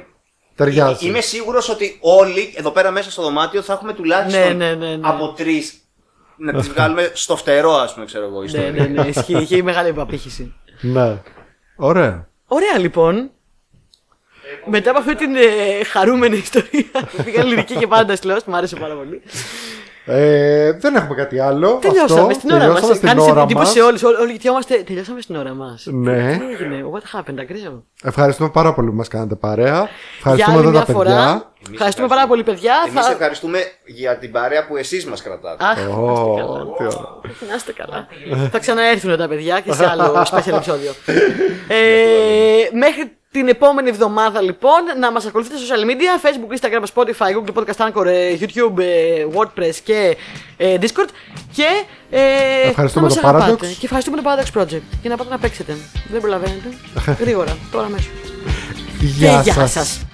Ταιριάζει. 0.55 1.07
Είμαι 1.07 1.21
σίγουρος 1.21 1.69
ότι 1.69 1.97
όλοι 2.01 2.53
εδώ 2.55 2.71
πέρα 2.71 2.91
μέσα 2.91 3.11
στο 3.11 3.21
δωμάτιο 3.21 3.61
θα 3.61 3.73
έχουμε 3.73 3.93
τουλάχιστον 3.93 4.57
Ναι, 4.57 4.65
ναι, 4.65 4.73
ναι, 4.85 4.95
ναι. 4.95 5.07
από 5.07 5.33
τρεις 5.33 5.73
να 6.37 6.53
τις 6.53 6.67
βγάλουμε 6.69 7.11
στο 7.13 7.35
φτερό, 7.35 7.73
ας 7.73 7.93
πούμε, 7.93 8.05
ξέρω 8.05 8.25
εγώ. 8.25 8.39
Ναι, 8.39 8.45
ιστορία. 8.45 8.71
ναι, 8.71 8.87
ναι, 8.87 9.07
ισχύει. 9.07 9.37
Είχε 9.41 9.63
μεγάλη 9.63 9.93
απήχηση. 9.97 10.53
Ναι. 10.81 11.17
Ωραία. 11.77 12.27
Ωραία 12.47 12.77
λοιπόν. 12.77 13.31
Μετά 14.65 14.89
από 14.89 14.99
αυτή 14.99 15.15
την 15.15 15.35
ε, 15.35 15.83
χαρούμενη 15.83 16.37
ιστορία 16.37 16.83
που 17.15 17.23
πήγαν 17.23 17.47
λυρική 17.47 17.75
και 17.75 17.87
πάντα 17.87 18.15
στη 18.15 18.27
Lost, 18.31 18.43
μου 18.45 18.55
άρεσε 18.55 18.75
πάρα 18.75 18.95
πολύ. 18.95 19.21
Ε, 20.09 20.71
δεν 20.71 20.95
έχουμε 20.95 21.15
κάτι 21.15 21.39
άλλο. 21.39 21.77
Τελειώσαμε 21.81 22.21
Αυτό, 22.21 22.33
στην 22.33 22.49
ώρα 22.49 22.59
τελειώσαμε 22.59 22.87
μας. 22.87 22.95
στην 22.97 23.07
Κάνεις 23.07 23.23
ώρα 23.27 23.41
εντύπωση 23.41 23.65
μας. 23.65 23.71
σε 23.71 23.81
όλους. 23.81 24.03
Όλοι 24.03 24.31
γιατί 24.31 24.47
είμαστε. 24.47 24.75
Τελειώσαμε 24.85 25.21
στην 25.21 25.35
ώρα 25.35 25.53
μας. 25.53 25.85
Ναι. 25.91 26.37
Τι 26.37 26.63
έγινε, 26.63 26.83
what 26.93 27.19
happened, 27.19 27.35
αγκρίζαμε. 27.39 27.83
Ευχαριστούμε 28.03 28.49
πάρα 28.49 28.73
πολύ 28.73 28.89
που 28.89 28.95
μας 28.95 29.07
κάνατε 29.07 29.35
παρέα. 29.35 29.73
Για 29.73 29.89
Ευχαριστούμε 30.17 30.57
άλλη 30.57 30.61
εδώ 30.67 30.69
μια 30.71 30.85
τα 30.85 30.93
φορά. 30.93 31.09
παιδιά. 31.09 31.51
Ευχαριστούμε 31.71 32.07
πάρα 32.07 32.27
πολύ, 32.27 32.43
παιδιά. 32.43 32.73
Εμείς 32.89 33.05
Θα- 33.05 33.11
ευχαριστούμε 33.11 33.59
για 33.85 34.17
την 34.17 34.31
παρέα 34.31 34.67
που 34.67 34.77
εσείς 34.77 35.05
μας 35.05 35.21
κρατάτε. 35.21 35.65
Αχ, 35.65 35.77
Ω, 35.97 36.73
τι 36.77 36.83
ωραία. 36.83 37.47
να 37.49 37.55
είστε 37.55 37.73
καλά. 37.73 38.07
Θα 38.51 38.59
ξαναέρθουν 38.59 39.17
τα 39.17 39.27
παιδιά 39.27 39.59
και 39.59 39.73
σε 39.73 39.85
άλλο 39.89 40.23
special 40.31 40.53
επεισόδιο. 40.53 40.91
ε, 41.67 42.69
μέχρι 42.77 43.17
την 43.37 43.47
επόμενη 43.47 43.89
εβδομάδα 43.89 44.41
λοιπόν 44.41 44.81
να 44.99 45.11
μας 45.11 45.25
ακολουθείτε 45.25 45.57
στα 45.57 45.65
social 45.75 45.79
media 45.79 46.25
Facebook, 46.25 46.59
Instagram, 46.59 46.83
Spotify, 46.93 47.31
Google 47.35 47.53
Podcast 47.57 47.87
Anchor, 47.87 48.05
ε, 48.05 48.37
YouTube, 48.39 48.79
ε, 48.79 49.25
WordPress 49.35 49.75
και 49.83 50.17
ε, 50.57 50.77
Discord 50.81 51.09
και 51.53 51.65
ε, 52.09 52.21
Ευχαριστούμε 52.67 53.07
να 53.07 53.13
μας 53.13 53.21
το 53.21 53.27
αγαπάτε. 53.27 53.53
Paradox. 53.53 53.67
και 53.79 53.85
ευχαριστούμε 53.85 54.21
το 54.21 54.23
Paradox 54.29 54.61
Project 54.61 54.81
και 55.01 55.09
να 55.09 55.17
πάτε 55.17 55.29
να 55.29 55.37
παίξετε 55.37 55.77
δεν 56.11 56.21
προλαβαίνετε 56.21 56.69
γρήγορα 57.19 57.57
τώρα 57.71 57.85
αμέσως 57.85 58.09
Γεια 58.99 59.35
και 59.35 59.41
γεια 59.43 59.53
σας. 59.53 59.71
σας 59.71 60.05